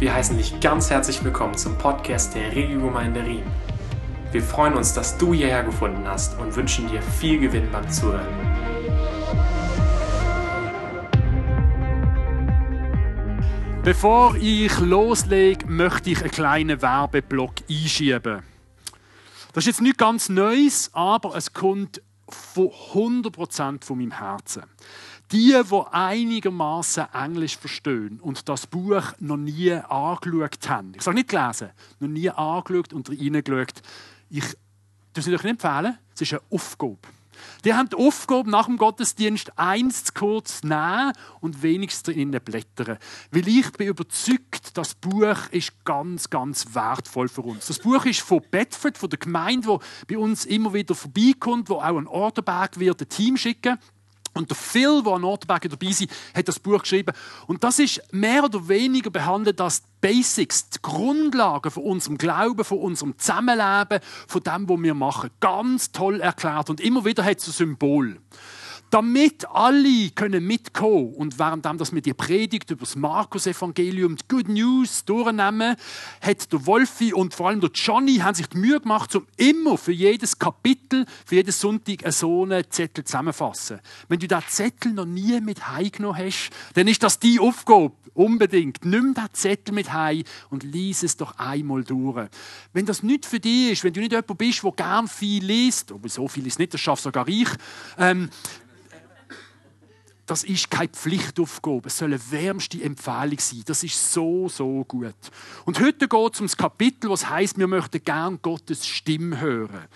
Wir 0.00 0.14
heißen 0.14 0.38
dich 0.38 0.58
ganz 0.60 0.88
herzlich 0.88 1.22
willkommen 1.22 1.54
zum 1.58 1.76
Podcast 1.76 2.34
der 2.34 2.56
Regiogemeinde 2.56 3.22
Riem. 3.22 3.44
Wir 4.32 4.42
freuen 4.42 4.72
uns, 4.72 4.94
dass 4.94 5.18
du 5.18 5.34
hierher 5.34 5.62
gefunden 5.62 6.08
hast 6.08 6.40
und 6.40 6.56
wünschen 6.56 6.88
dir 6.88 7.02
viel 7.02 7.38
Gewinn 7.38 7.70
beim 7.70 7.86
Zuhören. 7.90 8.26
Bevor 13.84 14.36
ich 14.36 14.78
loslege, 14.78 15.66
möchte 15.66 16.08
ich 16.08 16.22
einen 16.22 16.30
kleinen 16.30 16.80
Werbeblock 16.80 17.56
einschieben. 17.68 18.42
Das 19.52 19.64
ist 19.64 19.66
jetzt 19.66 19.82
nicht 19.82 19.98
ganz 19.98 20.30
Neues, 20.30 20.88
aber 20.94 21.36
es 21.36 21.52
kommt 21.52 22.00
von 22.26 22.68
100% 22.94 23.84
von 23.84 23.98
meinem 23.98 24.12
Herzen 24.12 24.62
die, 25.32 25.60
die 25.62 25.82
einigermaßen 25.92 27.06
Englisch 27.12 27.56
verstehen 27.56 28.20
und 28.20 28.48
das 28.48 28.66
Buch 28.66 29.02
noch 29.18 29.36
nie 29.36 29.72
angeschaut 29.72 30.68
haben, 30.68 30.92
ich 30.96 31.02
sage 31.02 31.16
nicht 31.16 31.28
gelesen, 31.28 31.70
noch 32.00 32.08
nie 32.08 32.30
angeschaut 32.30 32.92
und 32.92 33.08
reingeschaut, 33.08 33.82
ich 34.28 34.56
das 35.12 35.26
ich 35.26 35.34
euch 35.34 35.42
nicht 35.42 35.62
empfehlen, 35.62 35.98
es 36.14 36.22
ist 36.22 36.32
eine 36.32 36.42
Aufgabe. 36.50 36.98
Die 37.64 37.72
haben 37.72 37.88
die 37.88 37.96
Aufgabe, 37.96 38.50
nach 38.50 38.66
dem 38.66 38.76
Gottesdienst 38.76 39.58
eins 39.58 40.04
zu 40.04 40.12
kurz 40.12 40.62
nehmen 40.62 41.12
und 41.40 41.62
wenigstens 41.62 42.14
in 42.14 42.32
den 42.32 42.42
blättern. 42.42 42.98
Weil 43.30 43.48
ich 43.48 43.72
bin 43.72 43.88
überzeugt, 43.88 44.76
das 44.76 44.94
Buch 44.94 45.48
ist 45.50 45.84
ganz, 45.84 46.28
ganz 46.28 46.74
wertvoll 46.74 47.28
für 47.28 47.42
uns. 47.42 47.66
Das 47.66 47.78
Buch 47.78 48.04
ist 48.04 48.20
von 48.20 48.42
Bedford, 48.50 48.98
von 48.98 49.08
der 49.08 49.18
Gemeinde, 49.18 49.68
wo 49.68 49.80
bei 50.06 50.18
uns 50.18 50.44
immer 50.44 50.74
wieder 50.74 50.94
vorbeikommt, 50.94 51.70
wo 51.70 51.76
auch 51.76 51.96
ein 51.96 52.06
Orderberg 52.06 52.78
wird, 52.78 53.00
ein 53.00 53.08
Team 53.08 53.36
schicken. 53.38 53.78
Und 54.32 54.50
der 54.50 54.56
Phil, 54.56 55.02
der 55.02 55.14
an 55.14 55.22
Nordberg 55.22 55.68
dabei 55.68 55.86
ist, 55.86 56.06
hat 56.34 56.48
das 56.48 56.58
Buch 56.58 56.80
geschrieben. 56.82 57.14
Und 57.46 57.64
das 57.64 57.78
ist 57.78 58.00
mehr 58.12 58.44
oder 58.44 58.68
weniger 58.68 59.10
behandelt 59.10 59.60
als 59.60 59.82
die 59.82 59.88
Basics, 60.00 60.70
die 60.70 60.78
Grundlagen 60.82 61.70
von 61.70 61.82
unserem 61.82 62.16
Glauben, 62.16 62.64
von 62.64 62.78
unserem 62.78 63.18
Zusammenleben, 63.18 64.00
von 64.28 64.42
dem, 64.42 64.68
was 64.68 64.82
wir 64.82 64.94
machen. 64.94 65.30
Ganz 65.40 65.92
toll 65.92 66.20
erklärt. 66.20 66.70
Und 66.70 66.80
immer 66.80 67.04
wieder 67.04 67.24
hat 67.24 67.38
es 67.38 67.48
ein 67.48 67.52
Symbol 67.52 68.20
damit 68.90 69.48
alle 69.48 70.10
können 70.10 70.46
mitkommen 70.46 71.14
und 71.14 71.38
während 71.38 71.64
dass 71.78 71.94
wir 71.94 72.02
die 72.02 72.12
Predigt 72.12 72.70
über 72.70 72.80
das 72.80 72.96
Markus-Evangelium, 72.96 74.16
die 74.16 74.24
Good 74.28 74.48
News 74.48 75.04
durchnehmen, 75.04 75.76
hat 76.20 76.52
der 76.52 76.66
Wolfi 76.66 77.14
und 77.14 77.32
vor 77.32 77.48
allem 77.48 77.60
der 77.60 77.70
Johnny 77.72 78.16
haben 78.16 78.34
sich 78.34 78.48
die 78.48 78.58
Mühe 78.58 78.80
gemacht, 78.80 79.14
um 79.14 79.26
immer 79.36 79.78
für 79.78 79.92
jedes 79.92 80.38
Kapitel, 80.38 81.06
für 81.24 81.36
jeden 81.36 81.52
Sonntag 81.52 82.00
so 82.12 82.42
einen 82.42 82.64
Zettel 82.70 83.04
zusammenfassen. 83.04 83.80
Wenn 84.08 84.18
du 84.18 84.26
diesen 84.26 84.42
Zettel 84.48 84.92
noch 84.92 85.06
nie 85.06 85.40
mit 85.40 85.68
heimgenommen 85.68 86.18
hast, 86.18 86.50
dann 86.74 86.88
ist 86.88 87.02
das 87.02 87.18
die 87.18 87.38
Aufgabe. 87.38 87.92
Unbedingt. 88.12 88.84
Nimm 88.84 89.14
diesen 89.14 89.32
Zettel 89.34 89.72
mit 89.72 89.92
heim 89.92 90.24
und 90.50 90.64
lies 90.64 91.04
es 91.04 91.16
doch 91.16 91.38
einmal 91.38 91.84
durch. 91.84 92.28
Wenn 92.72 92.84
das 92.84 93.04
nicht 93.04 93.24
für 93.24 93.38
dich 93.38 93.72
ist, 93.72 93.84
wenn 93.84 93.92
du 93.92 94.00
nicht 94.00 94.10
jemand 94.10 94.36
bist, 94.36 94.64
der 94.64 94.72
gern 94.72 95.06
viel 95.06 95.44
liest, 95.44 95.92
aber 95.92 96.08
so 96.08 96.26
viel 96.26 96.46
ist 96.46 96.58
nicht, 96.58 96.74
das 96.74 96.80
schafft 96.80 97.04
sogar 97.04 97.28
ich, 97.28 97.48
ähm, 97.98 98.28
das 100.30 100.44
ist 100.44 100.70
keine 100.70 100.88
Pflichtaufgabe, 100.88 101.88
es 101.88 101.98
soll 101.98 102.12
eine 102.12 102.30
wärmste 102.30 102.80
Empfehlung 102.80 103.40
sein. 103.40 103.62
Das 103.66 103.82
ist 103.82 104.12
so, 104.12 104.48
so 104.48 104.84
gut. 104.84 105.12
Und 105.64 105.80
heute 105.80 106.06
geht 106.06 106.34
es 106.34 106.40
um 106.40 106.46
das 106.46 106.56
Kapitel, 106.56 107.10
was 107.10 107.28
heißt, 107.28 107.58
wir 107.58 107.66
möchten 107.66 108.04
gern 108.04 108.38
Gottes 108.40 108.86
Stimme 108.86 109.40
hören. 109.40 109.88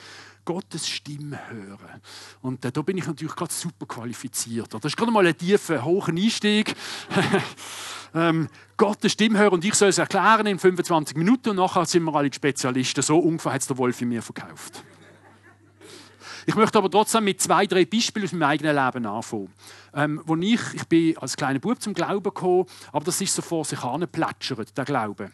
Gottes 0.45 0.89
Stimme 0.89 1.39
hören. 1.49 2.03
Und 2.43 2.65
äh, 2.65 2.73
da 2.73 2.83
bin 2.83 2.99
ich 2.99 3.07
natürlich 3.07 3.37
gerade 3.37 3.53
super 3.53 3.87
qualifiziert. 3.87 4.75
Das 4.75 4.85
ist 4.85 4.97
gerade 4.97 5.12
mal 5.12 5.25
ein 5.25 5.39
tiefer, 5.39 5.85
hoher 5.85 6.09
Einstieg. 6.09 6.75
ähm, 8.15 8.49
Gottes 8.77 9.12
Stimme 9.12 9.39
hören 9.39 9.53
und 9.53 9.65
ich 9.65 9.75
soll 9.75 9.91
es 9.91 9.99
erklären 9.99 10.47
in 10.47 10.59
25 10.59 11.17
Minuten 11.17 11.51
und 11.51 11.57
nachher 11.57 11.87
sind 11.87 12.03
wir 12.03 12.15
alle 12.15 12.33
Spezialisten. 12.33 13.03
So 13.03 13.19
ungefähr 13.19 13.53
hat 13.53 13.61
es 13.61 13.69
der 13.69 13.78
Wolf 13.78 14.03
in 14.03 14.09
mir 14.09 14.21
verkauft. 14.21 14.83
Ich 16.47 16.55
möchte 16.55 16.78
aber 16.78 16.91
trotzdem 16.91 17.25
mit 17.25 17.41
zwei, 17.41 17.66
drei 17.66 17.84
Beispielen 17.84 18.27
aus 18.27 18.32
meinem 18.32 18.50
eigenen 18.50 18.77
Leben 18.77 19.06
anfangen. 19.06 19.53
Ähm, 19.94 20.21
wo 20.25 20.37
ich, 20.37 20.60
ich 20.75 20.84
bin 20.84 21.16
als 21.19 21.37
kleiner 21.37 21.59
Bub 21.59 21.81
zum 21.81 21.94
Glauben 21.94 22.22
gekommen, 22.22 22.66
aber 22.93 23.05
das 23.05 23.21
ist 23.21 23.34
so 23.34 23.43
vor 23.43 23.65
sich 23.65 23.78
plätschert, 24.12 24.77
der 24.77 24.84
Glaube. 24.84 25.31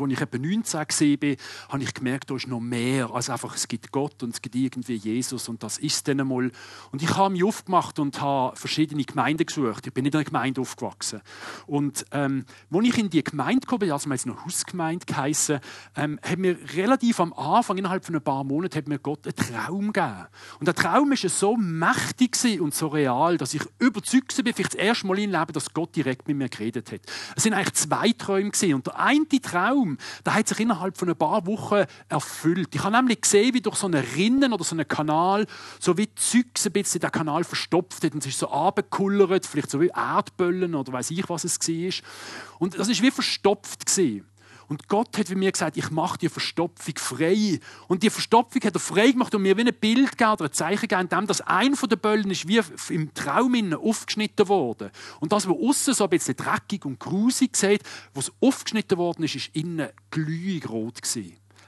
Und 0.00 0.10
als 0.10 0.12
ich 0.12 0.20
etwa 0.20 0.38
19 0.38 0.78
war, 0.80 1.36
habe 1.68 1.82
ich 1.82 1.94
gemerkt, 1.94 2.30
da 2.30 2.36
ist 2.36 2.48
noch 2.48 2.60
mehr 2.60 3.10
als 3.10 3.30
einfach, 3.30 3.54
es 3.54 3.68
gibt 3.68 3.92
Gott 3.92 4.22
und 4.22 4.34
es 4.34 4.42
gibt 4.42 4.54
irgendwie 4.54 4.94
Jesus 4.94 5.48
und 5.48 5.62
das 5.62 5.78
ist 5.78 6.08
dann 6.08 6.20
einmal. 6.20 6.50
Und 6.90 7.02
ich 7.02 7.16
habe 7.16 7.32
mich 7.32 7.44
aufgemacht 7.44 7.98
und 7.98 8.20
habe 8.20 8.56
verschiedene 8.56 9.04
Gemeinden 9.04 9.46
gesucht. 9.46 9.86
Ich 9.86 9.92
bin 9.92 10.04
nicht 10.04 10.14
in 10.14 10.18
einer 10.18 10.24
Gemeinde 10.24 10.60
aufgewachsen. 10.60 11.20
Und 11.66 12.04
ähm, 12.12 12.44
als 12.72 12.86
ich 12.86 12.98
in 12.98 13.10
die 13.10 13.24
Gemeinde 13.24 13.66
kam, 13.66 13.80
also 13.82 14.10
wir 14.10 14.18
noch 14.26 14.44
Hausgemeinde 14.44 15.06
geheissen, 15.06 15.60
ähm, 15.96 16.18
hat 16.22 16.38
mir 16.38 16.56
relativ 16.74 17.20
am 17.20 17.32
Anfang, 17.32 17.78
innerhalb 17.78 18.04
von 18.04 18.14
ein 18.14 18.22
paar 18.22 18.44
Monaten, 18.44 18.76
hat 18.76 18.88
mir 18.88 18.98
Gott 18.98 19.26
einen 19.26 19.36
Traum 19.36 19.92
gegeben. 19.92 20.26
Und 20.60 20.66
der 20.66 20.74
Traum 20.74 21.10
war 21.10 21.16
so 21.16 21.56
mächtig 21.56 22.60
und 22.60 22.74
so 22.74 22.88
real, 22.88 23.36
dass 23.36 23.54
ich 23.54 23.62
überzeugt 23.78 24.36
war, 24.38 24.52
vielleicht 24.52 24.74
das 24.74 24.80
erste 24.80 25.06
Mal 25.06 25.18
in 25.18 25.30
Leben, 25.30 25.52
dass 25.52 25.72
Gott 25.72 25.94
direkt 25.96 26.28
mit 26.28 26.36
mir 26.36 26.48
geredet 26.48 26.92
hat. 26.92 27.00
Es 27.36 27.42
sind 27.42 27.54
eigentlich 27.54 27.74
zwei 27.74 28.12
Träume. 28.12 28.52
Und 28.74 28.86
der 28.86 28.98
eine 28.98 29.26
Traum, 29.28 29.81
Traum, 29.82 29.98
der 30.24 30.34
hat 30.34 30.48
sich 30.48 30.60
innerhalb 30.60 30.96
von 30.96 31.08
ein 31.08 31.16
paar 31.16 31.46
Wochen 31.46 31.84
erfüllt. 32.08 32.74
Ich 32.74 32.82
habe 32.82 32.96
nämlich 32.96 33.20
gesehen, 33.20 33.54
wie 33.54 33.60
durch 33.60 33.76
so 33.76 33.86
einen 33.86 34.04
Rinnen 34.16 34.52
oder 34.52 34.64
so 34.64 34.74
einen 34.74 34.86
Kanal, 34.86 35.46
so 35.80 35.96
wie 35.98 36.08
Zeugs 36.14 36.66
ein 36.66 36.72
bisschen 36.72 37.00
der 37.00 37.10
Kanal 37.10 37.44
verstopft 37.44 38.04
hat 38.04 38.14
und 38.14 38.20
es 38.20 38.26
ist 38.26 38.38
so 38.38 38.48
abgekullert, 38.48 39.46
vielleicht 39.46 39.70
so 39.70 39.80
wie 39.80 39.90
Erdböllen 39.94 40.74
oder 40.74 40.92
weiß 40.92 41.10
ich, 41.10 41.28
was 41.28 41.44
es 41.44 41.58
war. 41.58 42.08
Und 42.58 42.78
das 42.78 42.88
ist 42.88 43.02
wie 43.02 43.10
verstopft 43.10 43.86
gewesen. 43.86 44.24
Und 44.72 44.88
Gott 44.88 45.18
hat 45.18 45.28
mir 45.28 45.52
gesagt, 45.52 45.76
ich 45.76 45.90
mache 45.90 46.16
die 46.16 46.30
Verstopfung 46.30 46.94
frei. 46.96 47.60
Und 47.88 48.02
die 48.02 48.08
Verstopfung 48.08 48.62
hat 48.64 48.72
er 48.72 48.80
frei 48.80 49.10
gemacht 49.10 49.34
und 49.34 49.42
mir 49.42 49.54
wie 49.54 49.66
ein 49.66 49.74
Bild 49.74 50.12
gegeben 50.12 50.32
oder 50.32 50.46
ein 50.46 50.52
Zeichen 50.54 50.88
gegeben, 50.88 51.02
indem 51.02 51.26
das 51.26 51.42
ein 51.42 51.76
von 51.76 51.90
den 51.90 51.98
Böllen 51.98 52.30
ist 52.30 52.48
wie 52.48 52.58
im 52.88 53.12
Traum 53.12 53.74
aufgeschnitten 53.74 54.48
worden. 54.48 54.90
Und 55.20 55.30
das, 55.30 55.46
was 55.46 55.54
außen 55.54 55.92
so 55.92 56.04
ein 56.04 56.10
bisschen 56.10 56.36
dreckig 56.36 56.86
und 56.86 56.98
grusig 56.98 57.54
sieht, 57.54 57.82
was 58.14 58.32
aufgeschnitten 58.40 58.96
worden 58.96 59.24
ist, 59.24 59.34
ist 59.34 59.50
innen 59.54 59.90
glühig 60.10 60.66
rot. 60.70 61.02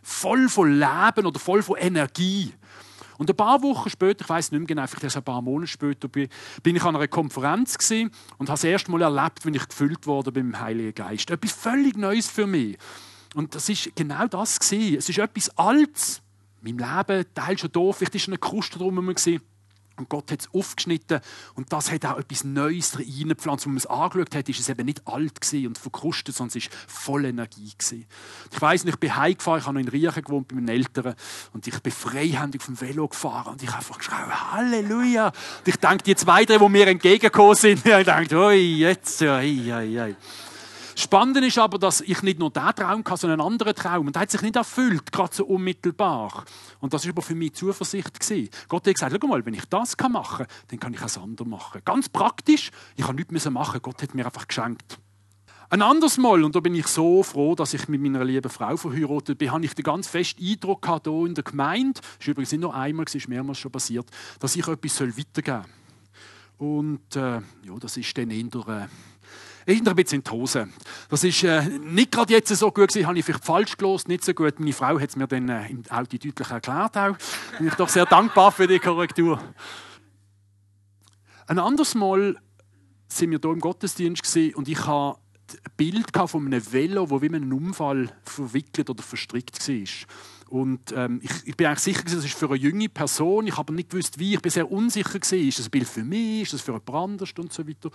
Voll 0.03 0.49
von 0.49 0.73
Leben 0.73 1.27
oder 1.27 1.39
voll 1.39 1.63
von 1.63 1.77
Energie. 1.77 2.55
Und 3.19 3.31
ein 3.31 3.37
paar 3.37 3.63
Wochen 3.63 3.91
später, 3.91 4.25
ich 4.25 4.29
weiß 4.29 4.51
nicht 4.53 4.61
mehr 4.61 4.67
genau, 4.67 4.87
vielleicht 4.87 5.17
ein 5.17 5.23
paar 5.23 5.43
Monate 5.43 5.71
später, 5.71 6.09
bin 6.09 6.29
ich 6.65 6.83
an 6.83 6.97
einer 6.97 7.09
Konferenz 7.09 7.77
und 7.91 8.13
habe 8.41 8.47
das 8.47 8.65
erste 8.65 8.91
Mal 8.91 9.03
erlebt, 9.03 9.45
wenn 9.45 9.55
ich 9.55 9.69
gefüllt 9.69 10.07
wurde 10.07 10.33
beim 10.33 10.59
Heiligen 10.59 10.95
Geist. 10.95 11.31
Etwas 11.31 11.53
völlig 11.53 11.97
Neues 11.97 12.29
für 12.29 12.47
mich. 12.47 12.77
Und 13.35 13.55
das 13.55 13.69
ist 13.69 13.95
genau 13.97 14.27
das. 14.27 14.59
Es 14.61 15.09
ist 15.09 15.19
etwas 15.19 15.51
Altes. 15.59 16.23
In 16.63 16.77
meinem 16.77 17.07
Leben, 17.07 17.25
Teil 17.35 17.59
schon 17.59 17.73
doof, 17.73 17.99
vielleicht 17.99 18.15
ist 18.15 18.29
eine 18.29 18.39
Kruste 18.39 18.79
drum. 18.79 19.15
Und 19.97 20.09
Gott 20.09 20.31
hat 20.32 20.41
es 20.41 20.49
aufgeschnitten 20.53 21.21
und 21.55 21.72
das 21.72 21.91
hat 21.91 22.05
auch 22.05 22.19
etwas 22.19 22.44
Neues 22.44 22.99
reingepflanzt. 22.99 23.65
Als 23.65 23.66
man 23.66 23.77
es 23.77 23.87
angeschaut 23.87 24.34
hat, 24.34 24.49
ist 24.49 24.60
es 24.60 24.69
eben 24.69 24.84
nicht 24.87 25.06
alt 25.06 25.38
und 25.53 25.78
verkrustet, 25.78 26.34
sondern 26.34 26.59
es 26.59 26.65
war 26.65 26.78
voll 26.88 27.25
Energie. 27.25 27.72
Gewesen. 27.78 28.06
Ich 28.53 28.60
weiss 28.60 28.84
nicht, 28.84 28.94
ich 28.94 29.00
bin 29.00 29.16
heimgefahren, 29.16 29.60
ich 29.60 29.66
habe 29.66 29.75
noch 29.75 29.81
in 29.81 29.88
Riechen 29.88 30.22
gewohnt 30.22 30.49
bei 30.49 30.56
meinen 30.56 30.69
Eltern 30.69 31.15
und 31.53 31.66
ich 31.66 31.78
bin 31.81 31.93
freihändig 31.93 32.65
dem 32.65 32.81
Velo 32.81 33.09
gefahren 33.09 33.53
und 33.53 33.62
ich 33.62 33.69
habe 33.69 33.78
einfach 33.78 33.99
geschrien, 33.99 34.53
Halleluja! 34.53 35.27
Und 35.28 35.69
ich 35.69 35.77
denke, 35.77 36.05
die 36.05 36.16
zwei, 36.16 36.44
drei, 36.44 36.59
die 36.59 36.69
mir 36.69 36.88
entgegengekommen 36.88 37.55
sind, 37.55 37.78
ich 37.87 38.05
denke, 38.05 38.37
oi, 38.37 38.56
jetzt, 38.56 39.22
oi, 39.22 39.72
oi, 39.72 40.00
oi. 40.00 40.16
Spannend 40.97 41.38
ist 41.38 41.59
aber, 41.59 41.78
dass 41.78 42.00
ich 42.00 42.22
nicht 42.22 42.38
nur 42.38 42.50
diesen 42.50 42.75
Traum 42.75 43.05
hatte, 43.05 43.16
sondern 43.16 43.41
einen 43.41 43.53
anderen 43.53 43.75
Traum. 43.75 44.06
Und 44.06 44.15
der 44.15 44.22
hat 44.22 44.31
sich 44.31 44.43
nicht 44.43 44.56
erfüllt, 44.56 45.10
gerade 45.10 45.34
so 45.34 45.44
unmittelbar. 45.44 46.44
Und 46.81 46.94
das 46.94 47.05
war 47.05 47.10
aber 47.10 47.22
für 47.22 47.34
mich 47.34 47.55
Zuversicht. 47.55 48.21
Gewesen. 48.21 48.50
Gott 48.69 48.87
hat 48.87 48.94
gesagt, 48.94 49.16
schau 49.21 49.27
mal, 49.27 49.44
wenn 49.44 49.55
ich 49.55 49.65
das 49.66 49.97
machen 50.09 50.47
kann, 50.47 50.56
dann 50.69 50.81
kann 50.81 50.94
ich 50.94 51.03
es 51.03 51.19
anders 51.19 51.47
machen. 51.47 51.81
Ganz 51.84 52.09
praktisch, 52.09 52.71
ich 52.97 53.05
habe 53.05 53.15
nichts 53.15 53.50
machen 53.50 53.81
Gott 53.82 54.02
hat 54.02 54.14
mir 54.14 54.25
einfach 54.25 54.46
geschenkt. 54.46 54.99
Ein 55.70 55.82
anderes 55.82 56.19
Mal, 56.19 56.44
und 56.44 56.55
da 56.55 56.61
bin 56.61 56.75
ich 56.75 56.87
so 56.87 57.23
froh, 57.23 57.55
dass 57.55 57.75
ich 57.75 57.88
mit 57.88 58.00
meiner 58.00 58.25
lieben 58.25 58.50
Frau 58.50 58.76
verheiratet 58.76 59.38
bin, 59.38 59.50
habe 59.50 59.64
ich 59.64 59.75
den 59.75 59.82
ganz 59.82 60.06
festen 60.06 60.44
Eindruck 60.44 60.82
gehabt, 60.82 61.08
hier 61.08 61.26
in 61.26 61.35
der 61.35 61.43
Gemeinde, 61.43 62.00
das 62.00 62.20
ist 62.20 62.29
übrigens 62.29 62.52
nicht 62.52 62.61
nur 62.61 62.75
einmal, 62.75 63.06
es 63.08 63.14
ist 63.14 63.29
mehrmals 63.29 63.58
schon 63.58 63.73
passiert, 63.73 64.06
dass 64.38 64.55
ich 64.55 64.69
etwas 64.69 65.00
weitergeben 65.00 65.64
soll. 66.58 66.69
Und 66.69 67.17
äh, 67.17 67.40
ja, 67.40 67.79
das 67.81 67.97
ist 67.97 68.17
dann 68.17 68.31
in 68.31 68.50
der... 69.66 69.75
Äh, 69.75 69.78
ist 69.78 69.88
ein 69.88 69.96
bisschen 69.96 70.19
in 70.19 70.25
die 70.25 70.31
Hose. 70.31 70.69
Das 71.08 71.25
ist 71.25 71.43
äh, 71.43 71.62
nicht 71.78 72.12
gerade 72.12 72.32
jetzt 72.32 72.55
so 72.55 72.70
gut 72.70 72.88
gewesen, 72.88 73.06
habe 73.06 73.19
ich 73.19 73.25
vielleicht 73.25 73.44
falsch 73.44 73.76
gelost, 73.76 74.08
nicht 74.08 74.25
so 74.25 74.34
gut. 74.34 74.58
Meine 74.58 74.72
Frau 74.72 74.99
hat 74.99 75.08
es 75.08 75.16
mir 75.16 75.26
dann 75.26 75.49
äh, 75.49 75.69
im 75.69 75.82
Auto 75.90 76.16
deutlich 76.16 76.50
erklärt 76.50 76.96
auch. 76.96 77.16
Bin 77.58 77.69
ich 77.69 77.75
doch 77.75 77.88
sehr 77.88 78.06
dankbar 78.06 78.52
für 78.52 78.66
die 78.66 78.78
Korrektur. 78.78 79.40
Ein 81.46 81.58
anderes 81.58 81.94
Mal 81.94 82.37
sind 83.08 83.31
wir 83.31 83.38
hier 83.43 83.50
im 83.50 83.61
Gottesdienst 83.61 84.37
und 84.55 84.69
ich 84.69 84.87
habe 84.87 85.19
ein 85.52 85.72
Bild 85.76 86.06
von 86.26 86.46
einem 86.46 86.72
Velo, 86.72 87.06
das 87.06 87.22
wie 87.22 87.26
einem 87.26 87.52
Unfall 87.52 88.11
verwickelt 88.25 88.88
oder 88.88 89.02
verstrickt 89.02 89.69
war. 89.69 89.87
Und 90.49 90.93
ähm, 90.96 91.20
ich, 91.23 91.31
ich, 91.46 91.56
bin 91.56 91.67
eigentlich 91.67 91.81
sicher, 91.81 92.02
das 92.05 92.25
ist 92.25 92.35
für 92.35 92.46
eine 92.46 92.56
junge 92.56 92.88
Person. 92.88 93.46
Ich 93.46 93.56
habe 93.56 93.73
nicht 93.73 93.91
gewusst, 93.91 94.19
wie. 94.19 94.35
Ich 94.35 94.43
bin 94.43 94.50
sehr 94.50 94.70
unsicher 94.70 95.19
gewesen. 95.19 95.49
Ist 95.49 95.58
das 95.58 95.67
ein 95.67 95.70
Bild 95.70 95.88
für 95.88 96.05
mich? 96.05 96.43
Ist 96.43 96.52
das 96.52 96.61
für 96.61 96.73
jemand 96.73 96.91
anderes? 96.91 97.32
Und 97.38 97.52
so 97.52 97.67
weiter. 97.67 97.91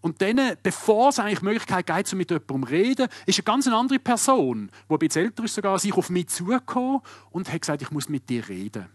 Und 0.00 0.22
dann, 0.22 0.56
bevor 0.62 1.08
es 1.08 1.18
eigentlich 1.18 1.40
die 1.40 1.44
Möglichkeit 1.46 1.86
gibt, 1.86 2.14
mit 2.14 2.30
jemandem 2.30 2.62
zu 2.62 2.72
reden, 2.72 3.08
ist 3.26 3.38
eine 3.38 3.44
ganz 3.44 3.66
andere 3.66 3.98
Person, 3.98 4.70
die 4.88 4.94
ein 4.94 4.98
bisschen 4.98 5.24
älter 5.24 5.44
ist 5.44 5.54
sogar, 5.54 5.78
sich 5.78 5.92
auf 5.92 6.10
mich 6.10 6.28
zugekommen 6.28 7.00
und 7.30 7.52
hat 7.52 7.60
gesagt, 7.62 7.82
ich 7.82 7.90
muss 7.90 8.08
mit 8.08 8.28
dir 8.28 8.48
reden. 8.48 8.86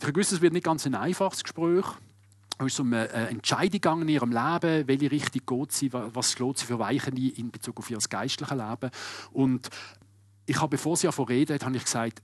Und 0.00 0.08
ich 0.08 0.16
wusste, 0.16 0.36
es 0.36 0.40
wird 0.40 0.52
nicht 0.52 0.64
ganz 0.64 0.86
ein 0.86 0.94
einfaches 0.94 1.42
Gespräch. 1.42 1.86
Es 2.58 2.66
ist 2.66 2.80
um 2.80 2.92
eine 2.92 3.08
Entscheidung 3.08 3.72
gegangen 3.72 4.02
in 4.02 4.08
ihrem 4.10 4.30
Leben, 4.30 4.86
welche 4.86 5.10
Richtung 5.10 5.42
geht 5.44 5.72
sie, 5.72 5.92
was 5.92 6.32
schlägt 6.32 6.58
sie 6.58 6.66
für 6.66 6.78
Weichen 6.78 7.16
in 7.16 7.50
Bezug 7.50 7.78
auf 7.78 7.90
ihr 7.90 7.98
geistliches 7.98 8.56
Leben. 8.56 8.90
Und 9.32 9.70
ich 10.46 10.60
habe, 10.60 10.68
bevor 10.68 10.96
sie 10.96 11.08
davon 11.08 11.26
redet, 11.26 11.64
habe 11.64 11.76
ich 11.76 11.84
gesagt, 11.84 12.22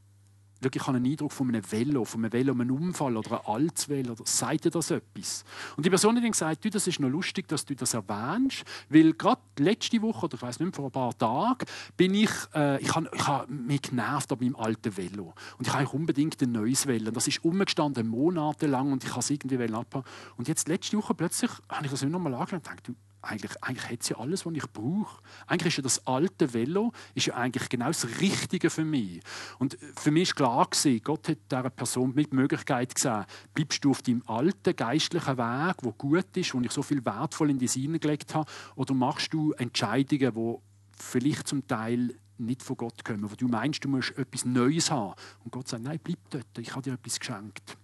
wirklich 0.61 0.87
einen 0.89 1.05
Eindruck 1.05 1.33
von 1.33 1.49
einem 1.49 1.63
Velo, 1.71 2.05
von 2.05 2.25
einem 2.25 2.33
Velo, 2.33 2.53
einem 2.53 2.71
Unfall 2.71 3.17
oder 3.17 3.33
einem 3.33 3.55
Altsvelo. 3.55 4.13
Oder 4.13 4.23
sagt 4.27 4.65
dir 4.65 4.71
das 4.71 4.91
etwas? 4.91 5.45
Und 5.77 5.87
die 5.87 5.91
Person 5.91 6.17
hat 6.17 6.23
dann 6.23 6.31
gesagt, 6.31 6.65
du, 6.65 6.71
das 6.71 6.87
ist 6.87 7.01
noch 7.01 7.09
lustig, 7.09 7.49
dass 7.49 7.65
du 7.65 7.75
das 7.75 7.95
erwähnst, 7.95 8.65
weil 8.89 9.13
gerade 9.15 9.41
letzte 9.59 10.01
Woche, 10.03 10.27
oder 10.27 10.35
ich 10.35 10.43
weiß 10.43 10.61
nicht, 10.61 10.77
vor 10.77 10.87
ein 10.87 10.91
paar 10.91 11.17
Tagen, 11.17 11.67
bin 11.97 12.15
ich, 12.15 12.31
äh, 12.55 12.81
ich 12.81 12.95
habe 12.95 13.11
ich 13.15 13.27
hab 13.27 13.49
mich 13.49 13.83
genervt 13.83 14.33
an 14.33 14.39
meinem 14.41 14.57
alten 14.57 14.97
Velo. 14.97 15.35
Und 15.59 15.67
ich 15.67 15.73
habe 15.73 15.89
unbedingt 15.89 16.41
ein 16.43 16.53
neues 16.53 16.87
Velo. 16.87 17.11
Das 17.11 17.27
ist 17.27 17.45
umgestanden 17.45 18.09
monatelang 18.09 18.93
und 18.93 19.05
ich 19.05 19.11
habe 19.11 19.21
es 19.21 19.31
irgendwie 19.31 19.63
abhaben. 19.73 20.05
Und 20.37 20.49
jetzt 20.49 20.69
letzte 20.69 20.97
Woche 20.97 21.15
plötzlich 21.15 21.51
habe 21.69 21.85
ich 21.85 21.91
das 21.91 22.03
nicht 22.03 22.13
nochmal 22.13 22.35
angeschaut 22.35 22.61
und 22.61 22.65
gedacht, 22.65 23.10
eigentlich, 23.23 23.53
eigentlich 23.63 23.91
hat 23.91 24.03
sie 24.03 24.15
ja 24.15 24.21
alles, 24.21 24.47
was 24.47 24.55
ich 24.55 24.67
brauche. 24.73 25.23
Eigentlich 25.47 25.75
ist 25.75 25.77
ja 25.77 25.83
das 25.83 26.07
alte 26.07 26.53
Velo 26.55 26.93
ist 27.15 27.27
ja 27.27 27.35
eigentlich 27.35 27.69
genau 27.69 27.89
das 27.89 28.21
Richtige 28.21 28.71
für 28.71 28.85
mich. 28.85 29.21
Und 29.59 29.77
für 29.97 30.11
mich 30.11 30.31
ist 30.31 30.37
klar 30.37 30.67
gewesen, 30.67 31.03
Gott 31.03 31.29
hat 31.29 31.39
dieser 31.51 31.71
Person 31.71 32.15
mit 32.15 32.33
Möglichkeit 32.33 32.95
gesehen, 32.95 33.25
bleibst 33.55 33.85
du 33.85 33.91
auf 33.91 34.03
deinem 34.03 34.23
alten 34.27 34.75
geistlichen 34.75 35.37
Weg, 35.37 35.77
wo 35.83 35.93
gut 35.93 36.37
ist, 36.37 36.55
wo 36.55 36.61
ich 36.61 36.71
so 36.71 36.83
viel 36.83 37.05
wertvoll 37.05 37.51
in 37.51 37.59
die 37.59 37.69
Sinne 37.69 37.99
gelegt 37.99 38.35
habe, 38.35 38.51
oder 38.77 38.95
machst 38.95 39.33
du 39.33 39.53
Entscheidungen, 39.53 40.35
die 40.35 40.59
vielleicht 40.97 41.49
zum 41.49 41.67
Teil 41.67 42.15
nicht 42.39 42.63
von 42.63 42.77
Gott 42.77 43.05
kommen, 43.05 43.31
wo 43.31 43.35
du 43.35 43.49
meinst, 43.49 43.85
du 43.85 43.89
musst 43.89 44.17
etwas 44.17 44.45
Neues 44.45 44.91
haben. 44.91 45.15
Und 45.45 45.53
Gott 45.53 45.69
sagt, 45.69 45.83
nein, 45.83 46.01
bleib 46.03 46.19
dort, 46.31 46.47
ich 46.59 46.71
habe 46.73 46.83
dir 46.83 46.95
etwas 46.95 47.21
geschenkt. 47.21 47.77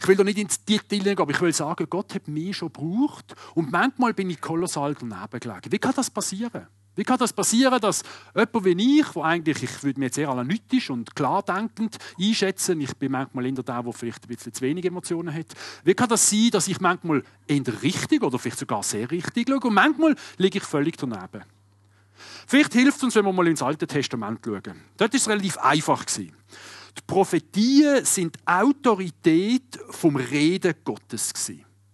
Ich 0.00 0.08
will 0.08 0.16
da 0.16 0.24
nicht 0.24 0.38
ins 0.38 0.64
Detail 0.64 0.98
gehen, 0.98 1.18
aber 1.18 1.30
ich 1.30 1.40
will 1.40 1.52
sagen, 1.52 1.86
Gott 1.88 2.14
hat 2.14 2.28
mich 2.28 2.56
schon 2.56 2.72
gebraucht 2.72 3.34
und 3.54 3.70
manchmal 3.70 4.14
bin 4.14 4.30
ich 4.30 4.40
kolossal 4.40 4.94
daneben 4.94 5.40
gelegen. 5.40 5.72
Wie 5.72 5.78
kann 5.78 5.94
das 5.94 6.10
passieren? 6.10 6.66
Wie 6.98 7.04
kann 7.04 7.16
das 7.16 7.32
passieren, 7.32 7.80
dass 7.80 8.02
jemand 8.34 8.64
wie 8.64 8.98
ich, 8.98 9.06
der 9.06 9.22
eigentlich, 9.22 9.62
ich 9.62 9.82
würde 9.84 10.00
mir 10.00 10.06
jetzt 10.06 10.16
sehr 10.16 10.28
analytisch 10.28 10.90
und 10.90 11.14
klar 11.14 11.44
denkend 11.44 11.96
einschätzen, 12.20 12.80
ich 12.80 12.92
bin 12.96 13.12
manchmal 13.12 13.46
eher 13.46 13.52
der, 13.52 13.82
der 13.84 13.92
vielleicht 13.92 14.24
ein 14.24 14.26
bisschen 14.26 14.52
zu 14.52 14.62
wenig 14.62 14.84
Emotionen 14.84 15.32
hat, 15.32 15.46
wie 15.84 15.94
kann 15.94 16.08
das 16.08 16.28
sein, 16.28 16.50
dass 16.50 16.66
ich 16.66 16.80
manchmal 16.80 17.22
eher 17.46 17.82
richtig 17.82 18.24
oder 18.24 18.36
vielleicht 18.36 18.58
sogar 18.58 18.82
sehr 18.82 19.08
richtig 19.12 19.48
schaue 19.48 19.60
und 19.60 19.74
manchmal 19.74 20.16
liege 20.38 20.58
ich 20.58 20.64
völlig 20.64 20.96
daneben? 20.96 21.44
Vielleicht 22.48 22.72
hilft 22.72 22.96
es 22.96 23.04
uns, 23.04 23.14
wenn 23.14 23.24
wir 23.24 23.32
mal 23.32 23.46
ins 23.46 23.62
Alte 23.62 23.86
Testament 23.86 24.40
schauen. 24.44 24.82
Dort 24.96 25.12
war 25.12 25.16
es 25.16 25.28
relativ 25.28 25.56
einfach. 25.58 26.04
Die 26.98 27.04
Prophetien 27.06 28.04
sind 28.04 28.36
Autorität 28.44 29.78
vom 29.90 30.16
Reden 30.16 30.74
Gottes. 30.82 31.32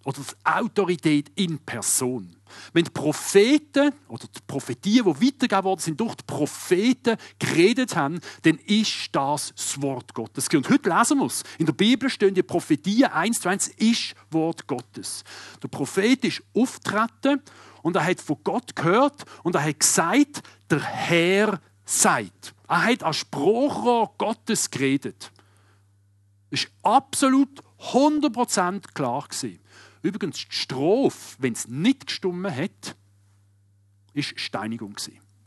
Oder 0.04 0.20
die 0.20 0.46
Autorität 0.46 1.30
in 1.34 1.58
Person. 1.58 2.34
Wenn 2.72 2.84
die 2.84 2.90
Propheten 2.90 3.92
oder 4.08 4.26
die 4.26 4.40
Prophetien, 4.46 5.04
die 5.04 5.26
weitergegeben 5.26 5.64
worden 5.64 5.80
sind, 5.80 6.00
durch 6.00 6.14
die 6.14 6.24
Propheten 6.24 7.16
geredet 7.38 7.96
haben, 7.96 8.20
dann 8.42 8.58
ist 8.66 9.08
das 9.12 9.52
das 9.54 9.80
Wort 9.82 10.14
Gottes. 10.14 10.48
Und 10.48 10.68
heute 10.70 10.88
lesen 10.88 11.18
wir 11.18 11.26
es. 11.26 11.42
In 11.58 11.66
der 11.66 11.72
Bibel 11.72 12.08
stehen 12.08 12.34
die 12.34 12.42
Prophetien 12.42 13.10
eins 13.10 13.40
zu 13.40 13.48
eins, 13.48 13.68
ist 13.68 14.14
Wort 14.30 14.66
Gottes. 14.66 15.22
Der 15.62 15.68
Prophet 15.68 16.24
ist 16.24 16.42
auftreten 16.54 17.42
und 17.82 17.96
er 17.96 18.06
hat 18.06 18.20
von 18.20 18.38
Gott 18.42 18.74
gehört 18.74 19.24
und 19.42 19.54
er 19.54 19.64
hat 19.64 19.80
gesagt, 19.80 20.42
der 20.70 20.80
Herr 20.82 21.60
sagt. 21.84 22.54
Er 22.68 22.84
hat 22.84 23.02
als 23.02 23.16
Sprachrohr 23.18 24.14
Gottes 24.18 24.70
geredet. 24.70 25.30
Das 26.50 26.66
war 26.82 26.96
absolut 26.96 27.62
100% 27.92 28.92
klar. 28.94 29.26
Übrigens, 30.02 30.46
die 30.46 30.54
Strophe, 30.54 31.36
wenn 31.38 31.52
es 31.52 31.68
nicht 31.68 32.06
gestummen 32.06 32.54
hat, 32.54 32.96
war 34.14 34.22
Steinigung. 34.22 34.96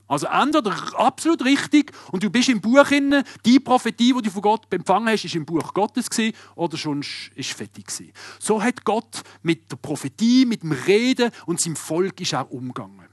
Also 0.07 0.27
entweder 0.27 0.73
absolut 0.97 1.43
richtig 1.43 1.91
und 2.11 2.23
du 2.23 2.29
bist 2.29 2.47
im 2.47 2.61
Buch 2.61 2.89
inne, 2.91 3.23
die 3.45 3.59
Prophetie, 3.59 4.13
die 4.13 4.21
du 4.21 4.31
von 4.31 4.41
Gott 4.41 4.73
empfangen 4.73 5.09
hast, 5.09 5.25
ist 5.25 5.35
im 5.35 5.45
Buch 5.45 5.73
Gottes 5.73 6.09
gewesen, 6.09 6.35
oder 6.55 6.77
schon 6.77 7.03
ist 7.35 7.51
fertig 7.51 7.87
gewesen. 7.87 8.13
So 8.39 8.61
hat 8.61 8.85
Gott 8.85 9.23
mit 9.41 9.69
der 9.69 9.75
Prophetie, 9.75 10.45
mit 10.45 10.63
dem 10.63 10.71
Reden 10.71 11.31
und 11.45 11.59
seinem 11.59 11.75
Volk 11.75 12.21
ist 12.21 12.33
auch 12.33 12.49
umgegangen 12.49 13.06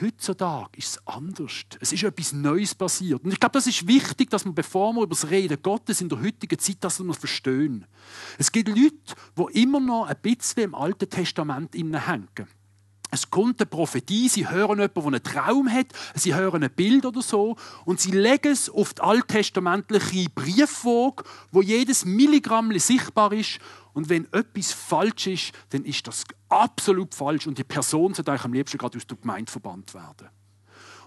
heutzutage 0.00 0.70
ist 0.76 0.88
es 0.88 1.06
anders. 1.06 1.62
Es 1.80 1.92
ist 1.92 2.02
etwas 2.02 2.32
Neues 2.32 2.74
passiert. 2.74 3.24
Und 3.24 3.32
ich 3.32 3.40
glaube, 3.40 3.52
das 3.52 3.66
ist 3.66 3.86
wichtig, 3.86 4.30
dass 4.30 4.44
wir, 4.44 4.52
bevor 4.52 4.92
wir 4.92 5.02
über 5.02 5.14
das 5.14 5.30
Reden 5.30 5.60
Gottes 5.62 6.00
in 6.00 6.08
der 6.08 6.20
heutigen 6.20 6.58
Zeit, 6.58 6.78
dass 6.80 7.00
wir 7.00 7.14
verstehen. 7.14 7.86
Es 8.38 8.50
gibt 8.52 8.68
Leute, 8.68 9.14
die 9.36 9.62
immer 9.62 9.80
noch 9.80 10.06
ein 10.06 10.16
bisschen 10.22 10.64
im 10.64 10.74
Alten 10.74 11.08
Testament 11.08 11.74
hängen. 11.74 12.48
Es 13.10 13.30
kommt 13.30 13.60
eine 13.60 13.66
Prophetie, 13.66 14.28
sie 14.28 14.50
hören 14.50 14.78
jemanden, 14.78 14.94
der 14.94 15.06
einen 15.06 15.22
Traum 15.22 15.72
hat, 15.72 15.86
sie 16.14 16.34
hören 16.34 16.62
ein 16.62 16.70
Bild 16.70 17.06
oder 17.06 17.22
so 17.22 17.56
und 17.86 18.00
sie 18.00 18.10
legen 18.10 18.52
es 18.52 18.68
auf 18.68 18.92
die 18.92 19.00
alttestamentliche 19.00 20.28
Briefwaage, 20.34 21.24
wo 21.50 21.62
jedes 21.62 22.04
Milligramm 22.04 22.78
sichtbar 22.78 23.32
ist 23.32 23.60
und 23.98 24.08
wenn 24.08 24.32
etwas 24.32 24.70
falsch 24.70 25.26
ist, 25.26 25.52
dann 25.70 25.84
ist 25.84 26.06
das 26.06 26.22
absolut 26.48 27.16
falsch 27.16 27.48
und 27.48 27.58
die 27.58 27.64
Person 27.64 28.14
sollte 28.14 28.30
eigentlich 28.30 28.44
am 28.44 28.52
liebsten 28.52 28.78
gerade 28.78 28.96
aus 28.96 29.04
der 29.08 29.16
Gemeinde 29.16 29.50
verbannt 29.50 29.92
werden. 29.92 30.28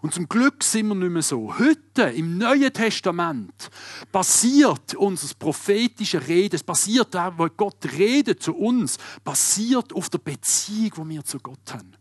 Und 0.01 0.13
zum 0.13 0.27
Glück 0.27 0.61
sind 0.61 0.89
wir 0.89 0.95
nicht 0.95 1.09
mehr 1.09 1.21
so. 1.21 1.57
Heute, 1.57 2.01
im 2.09 2.37
Neuen 2.37 2.73
Testament, 2.73 3.69
passiert 4.11 4.93
unser 4.95 5.33
prophetische 5.35 6.27
Reden, 6.27 6.57
es 6.57 6.63
passiert 6.63 7.15
auch, 7.15 7.31
wo 7.37 7.47
Gott 7.47 7.77
redet 7.97 8.43
zu 8.43 8.57
uns, 8.57 8.97
passiert 9.23 9.93
auf 9.93 10.09
der 10.09 10.17
Beziehung, 10.17 10.91
die 10.97 11.15
wir 11.15 11.23
zu 11.23 11.39
Gott 11.39 11.73
haben. 11.73 11.93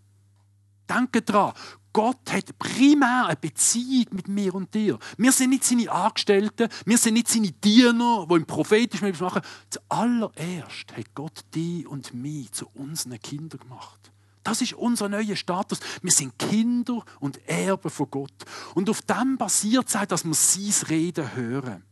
Denke 0.91 1.23
daran, 1.23 1.55
Gott 1.93 2.33
hat 2.33 2.57
primär 2.59 3.27
eine 3.27 3.37
Beziehung 3.37 4.07
mit 4.13 4.29
mir 4.29 4.55
und 4.55 4.73
dir. 4.75 4.99
Wir 5.17 5.33
sind 5.33 5.51
nicht 5.51 5.65
seine 5.65 5.91
Angestellten, 5.91 6.69
wir 6.85 6.99
sind 6.99 7.15
nicht 7.15 7.29
seine 7.29 7.51
Diener, 7.51 8.27
die 8.31 8.35
im 8.35 8.47
prophetischen 8.47 9.09
etwas 9.09 9.21
machen. 9.21 9.43
Zuallererst 9.71 10.97
hat 10.97 11.15
Gott 11.15 11.41
die 11.55 11.87
und 11.87 12.15
mich 12.15 12.53
zu 12.53 12.69
unseren 12.75 13.19
Kindern 13.21 13.61
gemacht. 13.61 14.13
Das 14.43 14.63
ist 14.63 14.73
unser 14.73 15.09
neuer 15.09 15.37
Status. 15.37 15.81
Wir 16.01 16.13
sind 16.13 16.39
Kinder 16.39 17.05
und 17.19 17.47
Erben 17.47 17.91
von 17.91 18.11
Gott. 18.11 18.33
Und 18.75 18.89
auf 18.89 19.03
dem 19.03 19.37
basiert 19.37 19.87
es, 19.87 20.09
dass 20.09 20.25
wir 20.25 20.35
sein 20.35 20.89
Reden 20.89 21.35
hören. 21.35 21.85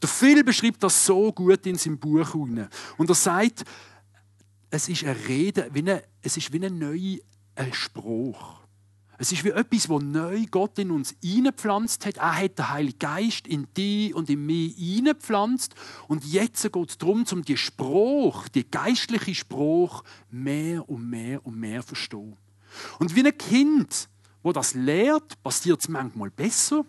Der 0.00 0.08
Phil 0.08 0.44
beschreibt 0.44 0.82
das 0.82 1.04
so 1.04 1.32
gut 1.32 1.66
in 1.66 1.76
seinem 1.76 1.98
Buch. 1.98 2.34
Und 2.34 2.68
er 3.08 3.14
sagt, 3.14 3.64
es 4.70 4.88
ist 4.88 5.04
eine 5.04 5.16
Rede, 5.26 5.68
wie 5.72 5.80
eine, 5.80 6.04
es 6.22 6.36
ist 6.36 6.52
wie 6.52 6.64
ein 7.58 7.72
Spruch. 7.72 8.58
Es 9.20 9.32
ist 9.32 9.42
wie 9.42 9.50
etwas, 9.50 9.88
wo 9.88 9.98
neu 9.98 10.46
Gott 10.48 10.78
in 10.78 10.92
uns 10.92 11.16
eingepflanzt 11.24 12.06
hat. 12.06 12.18
Er 12.18 12.36
hat 12.36 12.56
den 12.56 12.70
Heiligen 12.70 12.98
Geist 13.00 13.48
in 13.48 13.66
dich 13.76 14.14
und 14.14 14.30
in 14.30 14.46
mich 14.46 14.76
eingepflanzt. 14.78 15.74
Und 16.06 16.24
jetzt 16.24 16.62
geht 16.72 16.88
es 16.90 16.98
darum, 16.98 17.24
um 17.32 17.42
die 17.42 17.56
Spruch, 17.56 18.46
die 18.48 18.70
geistliche 18.70 19.34
Spruch, 19.34 20.04
mehr 20.30 20.88
und 20.88 21.10
mehr 21.10 21.44
und 21.44 21.58
mehr 21.58 21.80
zu 21.80 21.88
verstehen. 21.88 22.36
Und 23.00 23.16
wie 23.16 23.26
ein 23.26 23.36
Kind, 23.36 24.08
wo 24.44 24.52
das 24.52 24.74
lehrt, 24.74 25.42
passiert 25.42 25.80
es 25.80 25.88
manchmal 25.88 26.30
besser 26.30 26.84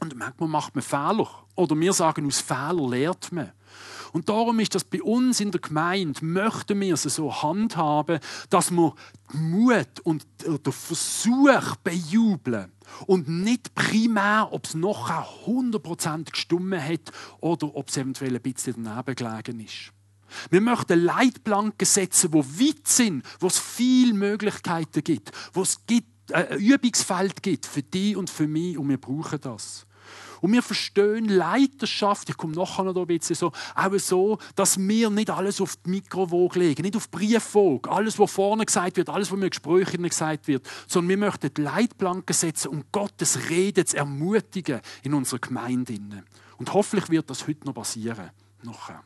und 0.00 0.16
manchmal 0.16 0.48
macht 0.48 0.74
man 0.74 0.82
Fehler. 0.82 1.28
Oder 1.54 1.78
wir 1.78 1.92
sagen, 1.92 2.26
aus 2.26 2.40
Fehlern 2.40 2.90
lehrt 2.90 3.30
man. 3.30 3.52
Und 4.12 4.28
darum 4.28 4.58
ist 4.60 4.74
das 4.74 4.84
bei 4.84 5.02
uns 5.02 5.40
in 5.40 5.50
der 5.50 5.60
Gemeinde, 5.60 6.24
möchten 6.24 6.80
wir 6.80 6.94
es 6.94 7.02
so 7.02 7.42
handhaben, 7.42 8.20
dass 8.48 8.70
wir 8.70 8.94
Mut 9.32 10.00
und 10.02 10.26
den 10.44 10.72
Versuch 10.72 11.76
bejubeln 11.84 12.72
und 13.06 13.28
nicht 13.28 13.74
primär, 13.74 14.48
ob 14.50 14.64
es 14.64 14.74
noch 14.74 15.10
100% 15.46 16.30
gestummen 16.30 16.82
hat 16.82 17.12
oder 17.40 17.74
ob 17.74 17.88
es 17.88 17.96
eventuell 17.96 18.34
ein 18.34 18.42
bisschen 18.42 18.84
daneben 18.84 19.14
gelegen 19.14 19.60
ist. 19.60 19.92
Wir 20.50 20.60
möchten 20.60 21.00
Leitplanken 21.00 21.86
setzen, 21.86 22.32
wo 22.32 22.44
weit 22.44 22.86
sind, 22.86 23.24
wo 23.40 23.48
es 23.48 23.58
viele 23.58 24.14
Möglichkeiten 24.14 25.02
gibt, 25.02 25.32
wo 25.52 25.62
es 25.62 25.84
gibt, 25.86 26.30
äh, 26.30 26.54
ein 26.54 26.58
Übungsfeld 26.58 27.42
gibt 27.42 27.66
für 27.66 27.82
dich 27.82 28.16
und 28.16 28.30
für 28.30 28.46
mich 28.46 28.78
und 28.78 28.88
wir 28.88 28.98
brauchen 28.98 29.40
das. 29.40 29.86
Und 30.40 30.52
wir 30.52 30.62
verstehen 30.62 31.28
Leiterschaft, 31.28 32.28
ich 32.28 32.36
komme 32.36 32.54
nachher 32.54 32.84
noch 32.84 32.96
ein 32.96 33.06
bisschen 33.06 33.36
so, 33.36 33.52
auch 33.74 33.98
so, 33.98 34.38
dass 34.54 34.78
wir 34.78 35.10
nicht 35.10 35.30
alles 35.30 35.60
auf 35.60 35.76
die 35.76 35.90
Mikrowoge 35.90 36.58
legen, 36.58 36.82
nicht 36.82 36.96
auf 36.96 37.08
die 37.08 37.16
Briefwoge, 37.16 37.90
alles, 37.90 38.18
was 38.18 38.32
vorne 38.32 38.64
gesagt 38.64 38.96
wird, 38.96 39.08
alles, 39.08 39.30
was 39.30 39.38
mir 39.38 39.50
Gesprächen 39.50 40.02
gesagt 40.02 40.48
wird, 40.48 40.68
sondern 40.86 41.10
wir 41.10 41.16
möchten 41.18 41.52
die 41.52 41.62
Leitplanken 41.62 42.34
setzen, 42.34 42.68
um 42.68 42.84
Gottes 42.92 43.50
Rede 43.50 43.84
zu 43.84 43.96
ermutigen 43.96 44.80
in 45.02 45.14
unserer 45.14 45.40
Gemeinde. 45.40 45.98
Und 46.56 46.72
hoffentlich 46.72 47.10
wird 47.10 47.30
das 47.30 47.46
heute 47.46 47.66
noch 47.66 47.74
passieren. 47.74 48.30
Nachher. 48.62 49.02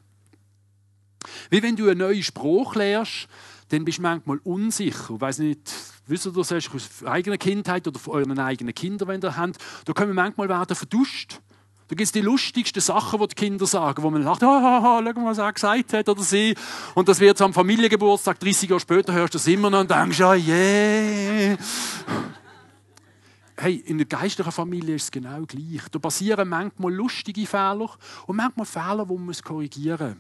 Wie 1.51 1.63
wenn 1.63 1.77
du 1.77 1.89
einen 1.89 1.99
neuen 1.99 2.23
Spruch 2.23 2.75
lernst, 2.75 3.29
dann 3.75 3.85
bist 3.85 3.99
du 3.99 4.03
manchmal 4.03 4.39
unsicher. 4.45 5.15
Ich 5.15 5.21
weiss 5.21 5.39
nicht, 5.39 5.73
wisst 6.07 6.27
ihr 6.27 6.33
das 6.33 6.53
aus 6.53 7.05
eigener 7.05 7.39
Kindheit 7.39 7.87
oder 7.89 7.99
von 7.99 8.15
euren 8.15 8.39
eigenen 8.39 8.75
Kindern, 8.75 9.09
wenn 9.09 9.21
ihr 9.21 9.37
habt, 9.37 9.59
da 9.85 9.93
können 9.93 10.15
manchmal 10.15 10.49
werden 10.49 10.77
verduscht. 10.77 11.41
Da 11.89 11.97
gibt 11.97 12.07
es 12.07 12.13
die 12.13 12.23
lustigsten 12.23 12.81
Sachen, 12.81 13.21
die 13.21 13.29
die 13.29 13.35
Kinder 13.35 13.67
sagen, 13.67 14.03
wo 14.03 14.11
man 14.11 14.23
lacht, 14.23 14.43
oh, 14.43 14.47
schau 14.47 15.03
mal, 15.03 15.15
was 15.17 15.39
er 15.39 15.53
gesagt 15.53 15.93
hat 15.93 16.09
oder 16.09 16.23
sie. 16.23 16.55
Und 16.95 17.09
das 17.09 17.21
wird 17.21 17.41
am 17.43 17.53
Familiengeburtstag, 17.53 18.41
30 18.41 18.71
Jahre 18.71 18.81
später, 18.81 19.13
hörst 19.13 19.35
du 19.35 19.39
das 19.39 19.47
immer 19.49 19.69
noch 19.69 19.81
und 19.81 19.91
denkst, 19.91 20.21
oh 20.21 20.33
yeah. 20.33 21.59
Hey, 23.57 23.77
in 23.87 23.99
der 23.99 24.07
geistlichen 24.07 24.51
Familie 24.51 24.95
ist 24.95 25.05
es 25.05 25.11
genau 25.11 25.43
gleich. 25.43 25.83
Da 25.91 25.99
passieren 25.99 26.49
manchmal 26.49 26.93
lustige 26.93 27.47
Fehler 27.47 27.91
und 28.27 28.37
manchmal 28.37 28.67
Fehler, 28.67 29.07
die 29.07 29.19
man 29.19 29.35
korrigieren 29.45 30.09
muss. 30.09 30.19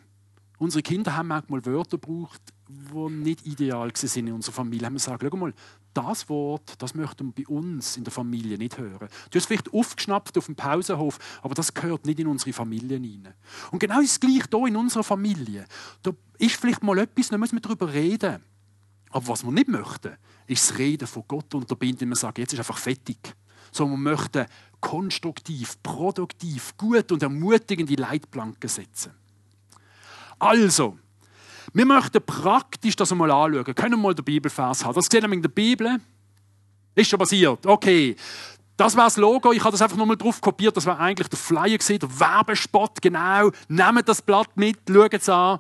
Unsere 0.58 0.82
Kinder 0.82 1.16
haben 1.16 1.28
manchmal 1.28 1.64
Wörter 1.66 1.98
gebraucht, 1.98 2.40
die 2.68 3.10
nicht 3.10 3.46
ideal 3.46 3.90
sind 3.94 4.28
in 4.28 4.34
unserer 4.34 4.54
Familie. 4.54 4.86
Haben 4.86 4.94
wir 4.94 4.98
gesagt, 4.98 5.24
schau 5.28 5.36
mal, 5.36 5.54
das 5.92 6.28
Wort, 6.28 6.74
das 6.78 6.94
möchten 6.94 7.32
wir 7.34 7.44
bei 7.44 7.54
uns 7.54 7.96
in 7.96 8.04
der 8.04 8.12
Familie 8.12 8.58
nicht 8.58 8.78
hören. 8.78 8.98
Du 8.98 9.06
hast 9.06 9.34
es 9.34 9.46
vielleicht 9.46 9.72
aufgeschnappt 9.72 10.36
auf 10.36 10.46
dem 10.46 10.56
Pausenhof, 10.56 11.18
aber 11.42 11.54
das 11.54 11.72
gehört 11.72 12.04
nicht 12.04 12.18
in 12.18 12.26
unsere 12.26 12.52
Familie 12.52 12.98
hinein. 12.98 13.34
Und 13.70 13.78
genau 13.78 14.00
das 14.00 14.18
Gleiche 14.18 14.48
hier 14.50 14.66
in 14.66 14.76
unserer 14.76 15.04
Familie. 15.04 15.66
Da 16.02 16.12
ist 16.38 16.56
vielleicht 16.56 16.82
mal 16.82 16.98
etwas, 16.98 17.28
da 17.28 17.38
müssen 17.38 17.56
wir 17.56 17.62
darüber 17.62 17.92
reden. 17.92 18.42
Aber 19.10 19.28
was 19.28 19.44
wir 19.44 19.52
nicht 19.52 19.68
möchten, 19.68 20.16
ist 20.46 20.70
das 20.70 20.78
Reden 20.78 21.06
von 21.06 21.24
Gott 21.28 21.54
unterbinden. 21.54 22.08
Wir 22.08 22.16
sagen, 22.16 22.40
jetzt 22.40 22.52
ist 22.52 22.58
einfach 22.58 22.78
fertig. 22.78 23.18
Sondern 23.70 24.02
wir 24.02 24.10
möchten 24.10 24.46
konstruktiv, 24.80 25.80
produktiv, 25.82 26.76
gut 26.76 27.12
und 27.12 27.22
ermutigend 27.22 27.88
die 27.88 27.96
Leitplanken 27.96 28.68
setzen. 28.68 29.12
Also, 30.38 30.98
wir 31.74 31.84
möchten 31.84 32.22
praktisch 32.24 32.94
das 32.94 33.10
einmal 33.10 33.30
anschauen. 33.32 33.74
Können 33.74 33.94
wir 33.94 33.96
mal 33.98 34.14
den 34.14 34.24
Bibelvers 34.24 34.84
haben? 34.84 34.94
Das 34.94 35.06
sehen 35.06 35.22
wir 35.22 35.32
in 35.32 35.42
der 35.42 35.48
Bibel. 35.48 36.00
Ist 36.94 37.10
schon 37.10 37.18
passiert. 37.18 37.66
Okay. 37.66 38.14
Das 38.76 38.96
war 38.96 39.04
das 39.04 39.16
Logo. 39.16 39.52
Ich 39.52 39.60
habe 39.60 39.72
das 39.72 39.82
einfach 39.82 39.96
nochmal 39.96 40.16
drauf 40.16 40.40
kopiert. 40.40 40.76
Das 40.76 40.86
war 40.86 40.98
eigentlich 41.00 41.28
der 41.28 41.38
Flyer 41.38 41.78
der 41.78 42.20
Werbespot. 42.20 43.02
Genau. 43.02 43.50
Nehmt 43.68 44.08
das 44.08 44.22
Blatt 44.22 44.56
mit, 44.56 44.78
schaut 44.88 45.14
es 45.14 45.28
an. 45.28 45.58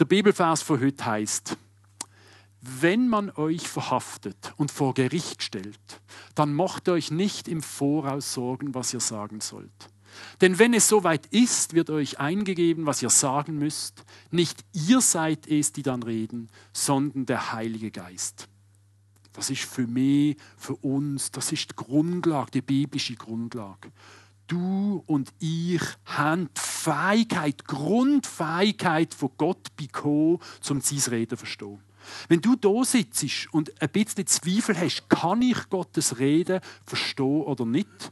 Der 0.00 0.04
Bibelvers 0.04 0.62
von 0.62 0.80
heute 0.80 1.06
heißt: 1.06 1.56
Wenn 2.60 3.08
man 3.08 3.30
euch 3.36 3.68
verhaftet 3.68 4.52
und 4.56 4.72
vor 4.72 4.94
Gericht 4.94 5.44
stellt, 5.44 6.00
dann 6.34 6.52
macht 6.52 6.88
euch 6.88 7.12
nicht 7.12 7.46
im 7.46 7.62
Voraus 7.62 8.34
Sorgen, 8.34 8.74
was 8.74 8.92
ihr 8.92 9.00
sagen 9.00 9.40
sollt. 9.40 9.93
Denn 10.40 10.58
wenn 10.58 10.74
es 10.74 10.88
soweit 10.88 11.26
ist, 11.26 11.74
wird 11.74 11.90
euch 11.90 12.18
eingegeben, 12.18 12.86
was 12.86 13.02
ihr 13.02 13.10
sagen 13.10 13.58
müsst. 13.58 14.04
Nicht 14.30 14.64
ihr 14.72 15.00
seid 15.00 15.46
es, 15.46 15.72
die 15.72 15.82
dann 15.82 16.02
reden, 16.02 16.48
sondern 16.72 17.26
der 17.26 17.52
Heilige 17.52 17.90
Geist. 17.90 18.48
Das 19.32 19.50
ist 19.50 19.62
für 19.62 19.86
mich, 19.86 20.36
für 20.56 20.76
uns, 20.76 21.30
das 21.30 21.52
ist 21.52 21.70
die 21.70 21.76
Grundlage, 21.76 22.52
die 22.52 22.62
biblische 22.62 23.16
Grundlage. 23.16 23.90
Du 24.46 25.02
und 25.06 25.32
ich 25.40 25.80
haben 26.04 26.48
die 26.54 26.60
Fähigkeit, 26.60 27.64
Grundfähigkeit 27.64 29.14
von 29.14 29.30
Gott 29.36 29.74
bekommen, 29.76 30.38
um 30.68 30.80
sein 30.80 31.12
Reden 31.12 31.30
zu 31.30 31.36
verstehen. 31.36 31.80
Wenn 32.28 32.40
du 32.40 32.54
da 32.54 32.84
sitzt 32.84 33.48
und 33.52 33.80
ein 33.80 33.88
bisschen 33.88 34.26
Zweifel 34.26 34.78
hast, 34.78 35.08
kann 35.08 35.42
ich 35.42 35.68
Gottes 35.70 36.18
Reden 36.18 36.60
verstehen 36.84 37.42
oder 37.42 37.64
nicht, 37.64 38.10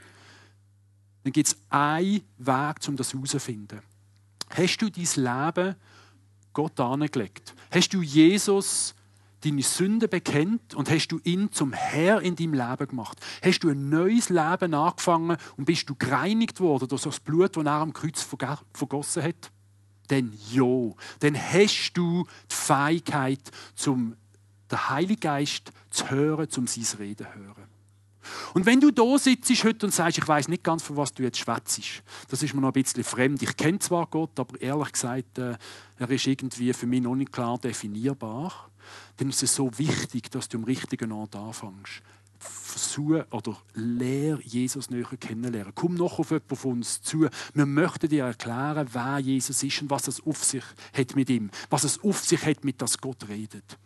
dann 1.25 1.33
gibt 1.33 1.49
es 1.49 1.57
einen 1.71 2.23
Weg, 2.38 2.76
um 2.88 2.97
das 2.97 3.12
herauszufinden. 3.12 3.81
Hast 4.50 4.79
du 4.79 4.91
dein 4.91 5.05
Leben 5.17 5.76
Gott 6.52 6.79
angelegt? 6.81 7.55
Hast 7.71 7.95
du 7.95 8.02
Jesus 8.02 8.95
deine 9.41 9.62
Sünde 9.62 10.09
bekennt 10.09 10.75
und 10.75 10.91
hast 10.91 11.09
du 11.09 11.21
ihn 11.25 11.50
zum 11.52 11.73
Herr 11.73 12.21
in 12.21 12.37
deinem 12.37 12.55
Leben 12.55 12.88
gemacht? 12.88 13.19
Hast 13.43 13.61
du 13.61 13.71
ein 13.71 13.88
neues 13.88 14.29
Leben 14.29 14.75
angefangen 14.75 15.37
und 15.57 15.64
bist 15.64 15.88
du 15.88 15.95
gereinigt 15.95 16.61
worden 16.61 16.88
durch 16.88 17.02
das 17.02 17.21
Blut, 17.21 17.57
das 17.57 17.64
er 17.64 17.73
am 17.73 17.93
Kreuz 17.93 18.26
vergossen 18.73 19.23
hat? 19.23 19.50
Denn 20.11 20.33
ja, 20.50 20.93
dann 21.21 21.37
hast 21.37 21.93
du 21.95 22.25
die 22.50 22.55
Fähigkeit, 22.55 23.50
zum 23.75 24.17
den 24.71 24.88
Heiligen 24.88 25.21
Geist 25.21 25.71
zu 25.91 26.11
hören, 26.11 26.49
zum 26.50 26.67
sein 26.67 26.99
Reden 26.99 27.26
zu 27.26 27.35
hören. 27.35 27.72
Und 28.55 28.67
wenn 28.67 28.81
du 28.81 28.91
da 28.91 29.19
sitzt 29.19 29.50
heute 29.64 29.87
und 29.87 29.93
sagst, 29.93 30.19
ich 30.19 30.26
weiß 30.26 30.49
nicht 30.49 30.64
ganz, 30.64 30.83
von 30.83 30.97
was 30.97 31.12
du 31.12 31.23
jetzt 31.23 31.38
schwätzt, 31.38 32.02
das 32.29 32.43
ist 32.43 32.55
mir 32.55 32.61
noch 32.61 32.69
ein 32.69 32.83
bisschen 32.83 33.05
fremd. 33.05 33.43
Ich 33.43 33.57
kenne 33.57 33.79
zwar 33.79 34.07
Gott, 34.07 34.38
aber 34.38 34.61
ehrlich 34.61 34.93
gesagt, 34.93 35.38
äh, 35.38 35.57
er 35.99 36.11
ist 36.11 36.26
irgendwie 36.26 36.73
für 36.73 36.87
mich 36.87 37.02
noch 37.02 37.14
nicht 37.14 37.33
klar 37.33 37.59
definierbar. 37.59 38.71
Dann 39.17 39.29
ist 39.29 39.43
es 39.43 39.55
so 39.55 39.71
wichtig, 39.79 40.31
dass 40.31 40.49
du 40.49 40.59
am 40.59 40.64
richtigen 40.64 41.12
Ort 41.12 41.37
anfängst. 41.37 42.02
Versuche 42.38 43.26
oder 43.31 43.57
lehr 43.75 44.38
Jesus 44.43 44.91
näher 44.91 45.07
kennenlernen. 45.21 45.73
Komm 45.75 45.95
noch 45.95 46.19
auf 46.19 46.31
jemanden 46.31 46.57
von 46.57 46.73
uns 46.73 47.02
zu. 47.02 47.29
Wir 47.55 47.67
möchten 47.67 48.09
dir 48.09 48.25
erklären, 48.25 48.88
wer 48.93 49.19
Jesus 49.19 49.62
ist 49.62 49.83
und 49.83 49.91
was 49.91 50.09
es 50.09 50.25
auf 50.26 50.43
sich 50.43 50.64
hat 50.93 51.14
mit 51.14 51.31
ihm, 51.31 51.50
was 51.71 51.85
es 51.85 52.02
auf 52.02 52.25
sich 52.25 52.45
hat, 52.45 52.64
mit 52.64 52.83
das 52.83 52.99
Gott 52.99 53.29
redet. 53.29 53.79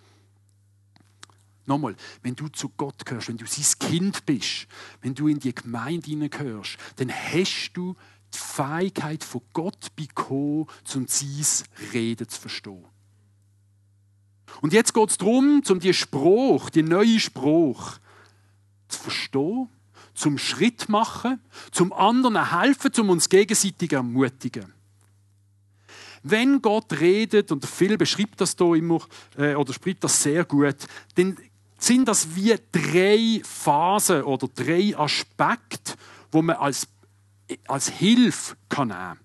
Nochmal, 1.67 1.97
wenn 2.23 2.37
du 2.37 2.49
zu 2.49 2.71
Gott 2.77 3.05
gehörst, 3.05 3.29
wenn 3.29 3.37
du 3.37 3.47
sein 3.47 3.89
Kind 3.89 4.25
bist, 4.25 4.69
wenn 5.03 5.15
du 5.15 5.27
in 5.29 5.41
die 5.41 5.55
Gemeinde 5.55 6.07
hineingehörst, 6.07 6.79
dann 6.97 7.11
hast 7.11 7.73
du 7.75 7.97
die 8.33 8.39
Fähigkeit 8.39 9.25
von 9.25 9.43
Gott 9.53 9.95
bekommen, 9.97 10.67
um 10.95 11.07
sein 11.09 11.67
Reden 11.93 12.29
zu 12.29 12.41
verstehen. 12.41 12.85
Und 14.61 14.73
jetzt 14.73 14.95
geht 14.95 15.11
es 15.11 15.19
darum, 15.19 15.63
um 15.69 15.81
die 15.81 15.93
Spruch, 15.93 16.71
die 16.71 16.83
neue 16.83 17.21
Spruch 17.21 17.99
zu 18.89 19.01
verstehen, 19.01 19.69
zum 20.15 20.39
Schritt 20.39 20.89
machen, 20.89 21.41
zum 21.73 21.93
anderen 21.93 22.59
helfen, 22.59 22.93
zum 22.93 23.11
uns 23.11 23.29
gegenseitig 23.29 23.93
ermutigen. 23.93 24.73
Wenn 26.23 26.63
Gott 26.63 26.93
redet, 26.99 27.53
und 27.53 27.65
Phil 27.67 27.97
beschreibt 27.99 28.41
das 28.41 28.57
hier 28.59 28.75
immer, 28.75 29.01
äh, 29.37 29.55
oder 29.55 29.73
spricht 29.73 30.03
das 30.03 30.23
sehr 30.23 30.45
gut, 30.45 30.77
dann 31.15 31.37
sind 31.87 32.09
das 32.09 32.35
wie 32.35 32.55
drei 32.73 33.41
Phasen 33.45 34.23
oder 34.23 34.49
drei 34.49 34.97
Aspekte, 34.97 35.95
wo 36.31 36.43
man 36.43 36.57
als, 36.57 36.89
als 37.67 37.89
Hilfe 37.89 38.57
kann 38.69 38.89
nehmen 38.89 39.01
kann. 39.01 39.19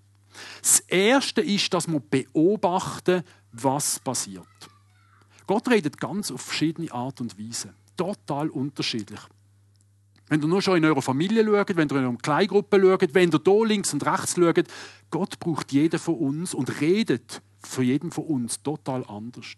Das 0.61 0.79
erste 0.81 1.41
ist, 1.41 1.73
dass 1.73 1.87
wir 1.87 1.99
beobachten, 1.99 3.23
was 3.51 3.99
passiert. 3.99 4.45
Gott 5.47 5.69
redet 5.69 5.99
ganz 5.99 6.31
auf 6.31 6.41
verschiedene 6.41 6.91
Art 6.91 7.19
und 7.19 7.37
Weise. 7.37 7.73
Total 7.97 8.49
unterschiedlich. 8.49 9.19
Wenn 10.27 10.41
ihr 10.41 10.47
nur 10.47 10.61
schon 10.61 10.77
in 10.77 10.85
eurer 10.85 11.01
Familie 11.01 11.43
schaut, 11.43 11.75
wenn 11.75 11.89
ihr 11.89 11.97
in 11.97 12.05
eurer 12.05 12.17
Kleingruppe 12.17 12.79
schaut, 12.79 13.13
wenn 13.13 13.31
ihr 13.31 13.41
hier 13.43 13.65
links 13.65 13.93
und 13.93 14.05
rechts 14.05 14.35
schaut, 14.35 14.67
Gott 15.09 15.39
braucht 15.39 15.73
jeden 15.73 15.99
von 15.99 16.15
uns 16.15 16.53
und 16.53 16.79
redet 16.79 17.41
für 17.59 17.83
jeden 17.83 18.11
von 18.11 18.25
uns 18.25 18.63
total 18.63 19.03
anders. 19.05 19.57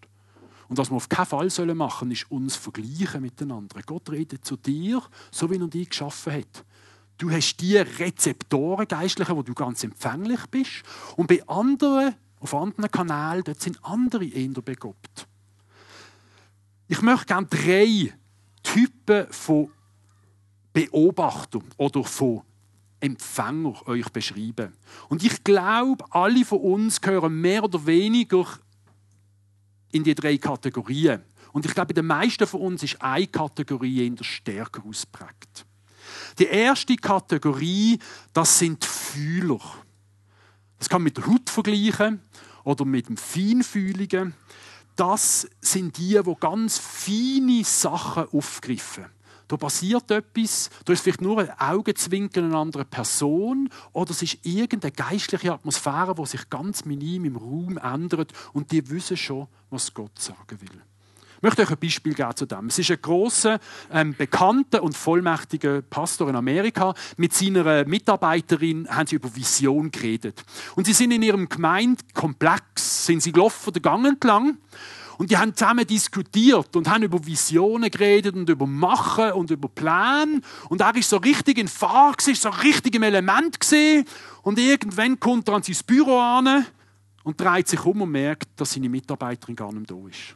Und 0.73 0.79
was 0.79 0.89
wir 0.89 0.95
auf 0.95 1.07
keinen 1.07 1.27
Fall 1.27 1.75
machen 1.75 2.07
sollen, 2.07 2.11
ist 2.11 2.31
uns 2.31 2.55
vergleichen 2.55 3.21
mit 3.21 3.39
den 3.39 3.51
anderen. 3.51 3.83
Gott 3.85 4.09
redet 4.09 4.43
zu 4.43 4.57
dir, 4.57 5.03
so 5.29 5.51
wie 5.51 5.57
er 5.59 5.67
dich 5.67 5.87
geschaffen 5.87 6.33
hat. 6.33 6.65
Du 7.19 7.29
hast 7.29 7.57
die 7.57 7.77
Rezeptoren, 7.77 8.87
Geistlichen, 8.87 9.35
wo 9.35 9.43
du 9.43 9.53
ganz 9.53 9.83
empfänglich 9.83 10.39
bist. 10.49 10.81
Und 11.15 11.27
bei 11.27 11.47
anderen, 11.47 12.15
auf 12.39 12.55
anderen 12.55 12.89
Kanälen, 12.89 13.43
dort 13.43 13.61
sind 13.61 13.85
andere 13.85 14.25
eher 14.25 14.49
begabt. 14.49 15.27
Ich 16.87 17.03
möchte 17.03 17.27
gerne 17.27 17.45
drei 17.45 18.11
Typen 18.63 19.27
von 19.29 19.69
Beobachtung 20.73 21.65
oder 21.77 22.03
von 22.03 22.41
Empfänger 22.99 23.87
euch 23.87 24.09
beschreiben. 24.09 24.73
Und 25.07 25.23
ich 25.23 25.43
glaube, 25.43 26.03
alle 26.09 26.43
von 26.43 26.61
uns 26.61 26.99
gehören 26.99 27.39
mehr 27.39 27.63
oder 27.63 27.85
weniger 27.85 28.47
in 29.93 30.03
die 30.03 30.15
drei 30.15 30.37
Kategorien. 30.37 31.21
Und 31.53 31.65
ich 31.65 31.73
glaube, 31.73 31.87
bei 31.87 32.01
den 32.01 32.07
meisten 32.07 32.47
von 32.47 32.61
uns 32.61 32.83
ist 32.83 33.01
eine 33.01 33.27
Kategorie 33.27 34.07
in 34.07 34.15
der 34.15 34.23
stärker 34.23 34.83
ausprägt. 34.85 35.65
Die 36.39 36.45
erste 36.45 36.95
Kategorie, 36.95 37.99
das 38.33 38.59
sind 38.59 38.83
Fühler. 38.83 39.61
Das 40.79 40.89
kann 40.89 41.01
man 41.01 41.05
mit 41.05 41.17
der 41.17 41.27
Haut 41.27 41.49
vergleichen 41.49 42.21
oder 42.63 42.85
mit 42.85 43.07
dem 43.07 43.17
Feinfühligen. 43.17 44.33
Das 44.95 45.47
sind 45.61 45.97
die, 45.97 46.19
die 46.23 46.35
ganz 46.39 46.77
feine 46.79 47.63
Sachen 47.63 48.27
aufgreifen. 48.29 49.05
Da 49.53 49.57
passiert 49.57 50.09
etwas, 50.09 50.71
da 50.83 50.93
ist 50.93 51.03
vielleicht 51.03 51.21
nur 51.21 51.39
ein 51.39 51.51
Augenzwinkern 51.59 52.45
einer 52.45 52.57
anderen 52.57 52.87
Person 52.87 53.69
oder 53.91 54.09
es 54.09 54.23
ist 54.23 54.39
irgendeine 54.41 54.91
geistliche 54.91 55.53
Atmosphäre, 55.53 56.15
die 56.15 56.25
sich 56.25 56.49
ganz 56.49 56.85
minim 56.85 57.25
im 57.25 57.35
Raum 57.35 57.77
ändert 57.77 58.33
und 58.53 58.71
die 58.71 58.89
wissen 58.89 59.15
schon, 59.15 59.47
was 59.69 59.93
Gott 59.93 60.17
sagen 60.17 60.59
will. 60.59 60.81
Ich 61.37 61.43
möchte 61.43 61.61
euch 61.61 61.71
ein 61.71 61.77
Beispiel 61.77 62.13
geben 62.15 62.35
zu 62.35 62.45
dem. 62.45 62.67
Es 62.67 62.79
ist 62.79 62.89
ein 62.89 63.01
großer, 63.01 63.59
ähm, 63.91 64.15
bekannter 64.17 64.81
und 64.81 64.95
vollmächtiger 64.95 65.81
Pastor 65.81 66.29
in 66.29 66.37
Amerika. 66.37 66.95
Mit 67.17 67.33
seiner 67.33 67.85
Mitarbeiterin 67.85 68.87
haben 68.89 69.07
sie 69.07 69.17
über 69.17 69.35
Vision 69.35 69.91
geredet. 69.91 70.43
Und 70.75 70.85
sie 70.85 70.93
sind 70.93 71.11
in 71.11 71.21
ihrem 71.21 71.49
Gemeindekomplex, 71.49 73.05
sind 73.05 73.21
sie 73.21 73.33
gelaufen, 73.33 73.73
den 73.73 73.81
Gang 73.81 74.07
entlang. 74.07 74.57
Und 75.17 75.31
die 75.31 75.37
haben 75.37 75.55
zusammen 75.55 75.85
diskutiert 75.85 76.75
und 76.75 76.89
haben 76.89 77.03
über 77.03 77.25
Visionen 77.25 77.89
geredet 77.89 78.35
und 78.35 78.49
über 78.49 78.65
Machen 78.65 79.31
und 79.33 79.51
über 79.51 79.69
Pläne. 79.69 80.41
Und 80.69 80.81
er 80.81 80.95
ist 80.95 81.09
so 81.09 81.17
richtig 81.17 81.57
in 81.57 81.67
Fahrt, 81.67 82.27
ist 82.27 82.41
so 82.41 82.49
richtig 82.49 82.95
im 82.95 83.03
Element. 83.03 83.57
Und 84.41 84.59
irgendwann 84.59 85.19
kommt 85.19 85.47
er 85.47 85.55
an 85.55 85.63
sein 85.63 85.77
Büro 85.85 86.19
an 86.19 86.65
und 87.23 87.39
dreht 87.39 87.67
sich 87.67 87.83
um 87.85 88.01
und 88.01 88.11
merkt, 88.11 88.49
dass 88.57 88.73
seine 88.73 88.89
Mitarbeiterin 88.89 89.55
gar 89.55 89.71
nicht 89.71 89.89
da 89.89 89.95
ist. 90.09 90.35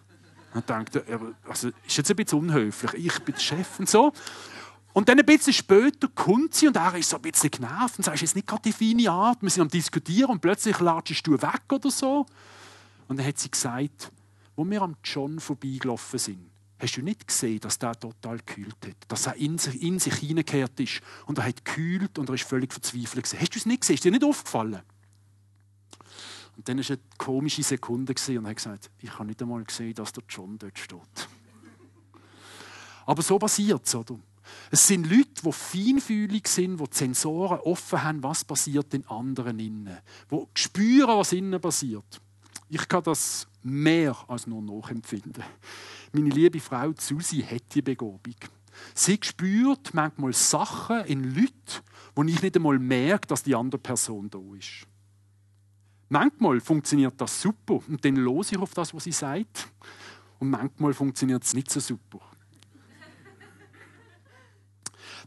Und 0.53 0.69
denkt, 0.69 0.99
also, 1.47 1.69
ist 1.85 1.97
jetzt 1.97 2.09
ein 2.09 2.15
bisschen 2.15 2.39
unhöflich, 2.39 3.05
ich 3.05 3.19
bin 3.19 3.35
der 3.35 3.41
Chef 3.41 3.79
und 3.79 3.89
so. 3.89 4.13
Und 4.93 5.07
dann 5.09 5.19
ein 5.19 5.25
bisschen 5.25 5.53
später 5.53 6.07
kommt 6.07 6.55
sie 6.55 6.67
und 6.67 6.75
er 6.75 6.95
ist 6.95 7.09
so 7.09 7.17
ein 7.17 7.21
bisschen 7.21 7.51
genervt 7.51 7.99
und 7.99 8.05
sagt, 8.05 8.15
es 8.15 8.23
ist 8.23 8.35
nicht 8.35 8.47
gerade 8.47 8.63
die 8.63 8.71
feine 8.71 9.11
Art, 9.11 9.37
wir 9.41 9.49
sind 9.51 9.61
am 9.61 9.69
Diskutieren 9.69 10.31
und 10.31 10.41
plötzlich 10.41 10.79
latschst 10.79 11.27
du 11.27 11.33
weg 11.33 11.61
oder 11.71 11.91
so. 11.91 12.25
Und 13.07 13.19
dann 13.19 13.27
hat 13.27 13.37
sie 13.37 13.51
gesagt, 13.51 14.11
wo 14.57 14.69
wir 14.69 14.81
am 14.81 14.97
John 15.03 15.39
vorbeigelaufen 15.39 16.19
sind, 16.19 16.49
hast 16.79 16.97
du 16.97 17.01
nicht 17.01 17.27
gesehen, 17.27 17.59
dass 17.59 17.79
der 17.79 17.97
total 17.97 18.37
gekühlt 18.37 18.75
hat, 18.85 18.95
dass 19.07 19.27
er 19.27 19.35
in 19.35 19.57
sich, 19.57 19.81
in 19.81 19.99
sich 19.99 20.15
hineingekehrt 20.15 20.79
ist 20.79 21.01
und 21.27 21.37
er 21.37 21.45
hat 21.45 21.63
gekühlt 21.63 22.17
und 22.17 22.27
er 22.27 22.35
ist 22.35 22.43
völlig 22.43 22.73
verzweifelt 22.73 23.23
gewesen. 23.23 23.39
Hast 23.39 23.55
du 23.55 23.59
es 23.59 23.65
nicht 23.65 23.81
gesehen? 23.81 23.93
Ist 23.95 24.03
dir 24.03 24.11
nicht 24.11 24.23
aufgefallen? 24.23 24.81
Und 26.57 26.67
dann 26.67 26.79
war 26.79 26.85
eine 26.87 26.99
komische 27.19 27.61
Sekunde 27.61 28.13
und 28.13 28.29
er 28.29 28.49
hat 28.49 28.55
gesagt, 28.55 28.89
ich 28.99 29.13
habe 29.13 29.25
nicht 29.25 29.41
einmal 29.41 29.63
gesehen, 29.63 29.93
dass 29.93 30.11
der 30.11 30.23
John 30.27 30.57
dort 30.57 30.77
steht. 30.77 31.29
Aber 33.05 33.21
so 33.21 33.37
passiert 33.37 33.85
es, 33.85 33.93
oder? 33.93 34.19
Es 34.71 34.87
sind 34.87 35.07
Leute, 35.07 35.43
die 35.43 35.51
feinfühlig 35.51 36.47
sind, 36.47 36.79
die 36.79 36.83
die 36.83 36.97
Sensoren 36.97 37.59
offen 37.59 38.03
haben, 38.03 38.23
was 38.23 38.43
passiert 38.43 38.93
in 38.95 39.05
anderen 39.07 39.59
innen, 39.59 39.99
die 40.31 40.47
spüren, 40.55 41.17
was 41.17 41.31
innen 41.31 41.61
passiert. 41.61 42.21
Ich 42.69 42.87
kann 42.87 43.03
das 43.03 43.47
mehr 43.63 44.15
als 44.27 44.47
nur 44.47 44.61
nachempfinden. 44.61 45.43
Meine 46.11 46.29
liebe 46.29 46.59
Frau 46.59 46.93
Susi 46.97 47.41
hat 47.41 47.73
die 47.73 47.81
Begabung. 47.81 48.35
Sie 48.93 49.19
spürt 49.21 49.93
manchmal 49.93 50.33
Sachen 50.33 51.05
in 51.05 51.23
Leuten, 51.35 51.83
wo 52.15 52.23
ich 52.23 52.41
nicht 52.41 52.55
einmal 52.55 52.79
merke, 52.79 53.27
dass 53.27 53.43
die 53.43 53.55
andere 53.55 53.79
Person 53.79 54.29
da 54.29 54.39
ist. 54.57 54.87
Manchmal 56.09 56.59
funktioniert 56.61 57.19
das 57.19 57.41
super 57.41 57.79
und 57.87 58.03
dann 58.03 58.15
los 58.15 58.51
ich 58.51 58.57
auf 58.57 58.73
das, 58.73 58.93
was 58.93 59.03
sie 59.03 59.11
sagt. 59.11 59.67
Und 60.39 60.51
manchmal 60.51 60.93
funktioniert 60.93 61.43
es 61.43 61.53
nicht 61.53 61.69
so 61.69 61.79
super. 61.79 62.21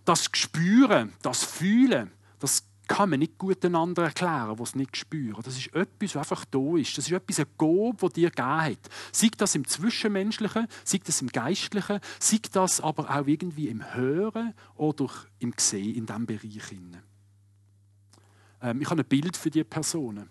Das 0.04 0.28
Spüren, 0.32 1.12
das 1.20 1.44
Fühlen, 1.44 2.10
das 2.38 2.64
kann 2.90 3.10
man 3.10 3.20
nicht 3.20 3.38
gut 3.38 3.64
einander 3.64 4.02
erklären, 4.02 4.58
es 4.60 4.74
nicht 4.74 4.96
spüren. 4.96 5.40
Das 5.44 5.56
ist 5.56 5.72
etwas, 5.72 6.16
was 6.16 6.28
einfach 6.28 6.44
da 6.46 6.76
ist. 6.76 6.98
Das 6.98 7.06
ist 7.06 7.12
etwas, 7.12 7.38
ein 7.38 7.46
Gob, 7.56 8.00
das 8.00 8.14
dir 8.14 8.30
gegeben 8.30 8.48
hat. 8.48 8.90
Sei 9.12 9.30
das 9.36 9.54
im 9.54 9.64
Zwischenmenschlichen, 9.64 10.66
sei 10.82 10.98
das 11.04 11.22
im 11.22 11.28
Geistlichen, 11.28 12.00
sei 12.18 12.40
das 12.50 12.80
aber 12.80 13.08
auch 13.08 13.28
irgendwie 13.28 13.68
im 13.68 13.94
Hören 13.94 14.54
oder 14.74 15.08
im 15.38 15.54
Sehen, 15.56 15.94
in 15.94 16.06
diesem 16.06 16.26
Bereich. 16.26 16.72
Ähm, 18.60 18.80
ich 18.80 18.90
habe 18.90 19.02
ein 19.02 19.08
Bild 19.08 19.36
für 19.36 19.50
diese 19.50 19.64
Personen. 19.66 20.28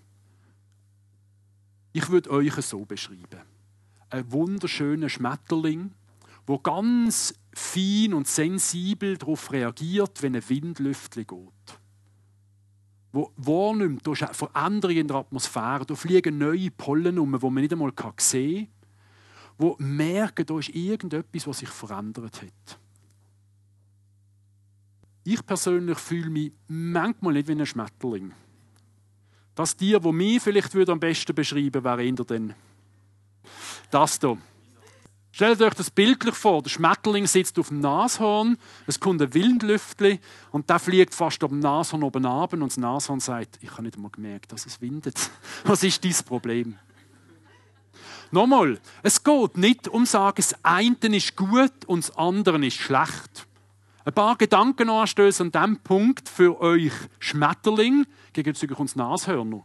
Ich 1.94 2.10
würde 2.10 2.30
euch 2.30 2.56
so 2.56 2.84
beschreiben. 2.84 3.40
Ein 4.10 4.30
wunderschöner 4.34 5.08
Schmetterling, 5.08 5.94
wo 6.46 6.60
ganz 6.60 7.34
fein 7.54 8.14
und 8.14 8.28
sensibel 8.28 9.18
darauf 9.18 9.50
reagiert, 9.54 10.22
wenn 10.22 10.36
ein 10.36 10.50
Windlüftchen 10.50 11.26
geht 11.26 11.80
wahrnimmt, 13.12 14.08
eine 14.08 14.34
Veränderung 14.34 14.98
in 14.98 15.08
der 15.08 15.18
Atmosphäre, 15.18 15.86
da 15.86 15.96
fliegen 15.96 16.38
neue 16.38 16.72
Pollen 16.72 17.18
um, 17.18 17.32
die 17.32 17.46
man 17.46 17.56
nicht 17.56 17.74
einmal 17.74 17.92
sehen 18.18 18.68
kann, 18.68 18.68
wo 19.58 19.76
merken, 19.80 20.46
da 20.46 20.60
ist 20.60 20.70
irgendetwas, 20.70 21.48
was 21.48 21.60
sich 21.60 21.70
verändert 21.70 22.42
hat. 22.42 22.80
Ich 25.24 25.46
persönlich 25.46 25.98
fühle 25.98 26.30
mich 26.30 26.54
manchmal 26.68 27.34
nicht 27.34 27.48
wie 27.48 27.54
ein 27.54 27.66
Schmetterling. 27.66 28.32
Das 29.54 29.76
Tier, 29.76 30.00
das 30.00 30.14
mich 30.14 30.42
vielleicht 30.42 30.74
am 30.90 31.00
besten 31.00 31.36
beschreiben 31.36 31.84
würde, 31.84 31.84
wäre 31.84 32.24
dann 32.26 32.56
das 33.92 34.20
hier. 34.20 34.38
Stellt 35.40 35.62
euch 35.62 35.74
das 35.74 35.90
bildlich 35.90 36.36
vor. 36.36 36.62
Der 36.64 36.70
Schmetterling 36.70 37.26
sitzt 37.26 37.58
auf 37.60 37.70
dem 37.70 37.80
Nashorn, 37.80 38.58
es 38.88 39.00
kommt 39.00 39.22
ein 39.22 39.34
Windlüftli 39.34 40.20
und 40.52 40.70
der 40.70 40.80
fliegt 40.80 41.16
fast 41.16 41.42
dem 41.42 41.60
Nashorn 41.60 42.04
oben 42.04 42.26
ab 42.26 42.52
und 42.52 42.60
das 42.60 42.76
Nashorn 42.76 43.22
sagt, 43.22 43.58
ich 43.62 43.72
habe 43.72 43.84
nicht 43.84 43.96
einmal 43.96 44.12
gemerkt, 44.12 44.52
dass 44.52 44.66
es 44.66 44.82
windet. 44.82 45.32
Was 45.64 45.82
ist 45.84 46.04
dein 46.04 46.14
Problem? 46.26 46.78
Nochmal, 48.32 48.82
es 49.02 49.24
geht 49.24 49.56
nicht 49.56 49.88
um 49.88 50.06
sagen, 50.06 50.36
das 50.36 50.56
eine 50.62 51.16
ist 51.16 51.38
gut 51.38 51.86
und 51.88 52.04
das 52.04 52.18
andere 52.18 52.66
ist 52.66 52.76
schlecht. 52.76 53.48
Ein 54.04 54.14
paar 54.14 54.36
Gedankenanstöße 54.36 55.44
an 55.44 55.54
diesem 55.54 55.78
Punkt 55.78 56.28
für 56.28 56.60
euch 56.60 56.92
Schmetterling 57.20 58.06
gegenüber 58.34 58.78
uns 58.78 58.98
Nashörner. 58.98 59.64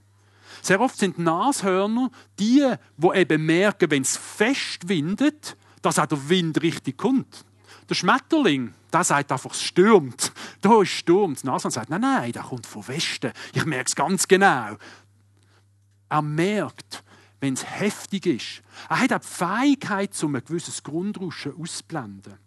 Sehr 0.62 0.80
oft 0.80 0.96
sind 0.96 1.18
Nashörner 1.18 2.12
die, 2.38 2.64
die 2.96 3.18
eben 3.18 3.44
merken, 3.44 3.90
wenn 3.90 4.02
es 4.02 4.16
fest 4.16 4.88
windet, 4.88 5.56
dass 5.84 5.98
auch 5.98 6.06
der 6.06 6.28
Wind 6.28 6.62
richtig 6.62 6.96
kommt. 6.96 7.44
Der 7.88 7.94
Schmetterling, 7.94 8.72
der 8.92 9.04
sagt 9.04 9.30
einfach, 9.30 9.52
es 9.52 9.62
stürmt. 9.62 10.32
Da 10.62 10.80
ist 10.80 10.88
Sturm. 10.88 11.34
Das 11.34 11.44
Nashorn 11.44 11.70
sagt, 11.70 11.90
nein, 11.90 12.00
nein, 12.00 12.32
der 12.32 12.42
kommt 12.42 12.66
von 12.66 12.88
Westen. 12.88 13.32
Ich 13.52 13.66
merke 13.66 13.88
es 13.88 13.94
ganz 13.94 14.26
genau. 14.26 14.78
Er 16.08 16.22
merkt, 16.22 17.04
wenn 17.40 17.52
es 17.52 17.64
heftig 17.66 18.24
ist. 18.24 18.62
Er 18.88 19.00
hat 19.00 19.12
auch 19.12 19.18
die 19.18 19.26
Fähigkeit, 19.26 20.24
um 20.24 20.34
ein 20.36 20.44
gewisses 20.44 20.82
Grundrauschen 20.82 21.54
auszublenden. 21.60 22.38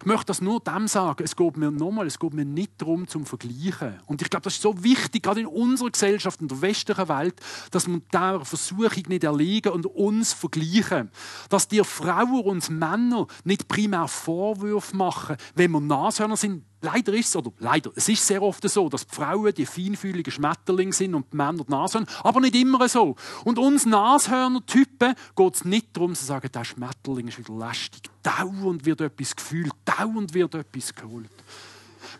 Ich 0.00 0.06
möchte 0.06 0.26
das 0.26 0.40
nur 0.40 0.60
dem 0.60 0.88
sagen, 0.88 1.22
es 1.24 1.36
geht 1.36 1.56
mir 1.56 1.70
nochmal, 1.70 2.06
es 2.06 2.18
geht 2.18 2.34
mir 2.34 2.44
nicht 2.44 2.72
darum 2.78 3.06
zum 3.06 3.26
Vergleichen. 3.26 4.00
Und 4.06 4.22
ich 4.22 4.30
glaube, 4.30 4.44
das 4.44 4.54
ist 4.54 4.62
so 4.62 4.82
wichtig, 4.82 5.22
gerade 5.22 5.40
in 5.40 5.46
unserer 5.46 5.90
Gesellschaft, 5.90 6.40
in 6.40 6.48
der 6.48 6.60
westlichen 6.60 7.08
Welt, 7.08 7.40
dass 7.70 7.86
wir 7.86 8.00
dieser 8.12 8.44
Versuchung 8.44 9.02
nicht 9.08 9.24
erliegen 9.24 9.72
und 9.72 9.86
uns 9.86 10.32
vergleichen. 10.32 11.10
Dass 11.48 11.68
die 11.68 11.82
Frauen 11.84 12.44
und 12.44 12.70
Männer 12.70 13.26
nicht 13.44 13.68
primär 13.68 14.08
Vorwürfe 14.08 14.96
machen, 14.96 15.36
wenn 15.54 15.70
wir 15.70 15.80
Nashörner 15.80 16.36
sind, 16.36 16.64
Leider 16.84 17.14
ist 17.14 17.28
es, 17.28 17.36
oder 17.36 17.52
leider, 17.60 17.92
es 17.94 18.08
ist 18.08 18.26
sehr 18.26 18.42
oft 18.42 18.68
so, 18.68 18.88
dass 18.88 19.06
die 19.06 19.14
Frauen 19.14 19.54
die 19.54 19.66
feinfühligen 19.66 20.32
Schmetterlinge 20.32 20.92
sind 20.92 21.14
und 21.14 21.32
die 21.32 21.36
Männer 21.36 21.62
die 21.64 21.70
Nashörner, 21.70 22.08
aber 22.24 22.40
nicht 22.40 22.56
immer 22.56 22.88
so. 22.88 23.14
Und 23.44 23.56
uns 23.60 23.86
Nashörner-Typen 23.86 25.14
geht 25.36 25.54
es 25.54 25.64
nicht 25.64 25.96
darum 25.96 26.16
zu 26.16 26.24
sagen, 26.24 26.50
der 26.52 26.64
Schmetterling 26.64 27.28
ist 27.28 27.38
wieder 27.38 27.54
lästig. 27.54 28.10
Dauernd 28.24 28.84
wird 28.84 29.00
etwas 29.00 29.36
gefühlt, 29.36 29.72
dauernd 29.84 30.34
wird 30.34 30.56
etwas 30.56 30.92
geholt. 30.92 31.30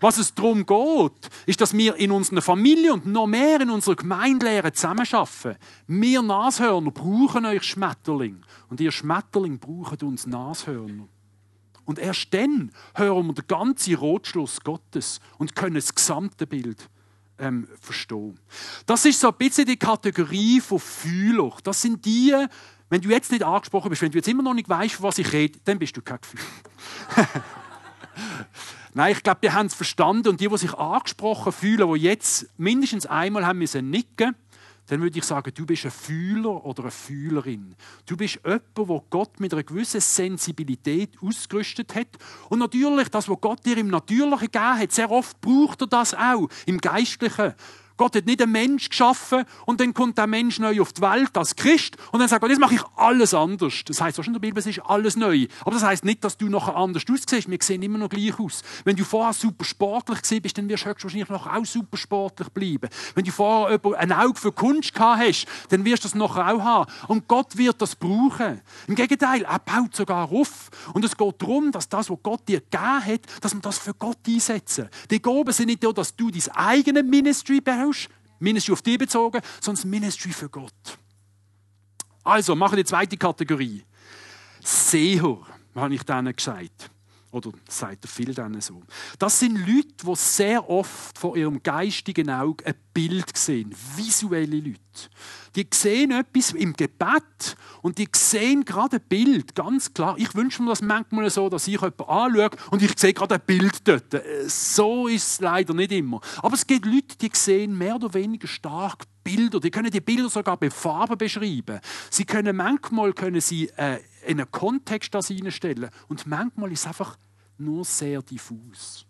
Was 0.00 0.18
es 0.18 0.32
darum 0.32 0.64
geht, 0.64 1.30
ist, 1.46 1.60
dass 1.60 1.76
wir 1.76 1.96
in 1.96 2.12
unserer 2.12 2.40
Familie 2.40 2.92
und 2.92 3.06
noch 3.06 3.26
mehr 3.26 3.60
in 3.60 3.70
unserer 3.70 3.96
Gemeindelehre 3.96 4.72
zusammenarbeiten. 4.72 5.56
Wir 5.88 6.22
Nashörner 6.22 6.92
brauchen 6.92 7.46
euch 7.46 7.64
Schmetterling 7.64 8.42
und 8.70 8.80
ihr 8.80 8.92
Schmetterling 8.92 9.58
braucht 9.58 10.04
uns 10.04 10.24
Nashörner. 10.24 11.08
Und 11.92 11.98
erst 11.98 12.32
dann 12.32 12.70
hören 12.94 13.26
wir 13.26 13.34
den 13.34 13.46
ganzen 13.46 13.96
Rotschluss 13.96 14.60
Gottes 14.60 15.20
und 15.36 15.54
können 15.54 15.74
das 15.74 15.94
gesamte 15.94 16.46
Bild 16.46 16.88
ähm, 17.38 17.68
verstehen. 17.78 18.40
Das 18.86 19.04
ist 19.04 19.20
so 19.20 19.28
ein 19.28 19.34
bisschen 19.36 19.66
die 19.66 19.76
Kategorie 19.76 20.62
von 20.62 20.78
Fühler. 20.78 21.54
Das 21.62 21.82
sind 21.82 22.02
die, 22.06 22.34
wenn 22.88 23.02
du 23.02 23.10
jetzt 23.10 23.30
nicht 23.30 23.42
angesprochen 23.42 23.90
bist, 23.90 24.00
wenn 24.00 24.10
du 24.10 24.16
jetzt 24.16 24.28
immer 24.28 24.42
noch 24.42 24.54
nicht 24.54 24.70
weißt, 24.70 24.94
von 24.94 25.02
was 25.02 25.18
ich 25.18 25.30
rede, 25.34 25.58
dann 25.66 25.78
bist 25.78 25.94
du 25.94 26.00
kein 26.00 26.16
Gefühl. 26.18 26.40
Nein, 28.94 29.12
ich 29.12 29.22
glaube, 29.22 29.40
die 29.42 29.50
haben 29.50 29.66
es 29.66 29.74
verstanden 29.74 30.28
und 30.28 30.40
die, 30.40 30.48
die 30.48 30.56
sich 30.56 30.72
angesprochen 30.72 31.52
fühlen, 31.52 31.92
die 31.92 32.00
jetzt 32.00 32.46
mindestens 32.56 33.04
einmal 33.04 33.44
haben 33.44 33.58
müssen 33.58 33.90
nicken, 33.90 34.34
dann 34.86 35.00
würde 35.00 35.18
ich 35.18 35.24
sagen, 35.24 35.52
du 35.54 35.64
bist 35.64 35.84
ein 35.84 35.90
Fühler 35.90 36.64
oder 36.64 36.82
eine 36.82 36.90
Fühlerin. 36.90 37.74
Du 38.06 38.16
bist 38.16 38.40
jemand, 38.44 38.62
wo 38.74 39.00
Gott 39.08 39.38
mit 39.40 39.52
einer 39.52 39.62
gewissen 39.62 40.00
Sensibilität 40.00 41.16
ausgerüstet 41.22 41.94
hat. 41.94 42.08
Und 42.48 42.58
natürlich, 42.58 43.08
das, 43.08 43.28
was 43.28 43.40
Gott 43.40 43.64
dir 43.64 43.78
im 43.78 43.88
Natürlichen 43.88 44.50
gegeben 44.50 44.78
hat, 44.78 44.92
sehr 44.92 45.10
oft 45.10 45.40
braucht 45.40 45.82
er 45.82 45.86
das 45.86 46.14
auch 46.14 46.48
im 46.66 46.78
Geistlichen. 46.78 47.54
Gott 47.96 48.16
hat 48.16 48.26
nicht 48.26 48.42
einen 48.42 48.52
Mensch 48.52 48.88
geschaffen 48.88 49.44
und 49.66 49.80
dann 49.80 49.94
kommt 49.94 50.18
der 50.18 50.26
Mensch 50.26 50.58
neu 50.58 50.80
auf 50.80 50.92
die 50.92 51.02
Welt 51.02 51.36
als 51.36 51.56
Christ 51.56 51.96
und 52.10 52.20
dann 52.20 52.28
sagt 52.28 52.40
Gott, 52.40 52.50
jetzt 52.50 52.60
mache 52.60 52.74
ich 52.74 52.82
alles 52.96 53.34
anders. 53.34 53.82
Das 53.86 54.00
heißt, 54.00 54.18
in 54.18 54.32
der 54.32 54.40
Bibel, 54.40 54.58
es 54.58 54.66
ist 54.66 54.80
alles 54.80 55.16
neu. 55.16 55.46
Aber 55.60 55.72
das 55.72 55.82
heißt 55.82 56.04
nicht, 56.04 56.24
dass 56.24 56.36
du 56.36 56.48
nachher 56.48 56.76
anders 56.76 57.02
aussiehst. 57.10 57.50
Wir 57.50 57.58
sehen 57.60 57.82
immer 57.82 57.98
noch 57.98 58.08
gleich 58.08 58.38
aus. 58.38 58.62
Wenn 58.84 58.96
du 58.96 59.04
vorher 59.04 59.32
super 59.32 59.64
sportlich 59.64 60.42
bist, 60.42 60.58
dann 60.58 60.68
wirst 60.68 60.84
du 60.84 60.90
höchstwahrscheinlich 60.90 61.28
noch 61.28 61.46
auch 61.46 61.64
super 61.64 61.96
sportlich 61.96 62.48
bleiben. 62.50 62.88
Wenn 63.14 63.24
du 63.24 63.30
vorher 63.30 63.80
ein 63.98 64.12
Auge 64.12 64.38
für 64.38 64.52
Kunst 64.52 64.94
gehabt 64.94 65.22
hast, 65.22 65.46
dann 65.68 65.84
wirst 65.84 66.04
du 66.04 66.08
das 66.08 66.14
nachher 66.14 66.54
auch 66.54 66.60
haben. 66.60 66.92
Und 67.08 67.28
Gott 67.28 67.56
wird 67.56 67.80
das 67.82 67.94
brauchen. 67.94 68.60
Im 68.86 68.94
Gegenteil, 68.94 69.42
er 69.42 69.58
baut 69.58 69.94
sogar 69.94 70.30
auf. 70.30 70.70
Und 70.94 71.04
es 71.04 71.16
geht 71.16 71.42
darum, 71.42 71.72
dass 71.72 71.88
das, 71.88 72.10
was 72.10 72.18
Gott 72.22 72.48
dir 72.48 72.60
gegeben 72.60 73.04
hat, 73.04 73.20
dass 73.40 73.54
wir 73.54 73.60
das 73.60 73.78
für 73.78 73.94
Gott 73.94 74.18
einsetzen. 74.26 74.88
Die 75.10 75.20
Gaben 75.20 75.52
sind 75.52 75.66
nicht 75.66 75.82
nur, 75.82 75.94
dass 75.94 76.16
du 76.16 76.30
dein 76.30 76.48
eigenes 76.54 77.04
Ministry 77.04 77.60
behältst, 77.60 77.91
Ministry 78.38 78.72
auf 78.72 78.82
dich 78.82 78.98
bezogen, 78.98 79.40
sondern 79.60 79.90
Ministry 79.90 80.32
für 80.32 80.48
Gott. 80.48 80.98
Also, 82.24 82.54
machen 82.54 82.76
wir 82.76 82.84
die 82.84 82.88
zweite 82.88 83.16
Kategorie. 83.16 83.84
Seher, 84.60 85.38
habe 85.74 85.94
ich 85.94 86.02
denen 86.04 86.34
gesagt. 86.34 86.91
Oder 87.32 87.50
sagt 87.66 88.04
er 88.04 88.08
viel 88.08 88.34
denen 88.34 88.60
so. 88.60 88.82
Das 89.18 89.38
sind 89.38 89.56
Leute, 89.56 90.06
die 90.06 90.16
sehr 90.16 90.68
oft 90.68 91.18
vor 91.18 91.34
ihrem 91.34 91.62
geistigen 91.62 92.28
Auge 92.28 92.66
ein 92.66 92.74
Bild 92.92 93.34
sehen. 93.34 93.74
Visuelle 93.96 94.58
Leute. 94.58 94.78
Die 95.56 95.66
sehen 95.72 96.12
etwas 96.12 96.52
im 96.52 96.74
Gebet 96.74 97.56
und 97.80 97.96
die 97.96 98.08
sehen 98.14 98.66
gerade 98.66 98.96
ein 98.96 99.08
Bild, 99.08 99.54
ganz 99.54 99.94
klar. 99.94 100.14
Ich 100.18 100.34
wünsche 100.34 100.62
mir 100.62 100.68
das 100.68 100.82
manchmal 100.82 101.30
so, 101.30 101.48
dass 101.48 101.66
ich 101.66 101.80
jemanden 101.80 102.02
anschaue 102.02 102.50
und 102.70 102.82
ich 102.82 102.98
sehe 102.98 103.14
gerade 103.14 103.36
ein 103.36 103.40
Bild 103.46 103.88
dort. 103.88 104.14
So 104.46 105.08
ist 105.08 105.26
es 105.26 105.40
leider 105.40 105.72
nicht 105.72 105.92
immer. 105.92 106.20
Aber 106.42 106.54
es 106.54 106.66
gibt 106.66 106.84
Leute, 106.84 107.16
die 107.18 107.30
sehen 107.32 107.76
mehr 107.78 107.96
oder 107.96 108.12
weniger 108.12 108.46
stark 108.46 109.04
Bilder. 109.24 109.60
Die 109.60 109.70
können 109.70 109.90
die 109.90 110.00
Bilder 110.00 110.28
sogar 110.28 110.58
mit 110.60 110.72
Farben 110.72 111.16
beschreiben. 111.16 111.80
Sie 112.10 112.24
können 112.24 112.56
manchmal 112.56 113.12
können 113.12 113.40
sie, 113.40 113.68
äh, 113.76 114.00
in 114.26 114.40
einen 114.40 114.50
Kontext 114.50 115.14
das 115.14 115.28
hineinstellen 115.28 115.90
und 116.08 116.26
manchmal 116.26 116.72
ist 116.72 116.80
es 116.80 116.86
einfach 116.86 117.16
nur 117.58 117.84
sehr 117.84 118.22
diffus. 118.22 119.06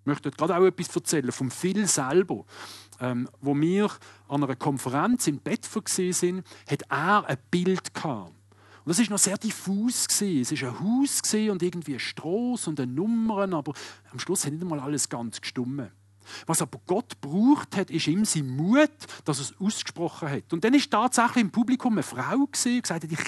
Ich 0.00 0.06
möchte 0.06 0.30
gerade 0.30 0.56
auch 0.56 0.64
etwas 0.64 0.94
erzählen 0.94 1.32
vom 1.32 1.50
Phil 1.50 1.86
selber. 1.86 2.44
Ähm, 3.00 3.28
wo 3.40 3.54
wir 3.56 3.90
an 4.28 4.44
einer 4.44 4.54
Konferenz 4.54 5.26
in 5.26 5.40
Bedford 5.40 5.88
sind, 5.88 6.46
hat 6.70 6.82
er 6.88 7.26
ein 7.26 7.36
Bild 7.50 7.92
gehabt. 7.92 8.30
Und 8.30 8.90
das 8.90 9.00
ist 9.00 9.10
noch 9.10 9.18
sehr 9.18 9.36
diffus. 9.36 10.06
Es 10.06 10.52
ist 10.52 10.62
ein 10.62 10.78
Haus 10.78 11.34
und 11.34 11.60
irgendwie 11.60 11.94
eine 11.94 12.00
Straße 12.00 12.70
und 12.70 12.78
eine 12.78 12.92
Nummern, 12.92 13.52
aber 13.52 13.72
am 14.12 14.20
Schluss 14.20 14.46
hat 14.46 14.52
nicht 14.52 14.62
einmal 14.62 14.78
alles 14.78 15.08
ganz 15.08 15.40
gestummen. 15.40 15.90
Was 16.46 16.62
aber 16.62 16.80
Gott 16.86 17.20
braucht 17.20 17.76
hat, 17.76 17.90
ist 17.90 18.06
ihm 18.06 18.24
sein 18.24 18.48
Mut, 18.48 18.90
dass 19.24 19.38
er 19.38 19.42
es 19.42 19.54
ausgesprochen 19.60 20.28
hat. 20.28 20.52
Und 20.52 20.64
dann 20.64 20.74
ist 20.74 20.90
tatsächlich 20.90 21.44
im 21.44 21.50
Publikum 21.50 21.94
eine 21.94 22.02
Frau 22.02 22.46
gesehen, 22.50 22.82
gesagt 22.82 23.04
hat, 23.04 23.12
ich, 23.12 23.18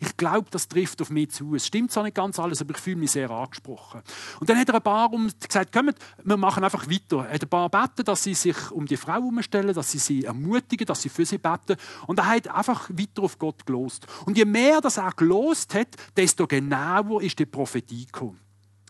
ich 0.00 0.16
glaube, 0.16 0.48
das 0.50 0.68
trifft 0.68 1.00
auf 1.02 1.10
mich 1.10 1.30
zu. 1.30 1.54
Es 1.54 1.66
stimmt 1.66 1.92
zwar 1.92 2.04
nicht 2.04 2.16
ganz 2.16 2.38
alles, 2.38 2.60
aber 2.60 2.74
ich 2.74 2.80
fühle 2.80 2.96
mich 2.96 3.12
sehr 3.12 3.30
angesprochen. 3.30 4.02
Und 4.40 4.48
dann 4.48 4.58
hat 4.58 4.68
er 4.68 4.76
ein 4.76 4.82
paar 4.82 5.12
um 5.12 5.30
gesagt, 5.40 5.72
kommt, 5.72 5.96
wir 6.22 6.36
machen 6.36 6.64
einfach 6.64 6.88
weiter. 6.88 7.26
Er 7.26 7.34
hat 7.34 7.42
ein 7.42 7.48
paar 7.48 7.68
beten, 7.68 8.04
dass 8.04 8.22
sie 8.22 8.34
sich 8.34 8.70
um 8.70 8.86
die 8.86 8.96
Frau 8.96 9.20
umstellen, 9.20 9.74
dass 9.74 9.90
sie 9.90 9.98
sie 9.98 10.24
ermutigen, 10.24 10.86
dass 10.86 11.02
sie 11.02 11.08
für 11.08 11.24
sie 11.24 11.38
beten. 11.38 11.76
Und 12.06 12.18
er 12.18 12.26
hat 12.26 12.48
einfach 12.48 12.88
weiter 12.90 13.22
auf 13.22 13.38
Gott 13.38 13.66
gelost. 13.66 14.06
Und 14.26 14.36
je 14.36 14.44
mehr 14.44 14.80
das 14.80 14.96
er 14.96 15.12
gelost 15.12 15.74
hat, 15.74 15.88
desto 16.16 16.46
genauer 16.46 17.22
ist 17.22 17.38
die 17.38 17.46
Prophetie 17.46 18.06
gekommen 18.06 18.43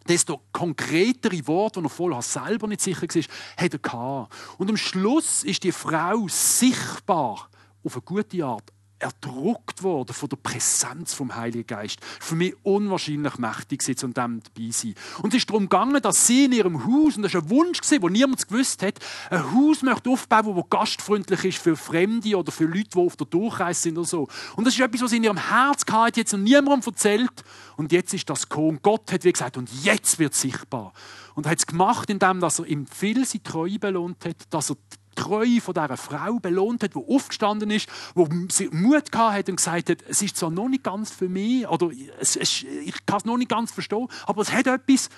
desto 0.09 0.43
konkretere 0.53 1.47
Worte, 1.47 1.81
die 1.81 1.87
er 1.87 1.91
vorher 1.91 2.23
selber 2.23 2.67
nicht 2.67 2.81
sicher 2.81 3.03
war, 3.03 3.23
hat 3.57 3.73
er 3.73 3.79
gehabt. 3.79 4.33
Und 4.59 4.71
am 4.71 4.77
Schluss 4.77 5.43
ist 5.45 5.63
die 5.65 5.73
Frau 5.73 6.27
sichtbar 6.29 7.49
auf 7.85 7.95
eine 7.95 8.03
gute 8.03 8.45
Art 8.45 8.74
erdruckt 9.05 9.83
worden 9.83 10.15
von 10.15 10.29
der 10.29 10.37
Präsenz 10.37 11.13
vom 11.13 11.35
Heiligen 11.35 11.67
Geist. 11.67 11.99
Für 12.21 12.35
mich 12.35 12.55
unwahrscheinlich 12.63 13.37
mächtig 13.39 13.83
sitzen 13.83 14.07
und 14.07 14.17
dem 14.17 14.41
dabei 14.43 14.71
sein. 14.71 14.95
Und 15.23 15.35
es 15.35 15.41
ist 15.41 15.51
darum 15.51 15.65
gegangen, 15.65 16.01
dass 16.01 16.27
sie 16.27 16.47
in 16.47 16.53
ihrem 16.53 16.85
Haus, 16.85 17.17
und 17.17 17.23
das 17.23 17.35
war 17.35 17.43
ein 17.43 17.51
Wunsch, 17.51 17.81
den 17.81 18.13
niemand 18.13 18.49
gewusst 18.49 18.83
hat, 18.83 18.99
ein 19.31 19.53
Haus 19.53 19.83
möchte 19.83 20.11
aufbauen, 20.11 20.57
das 20.57 20.71
gastfreundlich 20.71 21.45
ist 21.45 21.59
für 21.59 21.77
Fremde 21.77 22.37
oder 22.37 22.51
für 22.51 22.65
Leute, 22.65 22.91
die 22.95 22.99
auf 22.99 23.17
der 23.17 23.27
Durchreise 23.27 23.83
sind 23.83 23.99
oder 23.99 24.07
so. 24.07 24.29
Und 24.57 24.67
das 24.67 24.75
ist 24.75 24.81
etwas, 24.81 25.03
was 25.03 25.11
sie 25.11 25.19
in 25.19 25.25
ihrem 25.25 25.49
Herz 25.49 25.85
hatte, 25.91 26.21
jetzt 26.21 26.33
noch 26.33 26.41
niemandem 26.41 26.81
erzählt. 26.87 27.45
Und 27.77 27.93
jetzt 27.93 28.15
ist 28.15 28.31
das 28.31 28.49
gekommen. 28.49 28.79
Gott 28.83 29.13
hat 29.13 29.25
wie 29.25 29.33
gesagt, 29.33 29.57
und 29.57 29.69
jetzt 29.83 30.19
wird 30.19 30.33
es 30.33 30.41
sichtbar. 30.41 30.93
Und 31.35 31.47
er 31.47 31.53
hat 31.53 31.59
es 31.59 31.67
gemacht, 31.67 32.09
indem 32.11 32.43
er 32.43 32.67
ihm 32.67 32.87
viel 32.87 33.25
seine 33.27 33.43
Treue 33.43 33.79
belohnt 33.79 34.25
hat, 34.25 34.37
dass 34.51 34.71
er 34.71 34.77
Treue 35.15 35.61
von 35.61 35.75
dieser 35.75 35.97
Frau 35.97 36.39
belohnt 36.39 36.83
hat, 36.83 36.95
die 36.95 36.99
aufgestanden 36.99 37.71
ist, 37.71 37.89
die 38.15 38.69
Mut 38.71 39.11
hat 39.15 39.49
und 39.49 39.57
gesagt 39.57 39.91
hat, 39.91 39.99
es 40.09 40.23
ist 40.23 40.37
zwar 40.37 40.51
noch 40.51 40.69
nicht 40.69 40.85
ganz 40.85 41.11
für 41.11 41.29
mich, 41.29 41.67
oder 41.69 41.91
es, 42.19 42.37
es, 42.37 42.63
ich 42.63 43.07
kann 43.07 43.19
es 43.19 43.25
noch 43.25 43.37
nicht 43.37 43.51
ganz 43.51 43.73
verstehen, 43.73 44.09
aber 44.27 44.43
es 44.43 44.53
hat 44.53 44.67
etwas. 44.67 45.09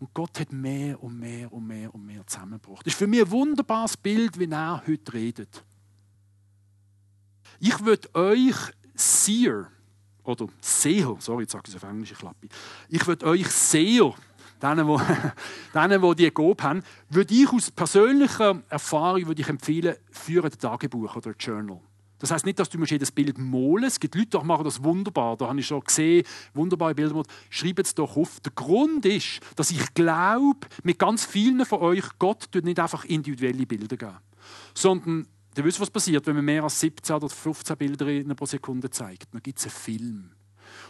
Und 0.00 0.12
Gott 0.12 0.38
hat 0.40 0.52
mehr 0.52 1.02
und 1.02 1.18
mehr 1.18 1.52
und 1.52 1.66
mehr 1.66 1.94
und 1.94 2.04
mehr 2.04 2.26
zusammengebracht. 2.26 2.84
Das 2.84 2.92
ist 2.92 2.98
für 2.98 3.06
mich 3.06 3.20
ein 3.22 3.30
wunderbares 3.30 3.96
Bild, 3.96 4.38
wie 4.38 4.50
er 4.50 4.82
heute 4.86 5.12
redet. 5.12 5.64
Ich 7.60 7.84
würde 7.84 8.14
euch 8.14 8.56
Seer, 8.94 9.70
oder 10.24 10.46
Seher, 10.60 11.16
sorry, 11.20 11.42
jetzt 11.42 11.52
sage 11.52 11.64
ich 11.68 11.74
es 11.74 11.82
auf 11.82 11.88
Englisch, 11.88 12.12
ich 12.12 12.18
klappe. 12.18 12.48
Ich 12.88 13.06
würde 13.06 13.26
euch 13.26 13.48
Seher 13.48 14.14
denen, 14.64 14.86
wo, 14.86 15.00
denen, 15.74 16.02
wo 16.02 16.14
die 16.14 16.32
Gabe 16.32 16.62
haben, 16.62 16.82
würde 17.10 17.34
ich 17.34 17.52
aus 17.52 17.70
persönlicher 17.70 18.62
Erfahrung 18.68 19.26
würde 19.26 19.42
ich 19.42 19.48
empfehlen, 19.48 19.96
führe 20.10 20.48
ein 20.48 20.58
Tagebuch 20.58 21.16
oder 21.16 21.30
ein 21.30 21.36
Journal. 21.38 21.80
Das 22.18 22.30
heißt 22.30 22.46
nicht, 22.46 22.58
dass 22.58 22.70
du 22.70 22.82
jedes 22.82 23.12
Bild 23.12 23.36
malen 23.36 23.84
Es 23.84 24.00
gibt 24.00 24.14
Leute, 24.14 24.38
die 24.38 24.46
machen 24.46 24.64
das 24.64 24.82
wunderbar. 24.82 25.36
Da 25.36 25.48
habe 25.48 25.60
ich 25.60 25.66
schon 25.66 25.80
gesehen, 25.80 26.24
wunderbare 26.54 26.94
Bilder. 26.94 27.22
Schreibt 27.50 27.80
es 27.80 27.94
doch 27.94 28.16
auf. 28.16 28.40
Der 28.40 28.52
Grund 28.52 29.04
ist, 29.04 29.40
dass 29.56 29.70
ich 29.70 29.92
glaube, 29.92 30.66
mit 30.84 30.98
ganz 30.98 31.26
vielen 31.26 31.66
von 31.66 31.80
euch, 31.80 32.04
Gott 32.18 32.50
tut 32.50 32.64
nicht 32.64 32.80
einfach 32.80 33.04
individuelle 33.04 33.66
Bilder 33.66 33.96
geben, 33.96 34.18
sondern 34.74 35.26
Ihr 35.56 35.64
wisst, 35.64 35.78
was 35.78 35.90
passiert, 35.90 36.26
wenn 36.26 36.34
man 36.34 36.44
mehr 36.44 36.64
als 36.64 36.80
17 36.80 37.14
oder 37.14 37.28
15 37.28 37.76
Bilder 37.76 38.34
pro 38.34 38.44
Sekunde 38.44 38.90
zeigt. 38.90 39.32
Dann 39.32 39.40
gibt 39.40 39.60
es 39.60 39.66
einen 39.66 39.72
Film. 39.72 40.30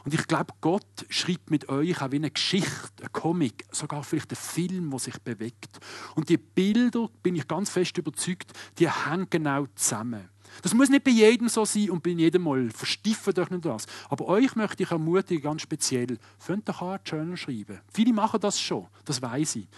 Und 0.04 0.12
ich 0.12 0.26
glaube, 0.26 0.52
Gott 0.60 1.06
schreibt 1.08 1.50
mit 1.50 1.68
euch 1.70 2.00
auch 2.02 2.10
wie 2.10 2.16
eine 2.16 2.30
Geschichte, 2.30 3.02
ein 3.02 3.12
Comic, 3.12 3.64
sogar 3.72 4.04
vielleicht 4.04 4.32
ein 4.32 4.36
Film, 4.36 4.90
der 4.90 4.98
sich 4.98 5.18
bewegt. 5.18 5.80
Und 6.14 6.28
die 6.28 6.36
Bilder, 6.36 7.08
bin 7.22 7.36
ich 7.36 7.48
ganz 7.48 7.70
fest 7.70 7.96
überzeugt, 7.96 8.52
die 8.78 8.90
hängen 8.90 9.28
genau 9.30 9.66
zusammen. 9.74 10.28
Das 10.62 10.74
muss 10.74 10.90
nicht 10.90 11.04
bei 11.04 11.10
jedem 11.10 11.48
so 11.48 11.64
sein 11.64 11.90
und 11.90 12.02
bei 12.02 12.10
jedem 12.10 12.42
Mal. 12.42 12.70
Verstiffen 12.70 13.36
euch 13.38 13.50
nicht 13.50 13.64
das. 13.64 13.86
Aber 14.08 14.26
euch 14.26 14.54
möchte 14.56 14.82
ich 14.82 14.90
ermutigen, 14.90 15.42
ganz 15.42 15.62
speziell, 15.62 16.18
könnt 16.46 16.68
doch 16.68 16.82
ein 16.82 17.00
Journal 17.04 17.36
schreiben. 17.36 17.80
Viele 17.92 18.12
machen 18.12 18.40
das 18.40 18.60
schon, 18.60 18.86
das 19.04 19.22
weiß 19.22 19.56
ich. 19.56 19.68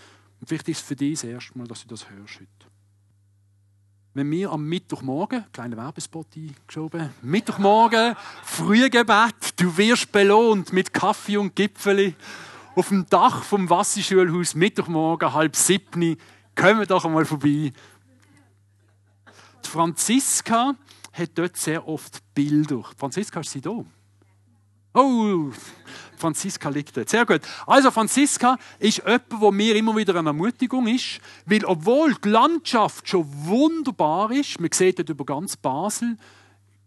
Und 0.40 0.48
vielleicht 0.48 0.68
ist 0.68 0.78
es 0.80 0.84
für 0.84 0.96
dich 0.96 1.14
das 1.14 1.24
erste 1.24 1.56
Mal, 1.56 1.66
dass 1.66 1.82
du 1.82 1.88
das 1.88 2.10
hörst 2.10 2.40
heute 2.40 2.65
wenn 4.16 4.31
wir 4.31 4.50
am 4.50 4.64
Mittwochmorgen, 4.64 5.44
kleiner 5.52 5.76
Werbespot 5.76 6.29
eingeschoben, 6.35 7.11
Mittwochmorgen, 7.20 8.16
Frühgebet, 8.44 9.61
du 9.61 9.76
wirst 9.76 10.11
belohnt 10.11 10.72
mit 10.72 10.94
Kaffee 10.94 11.37
und 11.37 11.55
Gipfeli 11.55 12.14
auf 12.74 12.88
dem 12.88 13.07
Dach 13.11 13.42
vom 13.42 13.68
Wasserschulhaus, 13.68 14.55
Mittwochmorgen, 14.55 15.35
halb 15.35 15.55
siebni, 15.55 16.16
kommen 16.55 16.87
doch 16.87 17.05
einmal 17.05 17.26
vorbei. 17.26 17.74
Die 19.64 19.68
Franziska 19.68 20.74
hat 21.12 21.31
dort 21.35 21.59
sehr 21.59 21.87
oft 21.87 22.22
Bilder. 22.35 22.85
Franziska, 22.96 23.40
ist 23.40 23.50
sie 23.50 23.61
da? 23.61 23.85
Oh, 24.96 25.50
Franziska 26.16 26.70
liegt 26.70 26.96
dort. 26.96 27.11
Sehr 27.11 27.26
gut. 27.26 27.42
Also 27.66 27.90
Franziska 27.90 28.56
ist 28.78 29.02
jemand, 29.04 29.24
wo 29.28 29.52
mir 29.52 29.76
immer 29.76 29.94
wieder 29.94 30.14
eine 30.14 30.30
Ermutigung 30.30 30.87
ist, 30.87 31.20
weil 31.44 31.66
obwohl 31.66 32.14
die 32.14 32.30
Landschaft 32.30 33.06
schon 33.06 33.26
wunderbar 33.44 34.30
ist, 34.30 34.59
man 34.59 34.70
sieht 34.72 34.98
dort 34.98 35.11
über 35.11 35.26
ganz 35.26 35.54
Basel, 35.54 36.16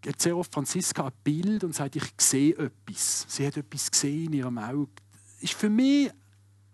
hat 0.08 0.20
sehr 0.20 0.36
oft 0.36 0.52
Franziska 0.52 1.06
ein 1.06 1.12
Bild 1.24 1.64
und 1.64 1.76
sagt, 1.76 1.98
ich 1.98 2.04
sehe 2.18 2.58
etwas. 2.58 3.28
Sie 3.28 3.46
hat 3.46 3.58
etwas 3.58 3.92
gesehen 3.92 4.34
in 4.34 4.40
ihrem 4.40 4.58
Auge. 4.58 4.90
Ist 5.42 5.54
für 5.54 5.70
mich 5.70 6.10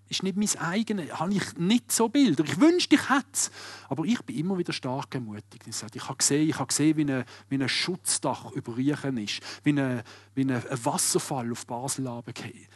ist 0.07 0.23
nicht 0.23 0.37
mein 0.37 0.61
eigenes, 0.61 1.11
habe 1.19 1.33
ich 1.33 1.57
nicht 1.57 1.91
so 1.91 2.09
Bilder. 2.09 2.43
Ich 2.43 2.59
wünschte, 2.59 2.95
ich 2.95 3.09
hätte 3.09 3.25
es. 3.33 3.51
Aber 3.89 4.05
ich 4.05 4.21
bin 4.21 4.37
immer 4.37 4.57
wieder 4.57 4.73
stark 4.73 5.15
ermutigt. 5.15 5.65
Ich, 5.67 6.03
habe 6.03 6.15
gesehen, 6.15 6.49
ich 6.49 6.55
habe 6.55 6.67
gesehen, 6.67 6.97
wie 6.97 7.11
ein, 7.11 7.25
wie 7.49 7.55
ein 7.55 7.69
Schutzdach 7.69 8.51
über 8.51 8.77
Riechen 8.77 9.17
ist, 9.17 9.41
wie, 9.63 9.71
eine, 9.71 10.03
wie 10.35 10.41
ein, 10.41 10.51
ein 10.51 10.85
Wasserfall 10.85 11.51
auf 11.51 11.65
Basel 11.65 12.07
runtergeht. 12.07 12.69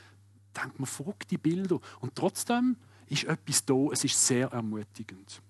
Denkt 0.56 0.80
man, 0.80 1.14
die 1.30 1.38
Bilder. 1.38 1.80
Und 2.00 2.16
trotzdem 2.16 2.78
ist 3.08 3.26
etwas 3.26 3.64
da, 3.66 3.76
es 3.92 4.04
ist 4.04 4.26
sehr 4.26 4.48
ermutigend. 4.48 5.42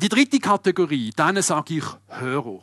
Die 0.00 0.08
dritte 0.08 0.38
Kategorie, 0.38 1.10
denen 1.10 1.42
sage 1.42 1.78
ich 1.78 1.84
Hörer. 2.06 2.60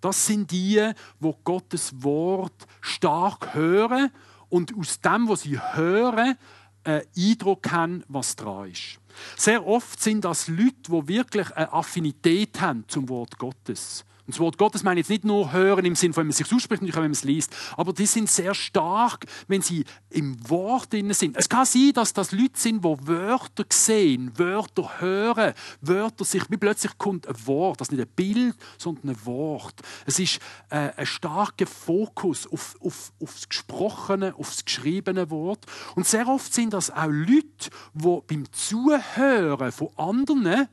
Das 0.00 0.26
sind 0.26 0.50
die, 0.50 0.92
wo 1.20 1.32
Gottes 1.44 1.92
Wort 2.02 2.66
stark 2.80 3.54
hören 3.54 4.10
und 4.48 4.76
aus 4.76 5.00
dem, 5.00 5.28
was 5.28 5.42
sie 5.42 5.58
hören, 5.58 6.36
einen 6.86 7.02
Eindruck 7.16 7.70
haben, 7.70 8.04
was 8.08 8.36
dran 8.36 8.70
ist. 8.70 8.98
Sehr 9.36 9.66
oft 9.66 10.00
sind 10.02 10.24
das 10.24 10.48
Leute, 10.48 10.74
die 10.88 11.08
wirklich 11.08 11.50
eine 11.56 11.72
Affinität 11.72 12.60
haben 12.60 12.84
zum 12.88 13.08
Wort 13.08 13.38
Gottes. 13.38 14.04
Und 14.26 14.34
das 14.34 14.40
Wort 14.40 14.58
Gottes 14.58 14.82
meine 14.82 14.98
ich 15.00 15.04
jetzt 15.04 15.10
nicht 15.10 15.24
nur 15.24 15.52
hören 15.52 15.84
im 15.84 15.94
Sinne 15.94 16.12
von, 16.12 16.22
wenn 16.22 16.28
man 16.28 16.32
sich 16.32 16.52
ausspricht, 16.52 16.82
natürlich, 16.82 16.96
wenn 16.96 17.02
man 17.02 17.12
es 17.12 17.22
liest, 17.22 17.54
aber 17.76 17.92
die 17.92 18.06
sind 18.06 18.28
sehr 18.28 18.54
stark, 18.54 19.24
wenn 19.46 19.62
sie 19.62 19.84
im 20.10 20.36
Wort 20.50 20.92
drin 20.92 21.12
sind. 21.12 21.36
Es 21.36 21.48
kann 21.48 21.64
sein, 21.64 21.92
dass 21.94 22.12
das 22.12 22.32
Leute 22.32 22.58
sind, 22.58 22.84
die 22.84 23.06
Wörter 23.06 23.64
sehen, 23.72 24.32
Wörter 24.36 25.00
hören, 25.00 25.54
Wörter 25.80 26.24
sich, 26.24 26.42
wie 26.50 26.56
plötzlich 26.56 26.98
kommt 26.98 27.28
ein 27.28 27.46
Wort, 27.46 27.80
das 27.80 27.88
ist 27.88 27.92
nicht 27.92 28.08
ein 28.08 28.14
Bild, 28.16 28.56
sondern 28.78 29.10
ein 29.10 29.26
Wort. 29.26 29.80
Es 30.06 30.18
ist 30.18 30.40
äh, 30.70 30.90
ein 30.96 31.06
starker 31.06 31.66
Fokus 31.66 32.50
auf, 32.50 32.74
auf, 32.80 33.12
auf 33.22 33.32
das 33.32 33.48
gesprochene, 33.48 34.34
auf 34.34 34.50
das 34.50 34.64
geschriebene 34.64 35.30
Wort. 35.30 35.66
Und 35.94 36.04
sehr 36.04 36.26
oft 36.26 36.52
sind 36.52 36.72
das 36.72 36.90
auch 36.90 37.06
Leute, 37.06 37.70
die 37.94 38.20
beim 38.26 38.52
Zuhören 38.52 39.70
von 39.70 39.88
anderen 39.96 40.68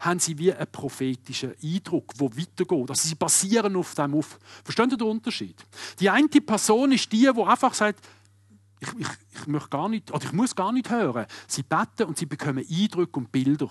haben 0.00 0.18
sie 0.18 0.36
wie 0.38 0.52
einen 0.52 0.70
prophetischen 0.70 1.54
Eindruck, 1.62 2.14
der 2.14 2.36
weitergeht. 2.36 2.90
Also 2.90 3.08
sie 3.08 3.14
basieren 3.14 3.76
auf 3.76 3.94
dem 3.94 4.14
auf. 4.14 4.38
Verstehen 4.64 4.90
Sie 4.90 4.96
den 4.96 5.06
Unterschied? 5.06 5.56
Die 6.00 6.10
eine 6.10 6.28
Person 6.28 6.92
ist 6.92 7.12
die, 7.12 7.30
die 7.32 7.42
einfach 7.42 7.74
sagt, 7.74 8.00
ich, 8.80 8.88
ich, 8.98 9.08
ich, 9.34 9.46
möchte 9.46 9.68
gar 9.68 9.88
nicht, 9.88 10.10
oder 10.10 10.24
ich 10.24 10.32
muss 10.32 10.56
gar 10.56 10.72
nicht 10.72 10.90
hören. 10.90 11.26
Sie 11.46 11.62
beten 11.62 12.04
und 12.04 12.16
sie 12.16 12.26
bekommen 12.26 12.64
Eindrücke 12.68 13.20
und 13.20 13.30
Bilder. 13.30 13.70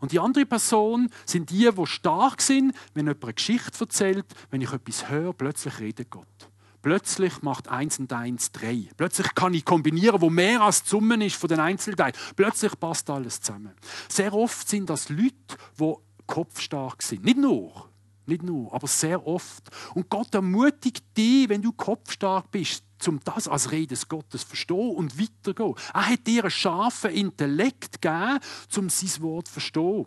Und 0.00 0.12
die 0.12 0.18
andere 0.18 0.44
Person 0.44 1.08
sind 1.24 1.50
die, 1.50 1.70
die 1.70 1.86
stark 1.86 2.42
sind, 2.42 2.74
wenn 2.94 3.06
jemand 3.06 3.22
eine 3.22 3.34
Geschichte 3.34 3.78
erzählt, 3.80 4.26
wenn 4.50 4.60
ich 4.60 4.72
etwas 4.72 5.08
höre, 5.08 5.32
plötzlich 5.32 5.78
redet 5.78 6.10
Gott. 6.10 6.49
Plötzlich 6.82 7.42
macht 7.42 7.68
eins 7.68 7.98
und 7.98 8.12
eins 8.12 8.52
drei. 8.52 8.88
Plötzlich 8.96 9.34
kann 9.34 9.52
ich 9.52 9.64
kombinieren, 9.64 10.20
wo 10.20 10.30
mehr 10.30 10.62
als 10.62 10.82
die 10.82 10.90
Summe 10.90 11.24
ist 11.24 11.36
von 11.36 11.48
den 11.48 11.60
Einzelteilen. 11.60 12.14
Plötzlich 12.36 12.78
passt 12.80 13.10
alles 13.10 13.40
zusammen. 13.40 13.72
Sehr 14.08 14.32
oft 14.32 14.68
sind 14.68 14.88
das 14.88 15.10
Leute, 15.10 15.34
die 15.78 15.94
kopfstark 16.26 17.02
sind. 17.02 17.24
Nicht 17.24 17.36
nur, 17.36 17.90
nicht 18.26 18.42
nur, 18.42 18.72
aber 18.72 18.86
sehr 18.86 19.26
oft. 19.26 19.68
Und 19.94 20.08
Gott 20.08 20.34
ermutigt 20.34 21.04
dich, 21.16 21.48
wenn 21.48 21.60
du 21.60 21.72
kopfstark 21.72 22.50
bist, 22.50 22.84
um 23.06 23.20
das 23.24 23.48
als 23.48 23.72
Rede 23.72 23.88
des 23.88 24.08
Gottes 24.08 24.42
verstehen 24.42 24.94
und 24.94 25.18
weiterzugehen. 25.18 25.74
Er 25.92 26.08
hat 26.08 26.26
dir 26.26 26.44
einen 26.44 26.50
scharfen 26.50 27.10
Intellekt 27.10 28.00
gegeben, 28.00 28.38
um 28.76 28.88
sein 28.88 29.22
Wort 29.22 29.48
zu 29.48 29.52
verstehen. 29.54 30.06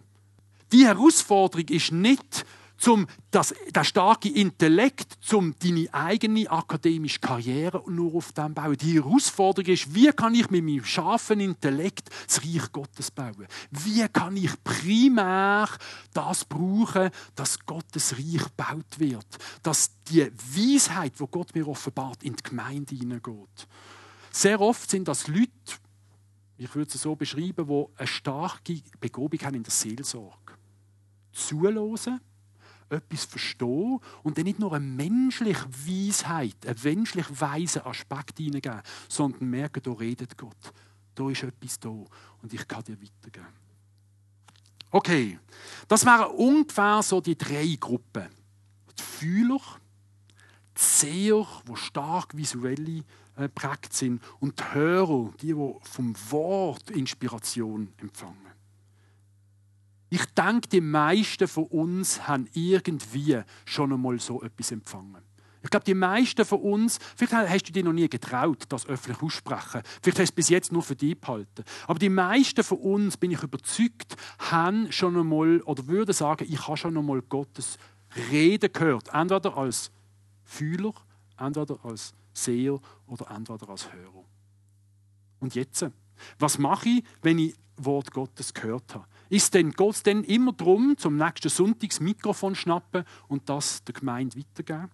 Die 0.71 0.86
Herausforderung 0.86 1.67
ist 1.67 1.91
nicht, 1.91 2.45
zum 2.84 3.08
das, 3.32 3.54
der 3.74 3.86
starke 3.86 4.28
Intellekt, 4.28 5.13
zum 5.22 5.56
deine 5.58 5.88
eigene 5.93 6.52
akademische 6.52 7.19
Karriere 7.19 7.82
nur 7.89 8.13
auf 8.15 8.34
dem 8.34 8.54
bauen. 8.54 8.76
Die 8.76 8.96
Herausforderung 8.96 9.72
ist, 9.72 9.96
wie 9.96 10.12
kann 10.12 10.36
ich 10.36 10.50
mit 10.50 10.65
meinem 10.65 10.84
scharfen 10.84 11.39
Intellekt 11.39 12.10
das 12.28 12.43
Reich 12.43 12.69
Gottes 12.74 13.10
bauen? 13.10 13.48
Wie 13.72 14.06
kann 14.10 14.36
ich 14.36 14.52
primär 14.65 15.69
das 16.13 16.43
brauchen, 16.43 17.10
dass 17.36 17.58
Gottes 17.65 18.17
Reich 18.17 18.43
gebaut 18.43 19.00
wird? 19.00 19.28
Dass 19.62 19.91
die 20.10 20.30
Weisheit, 20.54 21.13
wo 21.19 21.28
Gott 21.28 21.56
mir 21.56 21.65
offenbart, 21.65 22.22
in 22.22 22.36
die 22.36 22.43
Gemeinde 22.43 22.96
hineingeht. 22.96 23.65
Sehr 24.30 24.60
oft 24.60 24.89
sind 24.89 25.08
das 25.08 25.30
Leute, 25.30 25.48
ich 26.58 26.76
würde 26.76 26.91
es 26.93 27.02
so 27.02 27.15
beschreiben, 27.15 27.65
die 27.65 27.86
eine 27.96 28.08
starke 28.08 28.82
Begabung 29.00 29.39
haben 29.39 29.56
in 29.56 29.63
der 29.63 29.72
Seelsorge. 29.72 30.54
Zuhören, 31.32 32.19
etwas 32.89 33.26
verstehen 33.26 34.00
und 34.24 34.38
dann 34.38 34.46
nicht 34.46 34.60
nur 34.60 34.74
eine 34.74 34.86
menschliche 34.86 35.65
Weisheit, 35.86 36.56
einen 36.65 36.80
menschlich 36.84 37.26
weisen 37.39 37.84
Aspekt 37.84 38.38
hineingeben, 38.38 38.82
sondern 39.08 39.50
merken, 39.50 39.82
da 39.84 39.91
redet 39.91 40.38
Gott. 40.38 40.74
Da 41.15 41.30
ist 41.30 41.43
etwas 41.43 41.80
da 41.80 41.89
und 41.89 42.54
ich 42.54 42.67
kann 42.67 42.84
dir 42.84 42.98
weitergeben. 43.00 43.63
Okay, 44.91 45.39
das 45.88 46.06
wären 46.06 46.32
ungefähr 46.36 47.02
so 47.02 47.19
die 47.19 47.38
drei 47.38 47.78
Gruppen. 47.80 48.28
Die 48.98 49.02
Fühler, 49.02 49.62
die 50.78 50.82
Seher, 50.82 51.48
die 51.67 51.76
stark 51.76 52.36
visuell 52.38 53.04
äh, 53.36 53.50
prägt 53.50 53.93
sind 53.93 54.22
und 54.39 54.60
die 54.60 54.74
Hörer, 54.76 55.34
die, 55.41 55.48
die 55.48 55.76
vom 55.82 56.15
Wort 56.30 56.91
Inspiration 56.91 57.91
empfangen. 57.98 58.42
Ich 60.13 60.26
denke, 60.26 60.69
die 60.69 60.80
meisten 60.80 61.47
von 61.47 61.63
uns 61.63 62.28
haben 62.28 62.47
irgendwie 62.54 63.41
schon 63.65 63.91
einmal 63.91 64.19
so 64.19 64.43
etwas 64.43 64.71
empfangen. 64.71 65.23
Ich 65.63 65.71
glaube, 65.71 65.86
die 65.86 65.95
meisten 65.95 66.45
von 66.45 66.62
uns, 66.62 66.99
vielleicht 67.15 67.49
hast 67.49 67.63
du 67.63 67.71
dir 67.73 67.84
noch 67.84 67.93
nie 67.93 68.08
getraut, 68.08 68.65
das 68.69 68.86
öffentlich 68.86 69.23
aussprechen. 69.23 69.82
Vielleicht 70.04 70.19
hast 70.19 70.19
du 70.19 70.21
es 70.21 70.32
bis 70.32 70.49
jetzt 70.49 70.71
nur 70.71 70.84
für 70.84 70.95
dich 70.95 71.19
behalten. 71.19 71.63
Aber 71.88 71.97
die 71.97 72.10
meisten 72.10 72.63
von 72.63 72.78
uns, 72.78 73.17
bin 73.17 73.32
ich 73.32 73.41
überzeugt, 73.41 74.15
haben 74.38 74.91
schon 74.91 75.17
einmal 75.17 75.62
oder 75.62 75.88
würden 75.88 76.13
sagen, 76.13 76.45
ich 76.47 76.67
habe 76.67 76.78
schon 76.78 76.95
einmal 76.95 77.23
Gottes 77.23 77.80
Reden 78.30 78.71
gehört. 78.71 79.10
Entweder 79.12 79.58
als 79.58 79.89
Fühler, 80.43 80.93
entweder 81.39 81.84
als 81.84 82.13
Seher 82.34 82.80
oder 83.08 83.32
entweder 83.32 83.67
als 83.67 83.91
Hörer. 83.91 84.26
Und 85.39 85.56
jetzt? 85.56 85.88
Was 86.38 86.60
mache 86.60 86.88
ich, 86.88 87.04
wenn 87.23 87.39
ich 87.39 87.56
Wort 87.78 88.12
Gottes 88.12 88.54
gehört 88.54 88.93
habe? 88.93 89.08
Ist 89.34 89.56
denn 89.56 89.72
Gott 89.72 90.06
denn 90.06 90.24
immer 90.26 90.54
drum, 90.54 90.96
zum 90.96 91.17
nächsten 91.17 91.50
Sonntag 91.50 91.89
das 91.89 92.00
Mikrofon 92.00 92.54
schnappen 92.54 93.04
und 93.28 93.50
das 93.50 93.84
der 93.84 93.96
Gemeinde 93.96 94.38
weitergeben? 94.38 94.91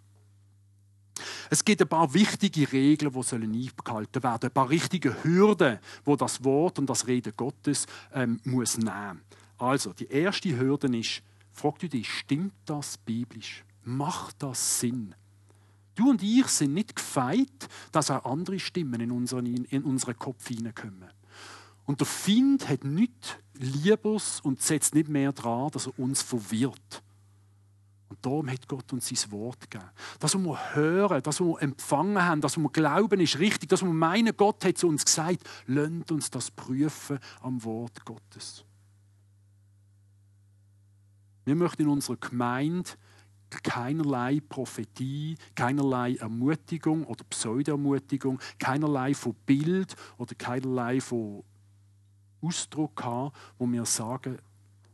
Es 1.50 1.66
gibt 1.66 1.82
ein 1.82 1.90
paar 1.90 2.14
wichtige 2.14 2.72
Regeln, 2.72 3.12
die 3.12 3.24
sollen 3.24 3.54
eingehalten 3.54 4.24
werden, 4.24 4.50
ein 4.50 4.54
paar 4.54 4.70
richtige 4.70 5.26
Hürden, 5.26 5.80
wo 6.06 6.16
das 6.16 6.42
Wort 6.46 6.80
und 6.80 6.90
das 6.90 7.06
Reden 7.06 7.34
Gottes 7.36 7.86
ähm, 8.14 8.40
muss 8.46 8.78
nehmen. 8.78 9.20
Also 9.58 9.92
die 9.92 10.08
erste 10.08 10.58
Hürde 10.58 10.98
ist: 10.98 11.22
Frag 11.52 11.78
du 11.80 11.90
dich, 11.90 12.10
stimmt 12.10 12.54
das 12.64 12.98
biblisch? 12.98 13.66
Macht 13.84 14.42
das 14.42 14.80
Sinn? 14.80 15.16
Du 15.96 16.12
und 16.12 16.24
ich 16.24 16.48
sind 16.48 16.76
nicht 16.76 16.96
gefeit, 16.96 17.68
dass 17.92 18.10
auch 18.10 18.24
andere 18.24 18.60
Stimmen 18.60 19.02
in 19.02 19.12
unseren, 19.12 19.48
in 19.48 19.84
unseren 19.84 20.18
Kopf 20.18 20.48
hineinkommen. 20.48 21.10
Und 21.86 22.00
der 22.00 22.08
Find 22.08 22.70
hat 22.70 22.86
nichts 22.86 23.36
Liebes 23.60 24.40
und 24.42 24.62
setzt 24.62 24.96
nicht 24.96 25.10
mehr 25.10 25.32
daran, 25.34 25.70
dass 25.72 25.88
er 25.88 26.00
uns 26.00 26.22
verwirrt. 26.22 27.04
Und 28.08 28.18
darum 28.26 28.50
hat 28.50 28.68
Gott 28.68 28.92
uns 28.92 29.08
sein 29.08 29.32
Wort 29.32 29.70
gegeben. 29.70 29.90
Das, 30.20 30.34
was 30.34 30.42
wir 30.42 30.76
hören, 30.76 31.22
das, 31.22 31.40
was 31.40 31.48
wir 31.48 31.62
empfangen 31.62 32.24
haben, 32.24 32.42
das, 32.42 32.58
was 32.58 32.64
wir 32.64 32.72
glauben, 32.72 33.20
ist 33.20 33.38
richtig. 33.38 33.70
Das, 33.70 33.82
was 33.82 33.90
wir 33.90 33.94
meinen, 33.94 34.36
Gott 34.36 34.66
hat 34.66 34.78
zu 34.78 34.88
uns 34.88 35.06
gesagt, 35.06 35.48
lasst 35.68 36.12
uns 36.12 36.32
das 36.32 36.50
prüfen 36.50 37.20
am 37.42 37.64
Wort 37.64 38.04
Gottes. 38.06 38.66
Wir 41.46 41.56
möchten 41.56 41.84
in 41.84 41.90
unserer 41.90 42.18
Gemeinde 42.18 42.90
keinerlei 43.64 44.40
Prophetie, 44.48 45.36
keinerlei 45.56 46.16
Ermutigung 46.16 47.06
oder 47.06 47.24
Pseudo-Ermutigung, 47.24 48.40
keinerlei 48.60 49.14
von 49.14 49.36
Bild 49.46 49.96
oder 50.18 50.36
keinerlei 50.36 51.02
von 51.02 51.44
Ausdruck 52.42 53.04
haben, 53.04 53.34
wo 53.58 53.68
wir 53.68 53.86
sagen, 53.86 54.38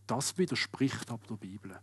das 0.08 0.38
widerspricht 0.38 1.10
aber 1.10 1.26
der 1.28 1.36
Bibel. 1.36 1.80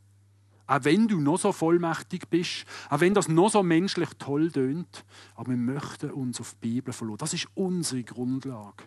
Auch 0.66 0.84
wenn 0.84 1.08
du 1.08 1.20
noch 1.20 1.38
so 1.38 1.52
vollmächtig 1.52 2.28
bist, 2.28 2.64
auch 2.88 3.00
wenn 3.00 3.14
das 3.14 3.28
noch 3.28 3.50
so 3.50 3.62
menschlich 3.62 4.08
toll 4.18 4.50
tönt, 4.50 5.04
aber 5.34 5.50
wir 5.50 5.56
möchten 5.56 6.10
uns 6.10 6.40
auf 6.40 6.54
die 6.54 6.68
Bibel 6.68 6.92
verlassen. 6.92 7.18
Das 7.18 7.34
ist 7.34 7.48
unsere 7.54 8.04
Grundlage. 8.04 8.84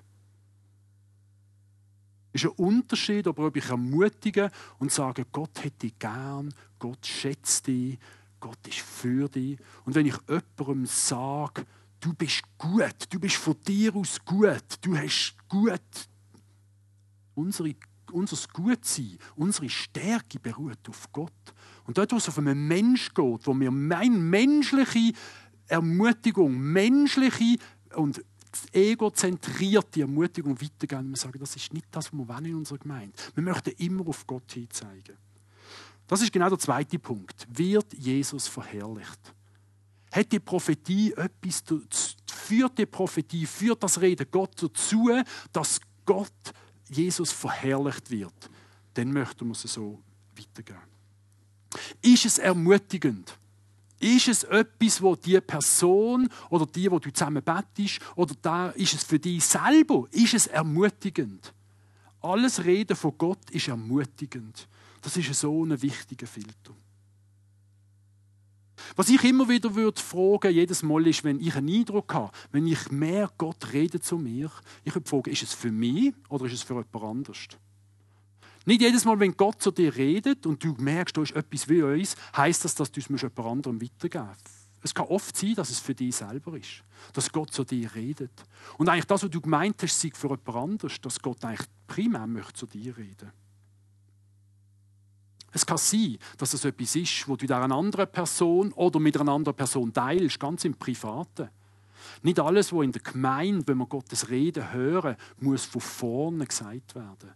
Es 2.31 2.43
ist 2.43 2.49
ein 2.49 2.65
Unterschied, 2.65 3.27
ob 3.27 3.55
ich 3.55 3.69
ermutige 3.69 4.51
und 4.79 4.91
sage, 4.91 5.25
Gott 5.31 5.63
hätte 5.63 5.87
dich 5.87 5.99
gern, 5.99 6.53
Gott 6.79 7.05
schätzt 7.05 7.67
dich, 7.67 7.97
Gott 8.39 8.67
ist 8.67 8.79
für 8.79 9.29
dich. 9.29 9.57
Und 9.85 9.95
wenn 9.95 10.05
ich 10.05 10.17
jemandem 10.27 10.85
sage, 10.85 11.65
du 11.99 12.13
bist 12.13 12.43
gut, 12.57 12.95
du 13.09 13.19
bist 13.19 13.35
von 13.35 13.55
dir 13.65 13.95
aus 13.95 14.23
gut, 14.25 14.65
du 14.81 14.97
hast 14.97 15.35
gut 15.47 15.81
Unsere, 17.35 17.75
unser 18.11 18.37
Gutsein, 18.53 19.17
unsere 19.35 19.69
Stärke 19.69 20.39
beruht 20.39 20.89
auf 20.89 21.11
Gott. 21.11 21.31
Und 21.85 21.97
dort, 21.97 22.11
wo 22.11 22.17
es 22.17 22.27
auf 22.27 22.37
einen 22.37 22.67
Mensch 22.67 23.13
geht, 23.13 23.47
wo 23.47 23.59
wir 23.59 23.71
meine 23.71 24.17
menschliche 24.17 25.13
Ermutigung, 25.67 26.57
menschliche 26.57 27.57
und 27.95 28.23
egozentrierte 28.71 30.01
Ermutigung 30.01 30.59
weitergeben, 30.61 31.09
wir 31.09 31.17
sagen, 31.17 31.39
das 31.39 31.55
ist 31.55 31.73
nicht 31.73 31.87
das, 31.91 32.11
was 32.11 32.17
wir 32.17 32.27
wollen 32.27 32.45
in 32.45 32.55
unserer 32.55 32.77
Gemeinde. 32.77 33.13
Wir 33.33 33.43
möchten 33.43 33.71
immer 33.77 34.07
auf 34.07 34.25
Gott 34.25 34.51
hinzeigen. 34.51 35.17
Das 36.07 36.21
ist 36.21 36.31
genau 36.31 36.49
der 36.49 36.59
zweite 36.59 36.99
Punkt. 36.99 37.47
Wird 37.49 37.93
Jesus 37.93 38.47
verherrlicht? 38.47 39.33
Hat 40.11 40.31
die 40.31 40.39
Prophetie 40.39 41.13
etwas, 41.13 41.63
führt 42.31 42.77
die 42.77 42.85
Prophetie, 42.85 43.45
führt 43.45 43.83
das 43.83 43.99
Reden 43.99 44.27
Gott 44.31 44.61
dazu, 44.61 45.09
dass 45.51 45.81
Gott 46.05 46.31
Jesus 46.89 47.31
verherrlicht 47.31 48.09
wird, 48.11 48.49
dann 48.93 49.11
möchten 49.11 49.47
wir 49.47 49.51
es 49.51 49.61
so 49.61 50.01
weitergeben. 50.37 50.79
Ist 52.01 52.25
es 52.25 52.37
ermutigend? 52.37 53.37
Ist 53.99 54.27
es 54.27 54.43
etwas, 54.43 55.01
wo 55.01 55.15
die 55.15 55.39
Person 55.41 56.29
oder 56.49 56.65
die, 56.65 56.91
wo 56.91 56.99
du 56.99 57.11
zusammen 57.11 57.41
bettest, 57.43 57.99
oder 58.15 58.35
da 58.41 58.69
ist 58.69 58.93
es 58.93 59.03
für 59.03 59.19
dich 59.19 59.43
selber, 59.43 60.05
ist 60.11 60.33
es 60.33 60.47
ermutigend? 60.47 61.53
Alles 62.21 62.63
Reden 62.63 62.95
von 62.95 63.17
Gott 63.17 63.49
ist 63.51 63.67
ermutigend. 63.67 64.67
Das 65.01 65.15
ist 65.15 65.33
so 65.33 65.63
ein 65.63 65.81
wichtiger 65.81 66.27
Filter. 66.27 66.73
Was 68.95 69.09
ich 69.09 69.23
immer 69.23 69.49
wieder 69.49 69.75
würde 69.75 70.01
fragen, 70.01 70.53
jedes 70.53 70.83
Mal 70.83 71.07
ist, 71.07 71.23
wenn 71.23 71.39
ich 71.39 71.55
einen 71.55 71.69
Eindruck 71.69 72.13
habe, 72.13 72.31
wenn 72.51 72.67
ich 72.67 72.91
mehr 72.91 73.29
Gott 73.37 73.73
redet 73.73 74.03
zu 74.03 74.17
mir, 74.17 74.51
ich 74.83 74.93
würde 74.93 75.09
fragen, 75.09 75.31
ist 75.31 75.43
es 75.43 75.53
für 75.53 75.71
mich 75.71 76.13
oder 76.29 76.45
ist 76.45 76.53
es 76.53 76.63
für 76.63 76.75
jemand 76.75 76.95
anderes? 76.95 77.47
Nicht 78.65 78.81
jedes 78.81 79.05
Mal, 79.05 79.19
wenn 79.19 79.37
Gott 79.37 79.61
zu 79.61 79.71
dir 79.71 79.95
redet 79.95 80.45
und 80.47 80.63
du 80.63 80.75
merkst, 80.79 81.15
da 81.15 81.21
ist 81.21 81.35
etwas 81.35 81.69
wie 81.69 81.83
uns, 81.83 82.15
heißt 82.35 82.65
das, 82.65 82.73
dass 82.73 82.91
du 82.91 82.99
es 82.99 83.07
jemand 83.07 83.39
anderem 83.39 83.79
weitergeben 83.81 84.29
Es 84.81 84.93
kann 84.93 85.05
oft 85.05 85.37
sein, 85.37 85.53
dass 85.53 85.69
es 85.69 85.79
für 85.79 85.93
dich 85.93 86.15
selber 86.15 86.57
ist, 86.57 86.83
dass 87.13 87.31
Gott 87.31 87.53
zu 87.53 87.63
dir 87.63 87.93
redet. 87.93 88.31
Und 88.79 88.89
eigentlich 88.89 89.05
das, 89.05 89.21
was 89.21 89.29
du 89.29 89.39
gemeint 89.39 89.81
hast, 89.83 89.99
sei 89.99 90.09
für 90.13 90.29
jemand 90.29 90.49
anderes, 90.49 90.99
dass 90.99 91.19
Gott 91.19 91.45
eigentlich 91.45 91.67
primär 91.85 92.25
möchte 92.25 92.53
zu 92.53 92.65
dir 92.65 92.97
reden. 92.97 93.31
Es 95.55 95.65
kann 95.65 95.77
sein, 95.77 96.17
dass 96.37 96.53
es 96.53 96.65
etwas 96.65 96.97
ist, 96.97 97.29
wo 97.29 97.37
du 97.37 97.45
mit 97.45 97.51
einer 97.53 97.73
anderen 97.73 98.11
Person 98.11 98.73
oder 98.73 98.99
mit 98.99 99.17
einer 99.17 99.31
anderen 99.31 99.55
Person 99.55 99.93
teilst, 99.93 100.37
ganz 100.37 100.65
im 100.65 100.73
Privaten. 100.73 101.47
Nicht 102.23 102.41
alles, 102.41 102.73
was 102.73 102.83
in 102.83 102.91
der 102.91 103.01
Gemeinde, 103.01 103.65
wenn 103.65 103.77
wir 103.77 103.85
Gottes 103.85 104.29
Reden 104.29 104.73
hören, 104.73 105.15
muss 105.39 105.63
von 105.63 105.79
vorne 105.79 106.45
gesagt 106.45 106.95
werden. 106.95 107.31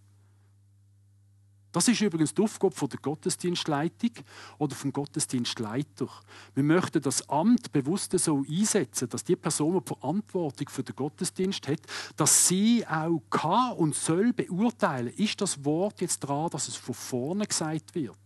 Das 1.71 1.87
ist 1.87 2.01
übrigens 2.01 2.33
die 2.33 2.41
Aufgabe 2.41 2.87
der 2.87 2.99
Gottesdienstleitung 2.99 4.11
oder 4.57 4.75
vom 4.75 4.91
Gottesdienstleiter. 4.91 6.09
Wir 6.55 6.63
möchten 6.63 7.01
das 7.01 7.29
Amt 7.29 7.71
bewusst 7.71 8.17
so 8.17 8.43
einsetzen, 8.49 9.07
dass 9.07 9.23
die 9.23 9.35
Person, 9.35 9.79
die 9.79 9.87
Verantwortung 9.87 10.67
für 10.69 10.81
den 10.81 10.95
Gottesdienst 10.95 11.67
hat, 11.67 11.81
dass 12.17 12.47
sie 12.47 12.85
auch 12.87 13.21
kann 13.29 13.73
und 13.73 13.93
soll 13.93 14.33
beurteilen, 14.33 15.13
ist 15.15 15.41
das 15.41 15.63
Wort 15.63 16.01
jetzt 16.01 16.21
dran, 16.21 16.49
dass 16.49 16.67
es 16.67 16.75
von 16.75 16.95
vorne 16.95 17.45
gesagt 17.45 17.93
wird. 17.93 18.17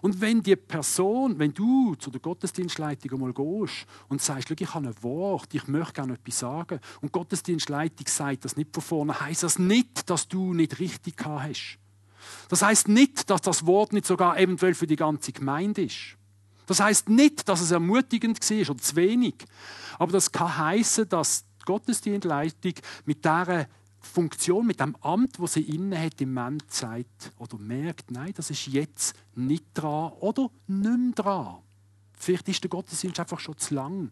Und 0.00 0.22
wenn 0.22 0.42
die 0.42 0.56
Person, 0.56 1.38
wenn 1.38 1.52
du 1.52 1.94
zu 1.96 2.10
der 2.10 2.20
Gottesdienstleitung 2.20 3.12
einmal 3.12 3.34
gehst 3.34 3.86
und 4.08 4.22
sagst, 4.22 4.50
ich 4.50 4.74
habe 4.74 4.88
ein 4.88 5.02
Wort, 5.02 5.52
ich 5.52 5.68
möchte 5.68 5.92
gerne 5.92 6.14
etwas 6.14 6.38
sagen, 6.38 6.80
und 7.02 7.08
die 7.08 7.18
Gottesdienstleitung 7.18 8.06
sagt 8.06 8.46
das 8.46 8.56
nicht 8.56 8.72
von 8.72 8.82
vorne, 8.82 9.20
heißt 9.20 9.42
das 9.42 9.58
nicht, 9.58 10.08
dass 10.08 10.26
du 10.26 10.54
nicht 10.54 10.78
richtig 10.78 11.22
hast. 11.26 11.79
Das 12.48 12.62
heißt 12.62 12.88
nicht, 12.88 13.30
dass 13.30 13.40
das 13.42 13.66
Wort 13.66 13.92
nicht 13.92 14.06
sogar 14.06 14.38
eventuell 14.38 14.74
für 14.74 14.86
die 14.86 14.96
ganze 14.96 15.32
Gemeinde 15.32 15.82
ist. 15.82 16.16
Das 16.66 16.80
heißt 16.80 17.08
nicht, 17.08 17.48
dass 17.48 17.60
es 17.60 17.72
ermutigend 17.72 18.38
war 18.48 18.70
oder 18.70 18.78
zu 18.78 18.96
wenig. 18.96 19.34
Aber 19.98 20.12
das 20.12 20.30
kann 20.30 20.56
heißen, 20.56 21.08
dass 21.08 21.44
die 21.60 21.64
Gottesdienstleitung 21.64 22.74
mit 23.04 23.24
dieser 23.24 23.66
Funktion, 24.00 24.66
mit 24.66 24.80
dem 24.80 24.96
Amt, 25.02 25.38
wo 25.38 25.46
sie 25.46 25.62
inne 25.62 26.00
hat, 26.00 26.20
im 26.20 26.32
Moment 26.32 26.72
sagt 26.72 27.32
oder 27.38 27.58
merkt, 27.58 28.10
nein, 28.10 28.32
das 28.34 28.50
ist 28.50 28.66
jetzt 28.68 29.14
nicht 29.34 29.64
dran 29.74 30.12
oder 30.20 30.50
nicht 30.66 30.98
mehr 30.98 31.12
dran. 31.14 31.56
Vielleicht 32.16 32.48
ist 32.48 32.62
der 32.62 32.70
Gottesdienst 32.70 33.20
einfach 33.20 33.40
schon 33.40 33.58
zu 33.58 33.74
lang. 33.74 34.10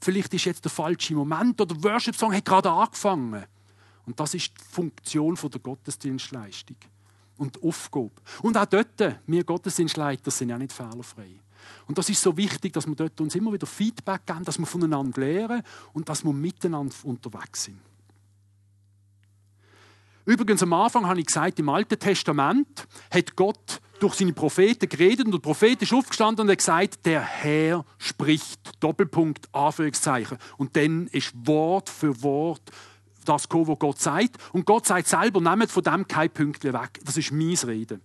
Vielleicht 0.00 0.34
ist 0.34 0.44
jetzt 0.44 0.64
der 0.64 0.70
falsche 0.70 1.14
Moment 1.14 1.60
oder 1.60 1.74
der 1.74 1.84
Worship-Song 1.84 2.34
hat 2.34 2.44
gerade 2.44 2.70
angefangen. 2.70 3.44
Und 4.06 4.18
das 4.18 4.34
ist 4.34 4.52
die 4.58 4.64
Funktion 4.64 5.36
der 5.36 5.60
Gottesdienstleistung 5.60 6.76
und 7.36 7.62
Aufgabe. 7.62 8.12
Und 8.42 8.56
auch 8.56 8.66
dort, 8.66 9.18
wir 9.26 9.44
Gottesdienstleiter 9.44 10.30
sind 10.30 10.50
ja 10.50 10.58
nicht 10.58 10.72
fehlerfrei. 10.72 11.40
Und 11.86 11.98
das 11.98 12.08
ist 12.08 12.22
so 12.22 12.36
wichtig, 12.36 12.72
dass 12.72 12.86
wir 12.86 12.94
dort 12.94 13.20
uns 13.20 13.34
immer 13.34 13.52
wieder 13.52 13.66
Feedback 13.66 14.26
geben, 14.26 14.44
dass 14.44 14.58
wir 14.58 14.66
voneinander 14.66 15.20
lernen 15.20 15.62
und 15.92 16.08
dass 16.08 16.24
wir 16.24 16.32
miteinander 16.32 16.94
unterwegs 17.04 17.64
sind. 17.64 17.78
Übrigens, 20.24 20.62
am 20.62 20.72
Anfang 20.72 21.06
habe 21.06 21.18
ich 21.18 21.26
gesagt, 21.26 21.58
im 21.58 21.68
Alten 21.68 21.98
Testament 21.98 22.86
hat 23.10 23.34
Gott 23.34 23.80
durch 23.98 24.14
seine 24.14 24.32
Propheten 24.32 24.88
geredet 24.88 25.26
und 25.26 25.32
der 25.32 25.38
Prophet 25.38 25.80
ist 25.82 25.92
aufgestanden 25.92 26.44
und 26.44 26.50
hat 26.50 26.58
gesagt, 26.58 27.06
der 27.06 27.20
Herr 27.20 27.84
spricht. 27.98 28.60
Doppelpunkt, 28.80 29.48
Anführungszeichen. 29.52 30.38
Und 30.56 30.76
dann 30.76 31.08
ist 31.08 31.32
Wort 31.46 31.88
für 31.88 32.22
Wort 32.22 32.62
das 33.24 33.48
kommen, 33.48 33.68
was 33.68 33.78
Gott 33.78 34.00
sagt. 34.00 34.36
Und 34.52 34.66
Gott 34.66 34.86
sagt 34.86 35.06
selber, 35.06 35.40
nehmt 35.40 35.70
von 35.70 35.82
dem 35.82 36.06
kein 36.06 36.30
Pünktchen 36.30 36.72
weg. 36.72 37.00
Das 37.04 37.16
ist 37.16 37.32
mein 37.32 37.54
Reden. 37.54 38.00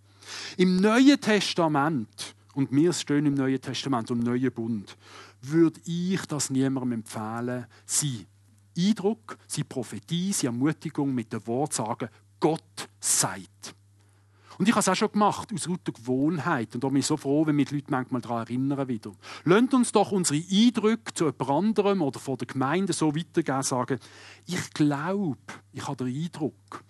Im 0.57 0.77
Neuen 0.77 1.19
Testament, 1.19 2.35
und 2.53 2.71
wir 2.71 2.91
stehen 2.93 3.25
im 3.25 3.33
Neuen 3.33 3.61
Testament 3.61 4.11
und 4.11 4.19
im 4.19 4.25
Neuen 4.25 4.51
Bund, 4.51 4.97
würde 5.41 5.79
ich 5.85 6.25
das 6.25 6.49
niemandem 6.49 6.99
empfehlen, 6.99 7.65
sie 7.85 8.25
Eindruck, 8.77 9.37
sie 9.47 9.63
Prophetie, 9.63 10.33
sie 10.33 10.47
Ermutigung 10.47 11.13
mit 11.13 11.33
dem 11.33 11.45
Wort 11.47 11.73
sagen, 11.73 12.09
Gott 12.39 12.89
sagt. 12.99 13.75
Und 14.57 14.67
ich 14.67 14.73
habe 14.73 14.79
es 14.79 14.89
auch 14.89 14.95
schon 14.95 15.11
gemacht, 15.11 15.53
aus 15.53 15.67
lauter 15.67 15.91
Gewohnheit. 15.91 16.73
Und 16.73 16.83
da 16.83 16.87
bin 16.87 16.97
ich 16.97 17.05
so 17.05 17.15
froh, 17.15 17.45
wenn 17.45 17.55
mich 17.55 17.69
die 17.69 17.75
Leute 17.75 17.91
manchmal 17.91 18.21
daran 18.21 18.39
erinnern 18.39 18.87
wieder. 18.87 19.11
Lasst 19.45 19.73
uns 19.73 19.91
doch 19.91 20.11
unsere 20.11 20.43
Eindrücke 20.49 21.13
zu 21.13 21.25
jemand 21.25 21.49
anderem 21.49 22.01
oder 22.01 22.19
vor 22.19 22.37
der 22.37 22.47
Gemeinde 22.47 22.93
so 22.93 23.15
weitergeben, 23.15 23.63
sagen, 23.63 23.99
ich 24.45 24.71
glaube, 24.71 25.37
ich 25.73 25.87
habe 25.87 26.05
den 26.05 26.23
Eindruck, 26.23 26.83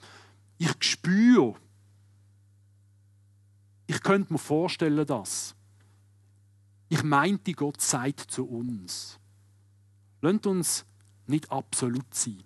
ich 0.57 0.73
spüre, 0.79 1.55
ich 3.85 4.01
könnte 4.01 4.33
mir 4.33 4.39
vorstellen, 4.39 5.05
dass. 5.05 5.55
Ich 6.89 7.03
meinte, 7.03 7.51
Gott 7.53 7.81
sagt 7.81 8.31
zu 8.31 8.45
uns. 8.45 9.19
Lasst 10.21 10.47
uns 10.47 10.85
nicht 11.25 11.51
absolut 11.51 12.13
sein. 12.13 12.43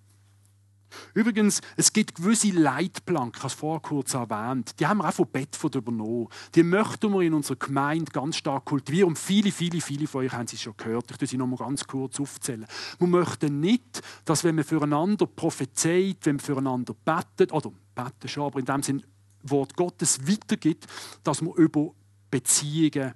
Übrigens, 1.13 1.62
es 1.77 1.93
gibt 1.93 2.15
gewisse 2.15 2.49
Leitplanken, 2.49 3.34
ich 3.36 3.39
habe 3.39 3.47
es 3.47 3.54
vorher 3.54 3.82
kurz 3.82 4.13
erwähnt, 4.13 4.80
die 4.80 4.88
haben 4.88 4.99
wir 4.99 5.10
auch 5.10 5.13
von 5.13 5.27
Bedford 5.27 5.75
übernommen. 5.75 6.27
Die 6.56 6.63
möchten 6.63 7.12
wir 7.13 7.21
in 7.21 7.34
unserer 7.34 7.58
Gemeinde 7.58 8.12
ganz 8.12 8.38
stark 8.38 8.65
kultivieren. 8.65 9.10
Und 9.10 9.19
viele, 9.19 9.51
viele, 9.51 9.82
viele 9.82 10.08
von 10.08 10.21
euch 10.21 10.32
haben 10.32 10.47
sie 10.47 10.58
schon 10.58 10.75
gehört. 10.77 11.12
Ich 11.12 11.17
tue 11.17 11.27
sie 11.27 11.38
noch 11.38 11.47
mal 11.47 11.58
ganz 11.58 11.86
kurz 11.86 12.19
aufzählen. 12.19 12.65
Wir 12.99 13.08
möchten 13.08 13.60
nicht, 13.60 14.01
dass 14.25 14.43
wenn 14.43 14.58
wir 14.58 14.63
füreinander 14.63 15.25
prophezeit, 15.25 16.17
wenn 16.23 16.39
wir 16.39 16.43
füreinander 16.43 16.93
betet, 17.06 17.51
oder 17.51 17.71
beten 17.95 18.27
schon, 18.27 18.45
aber 18.45 18.60
in 18.60 18.65
dem 18.65 18.84
Sinne 18.84 19.04
Wort 19.43 19.75
Gottes 19.75 20.27
weitergibt, 20.27 20.88
dass 21.23 21.41
wir 21.41 21.56
über 21.56 21.91
Beziehungen 22.30 23.13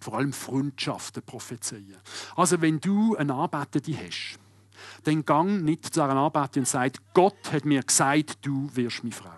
vor 0.00 0.14
allem 0.14 0.32
Freundschaften 0.32 1.22
prophezeien. 1.22 1.96
Also 2.36 2.60
wenn 2.60 2.80
du 2.80 3.16
eine 3.16 3.34
Anbetende 3.34 3.96
hast, 3.96 4.38
dann 5.06 5.24
gang 5.24 5.62
nicht 5.62 5.94
zu 5.94 6.02
einer 6.02 6.16
Anbetung 6.16 6.62
und 6.62 6.68
sagt, 6.68 7.00
Gott 7.14 7.52
hat 7.52 7.64
mir 7.64 7.82
gesagt, 7.82 8.38
du 8.42 8.68
wirst 8.74 9.02
meine 9.04 9.14
Frau. 9.14 9.30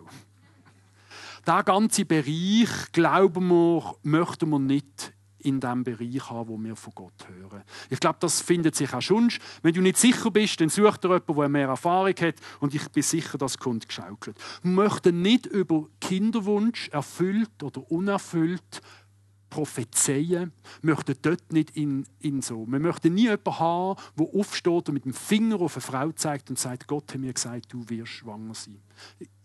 Der 1.46 1.62
ganze 1.62 2.04
Bereich, 2.04 2.92
glauben 2.92 3.48
wir, 3.48 3.96
möchten 4.02 4.50
wir 4.50 4.58
nicht 4.58 5.12
in 5.40 5.60
dem 5.60 5.84
Bereich 5.84 6.30
haben, 6.30 6.48
wo 6.48 6.58
wir 6.58 6.74
von 6.74 6.92
Gott 6.94 7.26
hören. 7.28 7.62
Ich 7.90 8.00
glaube, 8.00 8.18
das 8.20 8.40
findet 8.40 8.74
sich 8.74 8.92
auch 8.92 9.00
schon. 9.00 9.32
Wenn 9.62 9.74
du 9.74 9.80
nicht 9.80 9.96
sicher 9.96 10.30
bist, 10.30 10.60
dann 10.60 10.68
such 10.68 10.96
dir 10.96 11.08
jemanden, 11.08 11.36
der 11.36 11.48
mehr 11.48 11.68
Erfahrung 11.68 12.14
hat 12.20 12.34
und 12.60 12.74
ich 12.74 12.88
bin 12.90 13.02
sicher, 13.02 13.38
das 13.38 13.58
kommt 13.58 13.88
geschaukelt. 13.88 14.36
Wir 14.62 14.72
möchten 14.72 15.22
nicht 15.22 15.46
über 15.46 15.86
Kinderwunsch 16.00 16.88
erfüllt 16.88 17.62
oder 17.62 17.90
unerfüllt 17.90 18.82
prophezeien, 19.50 20.52
möchten 20.82 21.14
dort 21.22 21.52
nicht 21.52 21.70
in, 21.70 22.06
in 22.20 22.42
so. 22.42 22.66
Wir 22.66 22.78
möchten 22.78 23.14
nie 23.14 23.22
jemanden 23.22 23.58
haben, 23.58 24.00
der 24.18 24.26
aufsteht 24.34 24.88
und 24.88 24.92
mit 24.92 25.04
dem 25.04 25.14
Finger 25.14 25.60
auf 25.60 25.76
eine 25.76 25.82
Frau 25.82 26.12
zeigt 26.12 26.50
und 26.50 26.58
sagt, 26.58 26.86
Gott 26.86 27.12
hat 27.12 27.20
mir 27.20 27.32
gesagt, 27.32 27.72
du 27.72 27.88
wirst 27.88 28.12
schwanger 28.12 28.54
sein. 28.54 28.80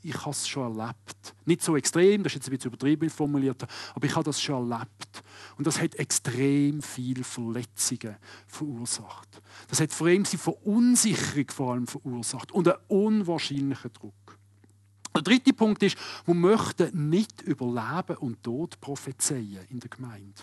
Ich 0.02 0.16
habe 0.20 0.32
es 0.32 0.48
schon 0.48 0.78
erlebt. 0.78 1.36
Nicht 1.46 1.62
so 1.62 1.78
extrem, 1.78 2.24
das 2.24 2.34
ist 2.34 2.36
jetzt 2.36 2.48
ein 2.48 2.58
bisschen 2.58 2.72
übertrieben 2.72 3.10
formuliert, 3.10 3.66
aber 3.94 4.06
ich 4.06 4.16
habe 4.16 4.26
das 4.26 4.42
schon 4.42 4.70
erlebt. 4.70 5.24
Und 5.58 5.66
das 5.66 5.80
hat 5.80 5.96
extrem 5.96 6.82
viele 6.82 7.24
Verletzungen 7.24 8.18
verursacht. 8.48 9.42
Das 9.70 9.80
hat 9.80 9.94
vor 9.94 10.08
allem 10.08 10.24
die 10.24 10.38
Verunsicherung 10.38 11.46
vor 11.50 11.74
allem 11.74 11.88
verursacht 11.88 12.52
und 12.52 12.68
einen 12.68 12.78
unwahrscheinlichen 12.88 13.94
Druck. 13.94 14.14
Der 15.16 15.22
dritte 15.22 15.54
Punkt 15.54 15.84
ist, 15.84 15.98
wir 16.26 16.34
möchten 16.34 17.10
nicht 17.10 17.42
über 17.44 17.66
Leben 17.66 18.18
und 18.18 18.42
Tod 18.44 18.80
prophezeien 18.82 19.66
in 19.70 19.80
der 19.80 19.90
Gemeinde. 19.90 20.42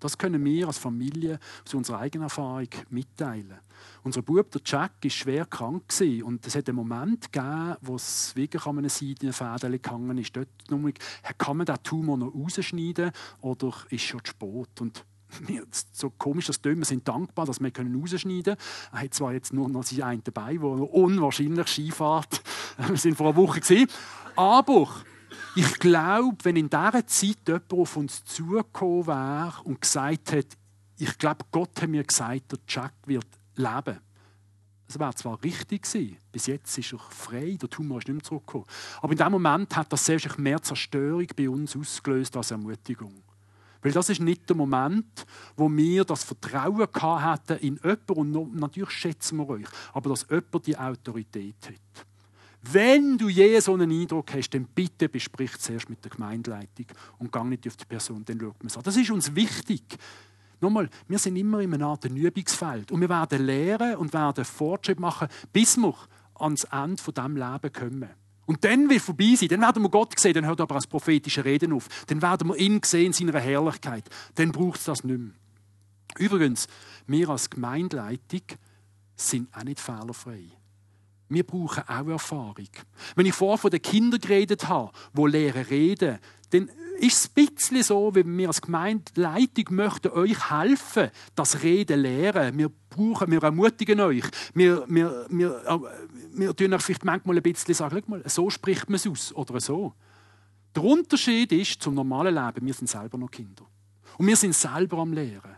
Das 0.00 0.18
können 0.18 0.44
wir 0.44 0.66
als 0.66 0.78
Familie 0.78 1.38
aus 1.64 1.74
unserer 1.74 2.00
eigenen 2.00 2.24
Erfahrung 2.24 2.68
mitteilen. 2.90 3.58
Unser 4.02 4.22
Bub, 4.22 4.50
der 4.50 4.60
Jack, 4.64 4.92
war 5.02 5.10
schwer 5.10 5.46
krank 5.46 5.84
und 6.22 6.46
es 6.46 6.54
hat 6.54 6.68
einen 6.68 6.76
Moment 6.76 7.32
gegeben, 7.32 7.76
wo 7.80 7.96
es 7.96 8.36
wirklich 8.36 8.66
an 8.66 8.78
einer 8.78 8.88
Seite 8.88 9.32
Fäden 9.32 9.80
gehangen 9.80 10.18
ist. 10.18 10.36
Dort 10.36 10.48
kann 11.38 11.56
man 11.56 11.66
den 11.66 11.82
Tumor 11.82 12.18
noch 12.18 12.34
rausschneiden 12.34 13.10
oder 13.40 13.72
ist 13.90 14.02
schon 14.02 14.24
zu 14.24 14.30
spät? 14.30 14.80
Und 14.80 15.04
so 15.92 16.10
komisch 16.10 16.46
das 16.46 16.60
tönt, 16.60 16.78
wir 16.78 16.84
sind 16.84 17.06
dankbar, 17.06 17.46
dass 17.46 17.60
wir 17.60 17.70
rausschneiden 17.70 18.56
können. 18.56 18.58
Er 18.92 19.00
hat 19.00 19.14
zwar 19.14 19.32
jetzt 19.32 19.52
nur 19.52 19.68
noch 19.68 19.82
sein 19.82 20.02
einen 20.02 20.24
dabei, 20.24 20.54
der 20.54 20.64
unwahrscheinlich 20.64 21.68
Skifahrt. 21.68 22.42
Wir 22.88 22.96
sind 22.96 23.16
vor 23.16 23.28
einer 23.28 23.36
Woche 23.36 23.60
gesehen. 23.60 23.88
Aber 24.36 24.88
ich 25.54 25.78
glaube, 25.78 26.36
wenn 26.42 26.56
in 26.56 26.68
dieser 26.68 27.06
Zeit 27.06 27.38
jemand 27.46 27.72
auf 27.72 27.96
uns 27.96 28.24
zugekommen 28.24 29.06
wäre 29.06 29.54
und 29.64 29.80
gesagt 29.80 30.32
hat, 30.32 30.46
ich 30.98 31.18
glaube, 31.18 31.44
Gott 31.50 31.80
hat 31.80 31.88
mir 31.88 32.04
gesagt, 32.04 32.52
der 32.52 32.58
Jack 32.68 32.92
wird 33.06 33.26
leben. 33.54 33.98
Es 34.88 34.98
wäre 34.98 35.14
zwar 35.14 35.42
richtig 35.42 35.82
gewesen, 35.82 36.16
bis 36.30 36.46
jetzt 36.46 36.78
ist 36.78 36.92
er 36.92 36.98
frei, 36.98 37.56
der 37.60 37.68
Tumor 37.68 37.98
ist 37.98 38.06
nicht 38.06 38.14
mehr 38.14 38.22
zurückgekommen. 38.22 38.66
Aber 39.02 39.12
in 39.12 39.18
dem 39.18 39.32
Moment 39.32 39.74
hat 39.74 39.92
das 39.92 40.04
selbst 40.04 40.38
mehr 40.38 40.62
Zerstörung 40.62 41.26
bei 41.34 41.50
uns 41.50 41.76
ausgelöst 41.76 42.36
als 42.36 42.52
Ermutigung. 42.52 43.22
Weil 43.86 43.92
das 43.92 44.08
ist 44.08 44.20
nicht 44.20 44.48
der 44.48 44.56
Moment, 44.56 45.24
wo 45.56 45.70
wir 45.70 46.04
das 46.04 46.24
Vertrauen 46.24 46.88
hatten 46.92 47.56
in 47.58 47.78
jemanden, 47.84 48.36
und 48.36 48.56
natürlich 48.56 48.90
schätzen 48.90 49.38
wir 49.38 49.48
euch, 49.48 49.66
aber 49.92 50.10
dass 50.10 50.26
jemand 50.28 50.66
die 50.66 50.76
Autorität 50.76 51.54
hat. 51.68 52.06
Wenn 52.62 53.16
du 53.16 53.28
je 53.28 53.60
so 53.60 53.74
einen 53.74 53.92
Eindruck 53.92 54.34
hast, 54.34 54.50
dann 54.50 54.64
bitte 54.64 55.08
besprich 55.08 55.56
zuerst 55.58 55.88
mit 55.88 56.02
der 56.04 56.10
Gemeindeleitung 56.10 56.86
und 57.18 57.30
gang 57.30 57.48
nicht 57.48 57.64
auf 57.68 57.76
die 57.76 57.84
Person, 57.84 58.24
dann 58.24 58.40
schaut 58.40 58.58
man 58.58 58.66
es 58.66 58.76
an. 58.76 58.82
Das 58.82 58.96
ist 58.96 59.12
uns 59.12 59.32
wichtig. 59.36 59.84
Nochmal, 60.60 60.90
wir 61.06 61.20
sind 61.20 61.36
immer 61.36 61.60
in 61.60 61.72
einer 61.72 61.86
Art 61.86 62.06
Übungsfeld 62.06 62.90
und 62.90 63.00
wir 63.00 63.08
werden 63.08 63.46
lernen 63.46 63.94
und 63.98 64.12
werden 64.12 64.44
Fortschritt 64.44 64.98
machen, 64.98 65.28
bis 65.52 65.76
wir 65.76 65.94
ans 66.34 66.64
Ende 66.64 67.00
von 67.00 67.14
diesem 67.14 67.36
Leben 67.36 67.72
kommen. 67.72 68.25
Und 68.46 68.64
dann 68.64 68.88
wird 68.88 69.02
vorbei 69.02 69.34
sein, 69.36 69.48
dann 69.48 69.60
werden 69.60 69.82
wir 69.82 69.90
Gott 69.90 70.18
sehen, 70.18 70.34
dann 70.34 70.46
hört 70.46 70.60
aber 70.60 70.76
das 70.76 70.86
prophetische 70.86 71.44
Reden 71.44 71.72
auf. 71.72 71.88
Dann 72.06 72.22
werden 72.22 72.48
wir 72.48 72.56
ihn 72.56 72.80
sehen 72.84 73.06
in 73.06 73.12
seiner 73.12 73.40
Herrlichkeit. 73.40 74.08
Dann 74.36 74.52
braucht 74.52 74.78
es 74.78 74.84
das 74.84 75.04
nicht 75.04 75.18
mehr. 75.18 75.32
Übrigens, 76.18 76.68
wir 77.06 77.28
als 77.28 77.50
Gemeindeleitung 77.50 78.42
sind 79.16 79.54
auch 79.54 79.64
nicht 79.64 79.80
fehlerfrei. 79.80 80.44
Wir 81.28 81.44
brauchen 81.44 81.82
auch 81.88 82.06
Erfahrung. 82.06 82.68
Wenn 83.16 83.26
ich 83.26 83.34
vorher 83.34 83.58
von 83.58 83.70
den 83.70 83.82
Kindern 83.82 84.20
geredet 84.20 84.68
habe, 84.68 84.92
die 85.12 85.26
lehren 85.26 85.64
reden, 85.64 86.18
dann 86.50 86.70
ist 86.98 87.16
es 87.16 87.30
ein 87.36 87.44
bisschen 87.44 87.82
so, 87.82 88.14
wie 88.14 88.24
wir 88.24 88.48
als 88.48 88.62
Gemeindeleitung 88.62 89.66
möchten 89.70 90.08
euch 90.08 90.50
helfen, 90.50 91.10
das 91.34 91.62
Reden 91.62 92.00
lernen. 92.00 92.58
Wir 92.58 92.70
brauchen, 92.90 93.30
wir 93.30 93.42
ermutigen 93.42 94.00
euch. 94.00 94.24
Wir, 94.54 94.84
wir, 94.88 95.26
wir, 95.28 95.62
äh, 95.66 95.78
wir 96.34 96.56
tun 96.56 96.72
euch 96.72 96.82
vielleicht 96.82 97.04
manchmal 97.04 97.36
ein 97.36 97.42
bisschen 97.42 97.74
sagen, 97.74 98.02
mal, 98.06 98.22
so 98.26 98.48
spricht 98.50 98.88
man 98.88 98.96
es 98.96 99.06
aus 99.06 99.34
oder 99.34 99.60
so. 99.60 99.92
Der 100.74 100.84
Unterschied 100.84 101.52
ist 101.52 101.82
zum 101.82 101.94
normalen 101.94 102.34
Leben, 102.34 102.66
wir 102.66 102.74
sind 102.74 102.88
selber 102.88 103.18
noch 103.18 103.30
Kinder. 103.30 103.64
Und 104.18 104.26
wir 104.26 104.36
sind 104.36 104.54
selber 104.54 104.98
am 104.98 105.12
Lehren. 105.12 105.56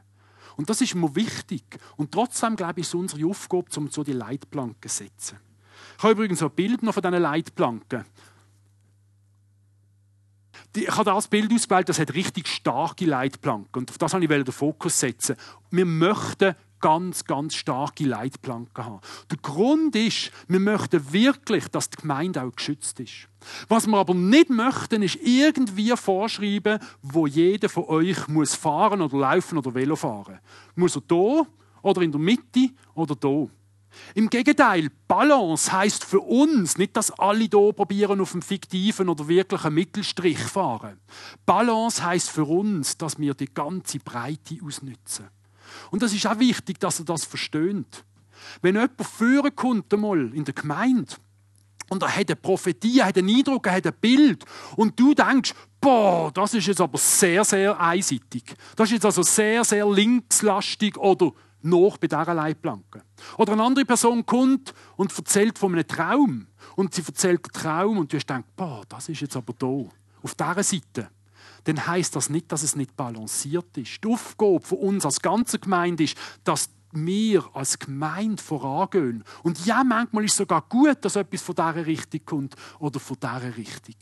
Und 0.57 0.69
das 0.69 0.81
ist 0.81 0.95
mir 0.95 1.15
wichtig. 1.15 1.63
Und 1.97 2.11
trotzdem, 2.11 2.57
glaube 2.57 2.81
ich, 2.81 2.87
ist 2.87 2.89
es 2.89 2.95
unsere 2.95 3.27
Aufgabe, 3.27 3.67
um 3.77 3.89
so 3.91 4.03
die 4.03 4.13
Leitplanken 4.13 4.89
zu 4.89 4.97
setzen. 5.05 5.39
Ich 5.97 6.03
habe 6.03 6.13
übrigens 6.13 6.43
ein 6.43 6.51
Bild 6.51 6.83
noch 6.83 6.95
von 6.95 7.03
diesen 7.03 7.23
Leitplanken 7.23 8.05
ich 10.77 10.91
habe 10.91 11.05
das 11.05 11.29
Bild 11.29 11.53
ausgewählt, 11.53 11.89
das 11.89 11.99
hat 11.99 12.15
richtig 12.15 12.47
starke 12.49 13.07
Leitplanken. 13.07 13.83
Und 13.83 13.91
auf 13.91 13.99
das 13.99 14.13
wollte 14.13 14.25
ich 14.25 14.45
den 14.45 14.53
Fokus 14.53 15.01
setzen. 15.01 15.37
Wir 15.71 15.87
möchten 15.87 16.55
ganz, 16.81 17.25
ganz 17.25 17.55
starke 17.55 18.05
Leitplanken 18.05 18.85
haben. 18.85 19.01
Der 19.31 19.39
Grund 19.39 19.97
ist, 19.97 20.31
wir 20.47 20.61
möchten 20.61 21.13
wirklich, 21.13 21.69
dass 21.69 21.91
die 21.91 22.01
Gemeinde 22.01 22.43
auch 22.43 22.55
geschützt 22.55 23.01
ist. 23.01 23.29
Was 23.69 23.87
wir 23.87 23.99
aber 23.99 24.15
nicht 24.15 24.51
möchten, 24.51 25.03
ist 25.03 25.19
irgendwie 25.23 25.95
vorschreiben, 25.97 26.79
wo 27.03 27.27
jeder 27.27 27.69
von 27.69 27.85
euch 27.85 28.29
muss 28.29 28.55
fahren 28.55 29.01
oder 29.01 29.17
laufen 29.17 29.59
oder 29.59 29.75
Velo 29.75 29.97
fahren. 29.97 30.39
Muss 30.77 30.97
er 30.97 31.03
hier 31.09 31.47
oder 31.83 32.03
in 32.03 32.13
der 32.13 32.21
Mitte 32.21 32.71
oder 32.95 33.17
hier? 33.21 33.51
Im 34.15 34.31
Gegenteil, 34.31 34.91
Balance 35.07 35.73
heißt 35.73 36.05
für 36.05 36.21
uns 36.21 36.79
nicht, 36.79 36.97
dass 36.97 37.11
alle 37.11 37.45
hier 37.45 37.73
probieren, 37.73 38.21
auf 38.21 38.33
einem 38.33 38.43
fiktiven 38.43 39.09
oder 39.09 39.29
wirklichen 39.29 39.75
Mittelstrich 39.75 40.39
fahren. 40.39 40.99
Balance 41.47 42.05
heißt 42.05 42.31
für 42.31 42.45
uns, 42.45 42.97
dass 42.97 43.19
wir 43.19 43.35
die 43.35 43.53
ganze 43.53 43.99
Breite 43.99 44.59
ausnutzen. 44.65 45.29
Und 45.91 46.03
das 46.03 46.13
ist 46.13 46.27
auch 46.27 46.39
wichtig, 46.39 46.81
dass 46.81 46.99
er 46.99 47.05
das 47.05 47.25
versteht. 47.25 48.05
Wenn 48.63 48.75
jemand 48.75 49.03
führen 49.05 49.55
kommt 49.55 49.93
einmal 49.93 50.33
in 50.35 50.45
der 50.45 50.55
Gemeinde 50.55 51.15
und 51.91 52.03
er 52.03 52.15
hat 52.15 52.29
eine 52.29 52.37
Prophetie, 52.37 53.01
er 53.01 53.07
hat 53.07 53.19
einen 53.19 53.35
Eindruck, 53.35 53.67
er 53.67 53.75
hat 53.75 53.87
ein 53.87 53.95
Bild 54.01 54.45
und 54.77 54.99
du 54.99 55.15
denkst, 55.15 55.55
boah, 55.81 56.31
das 56.33 56.55
ist 56.55 56.67
jetzt 56.67 56.81
aber 56.81 56.99
sehr, 56.99 57.45
sehr 57.45 57.79
einseitig. 57.79 58.55
Das 58.77 58.89
ist 58.89 58.95
jetzt 58.95 59.07
also 59.07 59.23
sehr, 59.23 59.65
sehr 59.65 59.89
linkslastig 59.89 60.97
oder 60.97 61.33
noch 61.63 61.99
bei 61.99 62.07
dieser 62.07 62.35
Leitplanke. 62.35 63.03
Oder 63.37 63.53
eine 63.53 63.63
andere 63.63 63.85
Person 63.85 64.25
kommt 64.25 64.75
und 64.97 65.17
erzählt 65.17 65.59
von 65.59 65.73
einem 65.73 65.87
Traum. 65.87 66.47
Und 66.77 66.95
sie 66.95 67.03
erzählt 67.07 67.45
den 67.45 67.53
Traum 67.53 67.99
und 67.99 68.13
du 68.13 68.19
denkst, 68.19 68.49
boah, 68.57 68.83
das 68.89 69.09
ist 69.09 69.21
jetzt 69.21 69.37
aber 69.37 69.53
da, 69.53 69.67
auf 69.67 70.35
dieser 70.35 70.63
Seite. 70.63 71.11
Dann 71.65 71.87
heißt 71.87 72.15
das 72.17 72.31
nicht, 72.31 72.51
dass 72.51 72.63
es 72.63 72.77
nicht 72.77 72.97
balanciert 72.97 73.77
ist. 73.77 74.03
Die 74.03 74.09
Aufgabe 74.09 74.61
von 74.61 74.79
uns 74.79 75.05
als 75.05 75.21
ganze 75.21 75.59
Gemeinde 75.59 76.05
ist, 76.05 76.17
dass 76.45 76.71
wir 76.93 77.45
als 77.55 77.79
Gemeinde 77.79 78.43
vorangehen. 78.43 79.25
Und 79.43 79.65
ja, 79.67 79.85
manchmal 79.85 80.25
ist 80.25 80.33
es 80.33 80.39
sogar 80.39 80.63
gut, 80.63 81.05
dass 81.05 81.17
etwas 81.17 81.43
von 81.43 81.55
dieser 81.55 81.87
Richtung 81.87 82.21
kommt 82.25 82.55
oder 82.79 82.99
von 82.99 83.19
dieser 83.21 83.57
Richtung. 83.57 83.97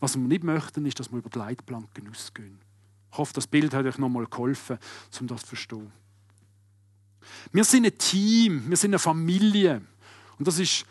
Was 0.00 0.16
wir 0.16 0.26
nicht 0.26 0.42
möchten, 0.42 0.84
ist, 0.86 0.98
dass 0.98 1.12
wir 1.12 1.18
über 1.18 1.30
die 1.30 1.38
Leitplanken 1.38 2.08
ausgehen. 2.08 2.58
Ich 3.12 3.18
hoffe, 3.18 3.34
das 3.34 3.46
Bild 3.46 3.72
hat 3.74 3.86
euch 3.86 3.98
nochmal 3.98 4.26
geholfen, 4.26 4.78
um 5.20 5.26
das 5.26 5.42
zu 5.42 5.48
verstehen. 5.48 5.92
Wir 7.52 7.64
sind 7.64 7.86
ein 7.86 7.96
Team, 7.98 8.64
wir 8.68 8.76
sind 8.76 8.90
eine 8.90 8.98
Familie. 8.98 9.82
Und 10.38 10.48
das 10.48 10.58
ist 10.58 10.86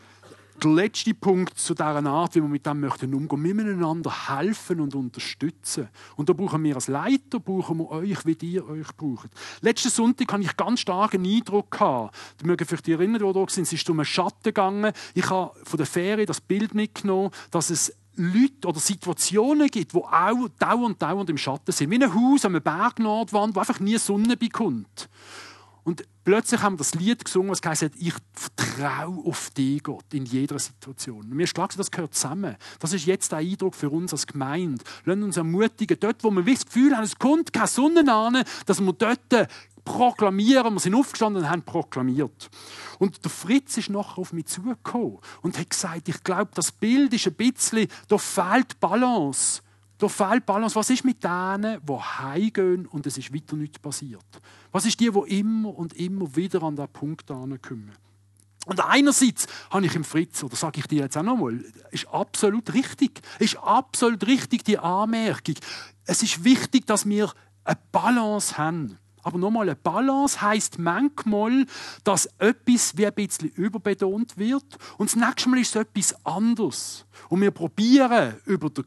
der 0.64 0.72
letzte 0.72 1.14
Punkt 1.14 1.58
zu 1.58 1.74
dieser 1.74 2.06
Art, 2.06 2.36
wie 2.36 2.42
wir 2.42 2.48
mit 2.48 2.66
dem 2.66 2.82
möchten 2.82 3.14
umgehen. 3.14 3.44
Wir 3.44 3.56
müssen 3.56 3.74
einander 3.74 4.30
helfen 4.30 4.80
und 4.80 4.94
unterstützen. 4.94 5.90
Und 6.16 6.30
da 6.30 6.34
brauchen 6.34 6.64
wir 6.64 6.76
als 6.76 6.88
Leiter, 6.88 7.40
brauchen 7.40 7.80
wir 7.80 7.90
euch, 7.90 8.26
wie 8.26 8.38
ihr 8.42 8.68
euch 8.68 8.96
braucht. 8.96 9.30
Letzten 9.62 9.90
Sonntag 9.90 10.32
hatte 10.32 10.44
ich 10.44 10.56
ganz 10.56 10.82
starken 10.82 11.26
Eindruck. 11.26 11.72
Gehabt. 11.72 12.16
Die 12.40 12.46
mögen 12.46 12.66
vielleicht 12.66 12.88
erinnern, 12.90 13.22
wo 13.22 13.34
da 13.34 13.46
sind. 13.50 13.64
Es 13.64 13.74
ist 13.74 13.90
um 13.90 14.00
einen 14.00 14.06
Schatten 14.06 14.44
gegangen. 14.44 14.94
Ich 15.16 15.30
habe 15.30 15.54
von 15.64 15.78
der 15.78 15.88
Ferie 15.88 16.26
das 16.26 16.42
Bild 16.42 16.76
mitgenommen, 16.76 17.32
dass 17.50 17.70
es 17.70 17.96
Leute 18.16 18.68
oder 18.68 18.80
Situationen 18.80 19.68
gibt, 19.70 19.94
die 19.94 19.98
auch 19.98 20.48
dauernd, 20.60 21.02
dauernd 21.02 21.30
im 21.30 21.38
Schatten 21.38 21.72
sind. 21.72 21.90
Wie 21.90 22.04
ein 22.04 22.14
Haus 22.14 22.46
an 22.46 22.52
einer 22.52 22.60
Bergnordwand, 22.60 23.56
wo 23.56 23.60
einfach 23.60 23.80
nie 23.80 23.98
Sonne 23.98 24.38
bekommt. 24.38 25.10
Und 25.84 26.04
plötzlich 26.24 26.62
haben 26.62 26.74
wir 26.74 26.80
das 26.80 26.94
Lied 26.96 27.24
gesungen, 27.26 27.50
das 27.50 27.62
heißt, 27.64 27.92
ich 27.98 28.14
vertraue 28.34 29.26
auf 29.26 29.50
dich, 29.52 29.84
Gott, 29.84 30.06
in 30.14 30.26
jeder 30.26 30.60
Situation. 30.60 31.22
Und 31.22 31.34
mir 31.34 31.48
klar, 31.48 31.70
das 31.76 31.92
gehört 31.92 32.16
zusammen. 32.16 32.56
Das 32.80 32.94
ist 32.94 33.06
jetzt 33.06 33.32
der 33.32 33.40
Eindruck 33.40 33.76
für 33.76 33.90
uns 33.90 34.12
als 34.14 34.28
Gemeinde. 34.28 34.84
Lassen 35.06 35.24
uns 35.24 35.38
ermutigen, 35.38 35.98
dort, 36.00 36.24
wo 36.24 36.32
wir 36.32 36.44
das 36.44 36.66
Gefühl 36.66 36.96
haben, 36.96 37.04
es 37.04 37.18
kommt 37.18 37.54
keine 37.54 37.68
Sonne 37.68 38.12
an, 38.12 38.44
dass 38.66 38.80
wir 38.80 38.94
dort 38.94 39.48
proklamieren. 39.84 40.74
Wir 40.74 40.80
sind 40.80 40.96
aufgestanden 40.96 41.44
und 41.44 41.50
haben 41.50 41.64
proklamiert. 41.64 42.50
Und 43.00 43.24
der 43.24 43.32
Fritz 43.32 43.78
ist 43.78 43.90
nachher 43.90 44.20
auf 44.20 44.34
mich 44.34 44.46
zugekommen 44.46 45.20
und 45.42 45.58
hat 45.58 45.70
gesagt, 45.70 46.08
ich 46.08 46.24
glaube, 46.24 46.52
das 46.54 46.72
Bild 46.72 47.14
ist 47.14 47.28
ein 47.28 47.34
bisschen, 47.34 47.88
da 48.08 48.18
fehlt 48.18 48.80
Balance. 48.80 49.62
Da 50.02 50.08
fehlt 50.08 50.48
Balance. 50.48 50.76
Was 50.76 50.90
ist 50.90 51.06
mit 51.06 51.24
denen, 51.24 51.80
die 51.86 51.94
heimgehen 51.94 52.88
und 52.88 53.06
es 53.06 53.20
ist 53.20 53.32
weiter 53.32 53.56
nichts 53.56 53.78
passiert? 53.78 54.26
Was 54.72 54.88
ist 54.88 55.00
die, 55.00 55.12
die 55.12 55.40
immer 55.40 55.78
und 55.78 55.94
immer 55.94 56.36
wieder 56.36 56.64
an 56.64 56.76
diesen 56.76 56.92
Punkt 56.92 57.28
kommen? 57.28 57.92
Und 58.66 58.80
einerseits 58.84 59.46
habe 59.70 59.86
ich 59.86 59.94
im 59.94 60.04
Fritz, 60.04 60.44
oder 60.44 60.56
sage 60.56 60.80
ich 60.80 60.88
dir 60.88 61.04
jetzt 61.04 61.18
auch 61.18 61.22
nochmal, 61.22 61.64
ist 61.92 62.08
absolut 62.08 62.74
richtig, 62.74 63.22
ist 63.38 63.58
absolut 63.58 64.26
richtig 64.26 64.64
die 64.64 64.80
Anmerkung. 64.80 65.54
Es 66.06 66.24
ist 66.24 66.44
wichtig, 66.44 66.88
dass 66.88 67.08
wir 67.08 67.32
eine 67.64 67.78
Balance 67.92 68.58
haben. 68.58 68.98
Aber 69.22 69.38
nochmal, 69.38 69.70
eine 69.70 69.76
Balance 69.76 70.42
heißt 70.42 70.80
manchmal, 70.80 71.68
dass 72.04 72.26
etwas 72.40 72.98
wie 72.98 73.06
ein 73.06 73.14
bisschen 73.14 73.50
überbetont 73.50 74.36
wird 74.36 74.66
und 74.98 75.12
das 75.12 75.16
nächste 75.16 75.48
Mal 75.48 75.60
ist 75.60 75.76
es 75.76 75.82
etwas 75.84 76.26
anderes. 76.26 77.06
Und 77.30 77.42
wir 77.42 77.52
probieren 77.52 78.38
über 78.46 78.72
den 78.72 78.86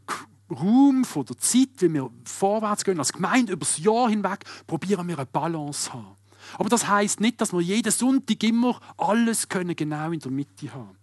Raum 0.50 1.04
von 1.04 1.24
der 1.24 1.38
Zeit, 1.38 1.70
wie 1.78 1.92
wir 1.92 2.10
vorwärts 2.24 2.84
gehen 2.84 2.98
als 2.98 3.12
Gemeinde 3.12 3.52
über 3.52 3.60
das 3.60 3.78
Jahr 3.78 4.08
hinweg, 4.10 4.44
probieren 4.66 5.08
wir 5.08 5.18
eine 5.18 5.26
Balance 5.26 5.86
zu 5.86 5.94
haben. 5.94 6.16
Aber 6.58 6.68
das 6.68 6.86
heißt 6.86 7.20
nicht, 7.20 7.40
dass 7.40 7.52
wir 7.52 7.60
jeden 7.60 7.90
Sonntag 7.90 8.42
immer 8.42 8.80
alles 8.96 9.48
können 9.48 9.74
genau 9.74 10.10
in 10.10 10.20
der 10.20 10.30
Mitte 10.30 10.72
haben. 10.72 10.96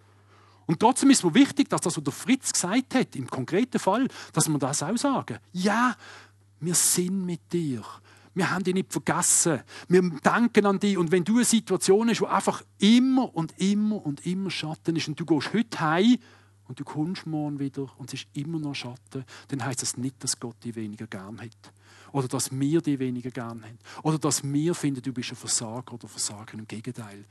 Und 0.68 0.80
trotzdem 0.80 1.10
ist 1.10 1.24
es 1.24 1.34
wichtig, 1.34 1.70
dass 1.70 1.82
das, 1.82 1.98
was 1.98 2.04
der 2.04 2.14
Fritz 2.14 2.54
gesagt 2.54 2.96
hat, 2.96 3.16
im 3.16 3.28
konkreten 3.28 3.80
Fall, 3.80 4.08
dass 4.32 4.48
wir 4.48 4.58
das 4.60 4.84
auch 4.84 4.96
sagen. 4.96 5.40
Ja, 5.52 5.96
wir 6.60 6.76
sind 6.76 7.26
mit 7.26 7.52
dir. 7.52 7.84
Wir 8.34 8.50
haben 8.52 8.64
dich 8.64 8.74
nicht 8.74 8.94
vergessen. 8.94 9.62
Wir 9.90 10.02
denken 10.02 10.66
an 10.66 10.80
dich. 10.80 10.98
Und 10.98 11.12
wenn 11.12 11.26
du 11.26 11.38
eine 11.38 11.46
Situation 11.46 12.10
hast, 12.10 12.22
wo 12.22 12.28
einfach 12.28 12.64
immer 12.78 13.36
und 13.36 13.54
immer 13.58 14.06
und 14.06 14.26
immer 14.26 14.50
Schatten 14.50 14.96
ist 14.96 15.08
und 15.08 15.20
du 15.20 15.26
gehst 15.26 15.54
heute 15.54 15.80
heim 15.82 16.18
und 16.72 16.80
du 16.80 16.84
kommst 16.84 17.28
morgen 17.28 17.60
wieder 17.60 17.88
und 17.98 18.14
es 18.14 18.22
ist 18.22 18.28
immer 18.34 18.58
noch 18.58 18.74
Schatten, 18.74 19.26
dann 19.50 19.64
heißt 19.64 19.82
das 19.82 19.98
nicht, 19.98 20.24
dass 20.24 20.40
Gott 20.40 20.64
dich 20.64 20.76
weniger 20.76 21.08
gern 21.08 21.40
hat. 21.40 21.74
Oder 22.12 22.28
dass 22.28 22.52
wir 22.52 22.82
dich 22.82 23.00
weniger 23.00 23.30
gern 23.30 23.64
haben. 23.64 23.78
Oder 24.04 24.18
dass 24.18 24.44
wir 24.44 24.74
finden, 24.74 25.02
du 25.02 25.14
bist 25.14 25.32
ein 25.32 25.36
Versager 25.36 25.94
oder 25.94 26.08
Versager. 26.08 26.58
Im 26.58 26.68
Gegenteil. 26.68 27.26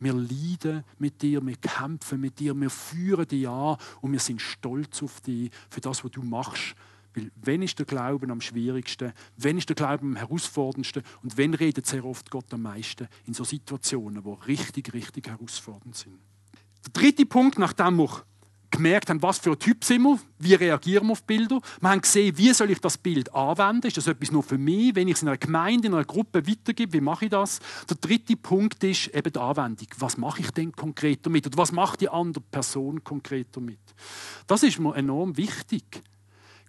Wir 0.00 0.12
leiden 0.12 0.84
mit 0.98 1.22
dir, 1.22 1.44
wir 1.44 1.56
kämpfen 1.56 2.20
mit 2.20 2.38
dir, 2.38 2.54
wir 2.54 2.70
führen 2.70 3.26
dich 3.26 3.48
an 3.48 3.76
und 4.00 4.12
wir 4.12 4.20
sind 4.20 4.40
stolz 4.40 5.02
auf 5.02 5.20
dich, 5.20 5.50
für 5.70 5.80
das, 5.80 6.04
was 6.04 6.10
du 6.10 6.22
machst, 6.22 6.74
Beispiel, 7.18 7.32
wenn 7.42 7.62
ist 7.62 7.78
der 7.78 7.86
Glauben 7.86 8.30
am 8.30 8.40
schwierigsten, 8.40 9.12
wenn 9.36 9.58
ist 9.58 9.68
der 9.68 9.76
Glauben 9.76 10.10
am 10.10 10.16
herausforderndsten 10.16 11.02
und 11.22 11.36
wenn 11.36 11.54
redet 11.54 11.86
sehr 11.86 12.04
oft 12.04 12.30
Gott 12.30 12.52
am 12.52 12.62
meisten 12.62 13.08
in 13.26 13.34
so 13.34 13.44
Situationen, 13.44 14.24
wo 14.24 14.34
richtig, 14.34 14.92
richtig 14.94 15.28
herausfordernd 15.28 15.96
sind. 15.96 16.18
Der 16.86 16.92
dritte 16.92 17.26
Punkt, 17.26 17.58
nachdem 17.58 17.96
wir 17.96 18.24
gemerkt 18.70 19.10
haben, 19.10 19.22
was 19.22 19.38
für 19.38 19.52
ein 19.52 19.58
Typ 19.58 19.84
sind 19.84 20.02
wir, 20.02 20.18
wie 20.38 20.54
reagieren 20.54 21.06
wir 21.06 21.12
auf 21.12 21.22
Bilder. 21.24 21.60
Wir 21.80 21.90
haben 21.90 22.00
gesehen, 22.00 22.36
wie 22.36 22.52
soll 22.52 22.70
ich 22.70 22.80
das 22.80 22.98
Bild 22.98 23.34
anwenden, 23.34 23.86
ist 23.86 23.96
das 23.96 24.06
etwas 24.06 24.30
nur 24.30 24.42
für 24.42 24.58
mich, 24.58 24.94
wenn 24.94 25.08
ich 25.08 25.14
es 25.14 25.22
in 25.22 25.28
einer 25.28 25.38
Gemeinde, 25.38 25.88
in 25.88 25.94
einer 25.94 26.04
Gruppe 26.04 26.46
weitergebe, 26.46 26.92
wie 26.92 27.00
mache 27.00 27.26
ich 27.26 27.30
das? 27.30 27.60
Der 27.88 27.96
dritte 27.96 28.36
Punkt 28.36 28.82
ist 28.84 29.08
eben 29.08 29.32
die 29.32 29.38
Anwendung. 29.38 29.88
Was 29.98 30.16
mache 30.16 30.40
ich 30.40 30.50
denn 30.50 30.72
konkret 30.72 31.24
damit 31.24 31.46
oder 31.46 31.56
was 31.56 31.72
macht 31.72 32.00
die 32.00 32.08
andere 32.08 32.44
Person 32.50 33.02
konkret 33.02 33.48
damit? 33.52 33.80
Das 34.46 34.62
ist 34.62 34.78
mir 34.78 34.94
enorm 34.94 35.36
wichtig. 35.36 36.02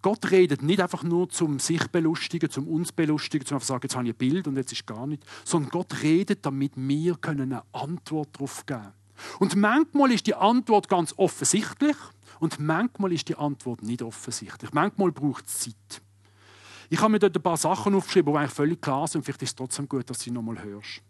Gott 0.02 0.32
redet 0.32 0.64
nicht 0.64 0.82
einfach 0.82 1.04
nur 1.04 1.30
zum 1.30 1.60
sich 1.60 1.86
belustigen, 1.88 2.50
zum 2.50 2.68
uns 2.68 2.92
belustigen, 2.92 3.46
zum 3.46 3.56
einfach 3.56 3.68
sagen, 3.68 3.82
jetzt 3.84 3.96
habe 3.96 4.08
ich 4.08 4.14
ein 4.14 4.18
Bild 4.18 4.48
und 4.48 4.56
jetzt 4.56 4.72
ist 4.72 4.88
gar 4.88 5.06
nicht, 5.06 5.24
sondern 5.44 5.72
Gott 5.72 6.02
redet, 6.02 6.46
damit 6.46 6.72
wir 6.76 7.18
eine 7.22 7.64
Antwort 7.74 8.30
darauf 8.34 8.66
geben 8.66 8.82
können. 8.82 8.99
Und 9.40 9.56
manchmal 9.56 10.12
ist 10.12 10.28
die 10.28 10.36
Antwort 10.36 10.88
ganz 10.90 11.14
offensichtlich 11.18 11.96
und 12.40 12.60
manchmal 12.60 13.12
ist 13.12 13.30
die 13.30 13.36
Antwort 13.36 13.84
nicht 13.84 14.02
offensichtlich. 14.02 14.72
Manchmal 14.74 15.12
braucht 15.12 15.48
es 15.48 15.60
Zeit. 15.60 16.02
Ich 16.90 17.02
habe 17.02 17.12
mir 17.12 17.20
dort 17.20 17.36
ein 17.36 17.44
paar 17.44 17.58
Sachen 17.58 17.94
aufgeschrieben, 17.94 18.34
die 18.34 18.40
eigentlich 18.40 18.54
völlig 18.54 18.82
klar 18.82 19.08
sind. 19.08 19.24
Vielleicht 19.24 19.44
ist 19.44 19.50
es 19.50 19.56
trotzdem 19.56 19.88
gut, 19.88 20.10
dass 20.10 20.18
du 20.20 20.24
sie 20.26 20.32
nochmal 20.32 20.62
hörst. 20.64 21.02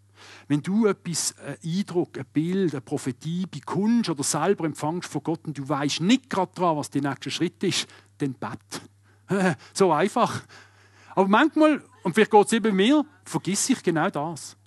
Wenn 0.47 0.61
du 0.61 0.85
etwas, 0.87 1.33
einen 1.37 1.57
Eindruck, 1.63 2.17
ein 2.17 2.25
Bild, 2.33 2.73
eine 2.73 2.81
Prophetie 2.81 3.45
bekommst 3.45 4.09
oder 4.09 4.23
selber 4.23 4.65
empfängst 4.65 5.09
von 5.09 5.23
Gott 5.23 5.45
und 5.45 5.57
du 5.57 5.67
weißt 5.67 6.01
nicht 6.01 6.29
gerade 6.29 6.51
dran, 6.53 6.75
was 6.75 6.89
der 6.89 7.01
nächste 7.01 7.31
Schritt 7.31 7.63
ist, 7.63 7.87
dann 8.17 8.33
bett. 8.33 9.57
so 9.73 9.93
einfach. 9.93 10.43
Aber 11.15 11.27
manchmal, 11.27 11.81
und 12.03 12.13
vielleicht 12.13 12.31
geht 12.31 12.45
es 12.47 12.53
eben 12.53 12.75
mir, 12.75 13.05
vergiss 13.23 13.69
ich 13.69 13.81
genau 13.81 14.09
das. 14.09 14.57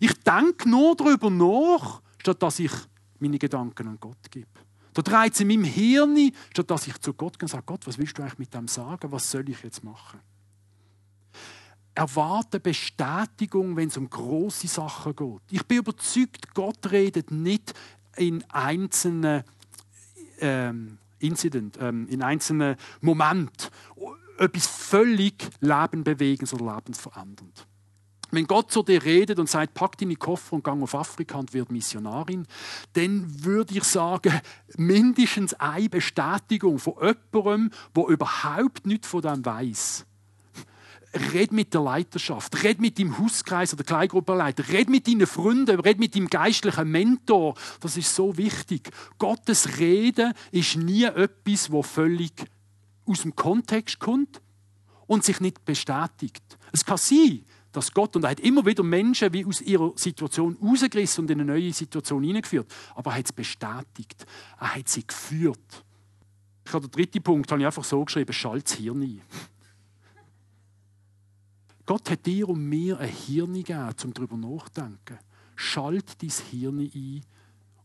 Ich 0.00 0.14
denke 0.22 0.68
nur 0.68 0.96
darüber 0.96 1.30
nach, 1.30 2.02
statt 2.22 2.40
dass 2.40 2.60
ich 2.60 2.70
meine 3.18 3.38
Gedanken 3.38 3.88
an 3.88 3.98
Gott 3.98 4.30
gebe. 4.30 4.46
Da 4.94 5.02
dreht 5.02 5.34
es 5.34 5.40
in 5.40 5.48
meinem 5.48 5.64
Hirn, 5.64 6.32
statt 6.52 6.70
dass 6.70 6.86
ich 6.86 6.98
zu 6.98 7.14
Gott 7.14 7.36
gehe 7.38 7.46
und 7.46 7.50
sage, 7.50 7.64
Gott, 7.66 7.84
was 7.86 7.98
willst 7.98 8.16
du 8.16 8.22
eigentlich 8.22 8.38
mit 8.38 8.54
dem 8.54 8.68
sagen? 8.68 9.10
Was 9.10 9.28
soll 9.28 9.48
ich 9.48 9.60
jetzt 9.62 9.82
machen? 9.82 10.20
Erwarte 11.94 12.60
Bestätigung, 12.60 13.76
wenn 13.76 13.88
es 13.88 13.96
um 13.96 14.08
große 14.08 14.68
Sachen 14.68 15.16
geht. 15.16 15.42
Ich 15.50 15.66
bin 15.66 15.78
überzeugt, 15.78 16.54
Gott 16.54 16.90
redet 16.92 17.32
nicht 17.32 17.74
in 18.16 18.44
einzelnen 18.50 19.42
ähm, 20.38 20.98
Incident, 21.18 21.78
ähm, 21.80 22.06
in 22.08 22.22
einzelnen 22.22 22.76
Momenten 23.00 23.68
etwas 24.38 24.66
völlig 24.66 25.50
lebenbewegendes 25.60 26.54
oder 26.54 26.76
lebensverändernd. 26.76 27.66
Wenn 28.34 28.46
Gott 28.46 28.72
zu 28.72 28.82
dir 28.82 29.04
redet 29.04 29.38
und 29.38 29.50
sagt, 29.50 29.74
pack 29.74 29.98
deine 29.98 30.16
Koffer 30.16 30.54
und 30.54 30.64
gang 30.64 30.82
auf 30.82 30.94
Afrika 30.94 31.36
und 31.36 31.52
wird 31.52 31.70
Missionarin, 31.70 32.46
dann 32.94 33.44
würde 33.44 33.76
ich 33.76 33.84
sagen, 33.84 34.40
mindestens 34.78 35.52
eine 35.54 35.90
Bestätigung 35.90 36.78
von 36.78 36.94
jemandem, 36.94 37.70
der 37.94 38.06
überhaupt 38.06 38.86
nichts 38.86 39.06
von 39.06 39.20
dem 39.20 39.44
weiß. 39.44 40.06
Red 41.34 41.52
mit 41.52 41.74
der 41.74 41.82
Leiterschaft, 41.82 42.64
red 42.64 42.80
mit 42.80 42.96
dem 42.96 43.18
Hauskreis 43.18 43.74
oder 43.74 43.84
Kleingruppenleiter, 43.84 44.66
red 44.70 44.88
mit 44.88 45.06
deinen 45.06 45.26
Freunden, 45.26 45.78
red 45.80 45.98
mit 45.98 46.16
deinem 46.16 46.30
geistlichen 46.30 46.90
Mentor. 46.90 47.54
Das 47.80 47.98
ist 47.98 48.14
so 48.14 48.38
wichtig. 48.38 48.88
Gottes 49.18 49.76
Reden 49.78 50.32
ist 50.52 50.76
nie 50.76 51.04
etwas, 51.04 51.70
wo 51.70 51.82
völlig 51.82 52.32
aus 53.04 53.22
dem 53.22 53.36
Kontext 53.36 53.98
kommt 53.98 54.40
und 55.06 55.22
sich 55.22 55.38
nicht 55.40 55.66
bestätigt. 55.66 56.42
Es 56.72 56.86
kann 56.86 56.96
sein, 56.96 57.44
dass 57.72 57.92
Gott, 57.92 58.14
und 58.16 58.24
er 58.24 58.30
hat 58.30 58.40
immer 58.40 58.64
wieder 58.64 58.82
Menschen 58.82 59.32
wie 59.32 59.44
aus 59.44 59.60
ihrer 59.60 59.92
Situation 59.96 60.56
rausgerissen 60.62 61.24
und 61.24 61.30
in 61.30 61.40
eine 61.40 61.52
neue 61.52 61.72
Situation 61.72 62.22
hineingeführt, 62.22 62.72
aber 62.94 63.12
er 63.12 63.18
hat 63.18 63.26
es 63.26 63.32
bestätigt. 63.32 64.26
Er 64.60 64.74
hat 64.76 64.88
sie 64.88 65.06
geführt. 65.06 65.84
Ich 66.64 66.72
habe 66.72 66.86
den 66.86 66.92
dritten 66.92 67.22
Punkt 67.22 67.50
habe 67.50 67.60
ich 67.60 67.66
einfach 67.66 67.84
so 67.84 68.04
geschrieben, 68.04 68.32
schalt 68.32 68.66
das 68.66 68.74
Hirn 68.74 69.02
ein. 69.02 69.20
Gott 71.84 72.10
hat 72.10 72.24
dir 72.26 72.48
und 72.48 72.68
mir 72.68 72.98
ein 73.00 73.08
Hirn 73.08 73.54
gegeben, 73.54 73.94
um 74.04 74.14
darüber 74.14 74.36
nachzudenken. 74.36 75.18
Schalt 75.56 76.22
dein 76.22 76.30
Hirn 76.30 76.78
ein 76.78 77.22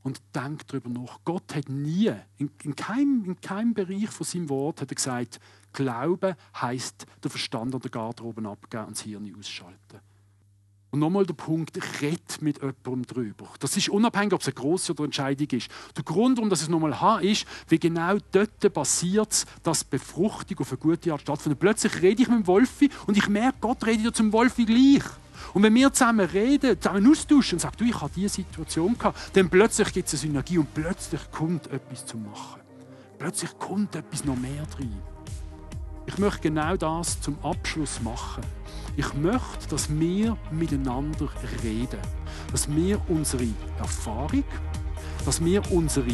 und 0.08 0.22
denk 0.34 0.66
darüber 0.68 0.90
nach. 0.90 1.20
Gott 1.26 1.54
hat 1.54 1.68
nie, 1.68 2.14
in, 2.38 2.50
in, 2.64 2.76
keinem, 2.78 3.26
in 3.26 3.42
keinem 3.42 3.74
Bereich 3.74 4.10
von 4.10 4.26
seinem 4.26 4.48
Wort 4.48 4.80
hat 4.82 4.90
er 4.90 4.96
gesagt, 4.96 5.42
Glauben 5.74 6.34
heisst, 6.60 7.06
den 7.22 7.30
Verstand 7.30 7.76
an 7.76 7.82
der 7.82 7.92
Garderobe 7.92 8.48
abgeben 8.48 8.86
und 8.86 8.98
das 8.98 9.02
Hirn 9.02 9.36
ausschalten. 9.38 10.00
Und 10.92 11.02
nochmal 11.02 11.26
der 11.26 11.34
Punkt, 11.34 11.78
red 12.02 12.42
mit 12.42 12.62
jemandem 12.62 13.06
darüber. 13.06 13.50
Das 13.60 13.76
ist 13.76 13.90
unabhängig, 13.90 14.32
ob 14.32 14.40
es 14.40 14.48
eine 14.48 14.54
grosse 14.54 14.94
oder 14.94 15.04
Entscheidung 15.04 15.50
ist. 15.50 15.70
Der 15.98 16.06
Grund, 16.06 16.38
warum 16.38 16.50
ich 16.54 16.62
es 16.62 16.70
nochmal 16.70 17.02
habe, 17.02 17.28
ist, 17.28 17.46
wie 17.68 17.78
genau 17.78 18.18
dort 18.32 18.74
passiert 18.74 19.46
dass 19.64 19.84
Befruchtung 19.84 20.60
auf 20.60 20.72
eine 20.72 20.78
gute 20.78 21.12
Art 21.12 21.22
stattfindet. 21.22 21.60
Plötzlich 21.60 22.02
rede 22.02 22.22
ich 22.22 22.30
mit 22.30 22.40
dem 22.40 22.48
Wolfi 22.48 22.90
und 23.08 23.18
ich 23.18 23.28
merke, 23.28 23.58
Gott 23.60 23.86
redet 23.86 24.06
ja 24.06 24.14
zum 24.14 24.32
Wolfi 24.32 24.64
gleich. 24.64 25.04
Und 25.54 25.64
wenn 25.64 25.74
wir 25.76 25.92
zusammen 25.94 26.28
reden, 26.28 26.80
zusammen 26.80 27.10
austauschen 27.10 27.56
und 27.56 27.60
sagen, 27.60 27.76
du, 27.78 27.86
ich 27.86 28.02
habe 28.02 28.12
diese 28.16 28.30
Situation 28.30 28.98
gehabt, 28.98 29.18
dann 29.34 29.50
plötzlich 29.50 29.94
gibt 29.94 30.08
es 30.08 30.14
eine 30.14 30.20
Synergie 30.20 30.58
und 30.58 30.74
plötzlich 30.74 31.22
kommt 31.32 31.68
etwas 31.68 32.06
zu 32.06 32.18
machen. 32.18 32.62
Plötzlich 33.18 33.58
kommt 33.58 33.96
etwas 33.96 34.26
noch 34.26 34.36
mehr 34.36 34.64
rein. 34.78 35.02
Ich 36.06 36.18
möchte 36.18 36.42
genau 36.42 36.78
das 36.78 37.20
zum 37.20 37.38
Abschluss 37.44 38.02
machen. 38.02 38.44
Ich 38.96 39.14
möchte, 39.14 39.68
dass 39.70 39.90
wir 39.90 40.38
miteinander 40.52 41.30
reden. 41.64 42.00
Dass 42.52 42.74
wir 42.74 43.02
unsere 43.10 43.48
Erfahrung, 43.78 44.46
dass 45.26 45.44
wir 45.44 45.62
unsere 45.72 46.14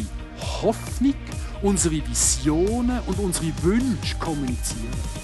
Hoffnung, 0.62 1.14
unsere 1.62 2.06
Visionen 2.06 3.00
und 3.06 3.18
unsere 3.18 3.52
Wünsche 3.62 4.16
kommunizieren. 4.18 5.23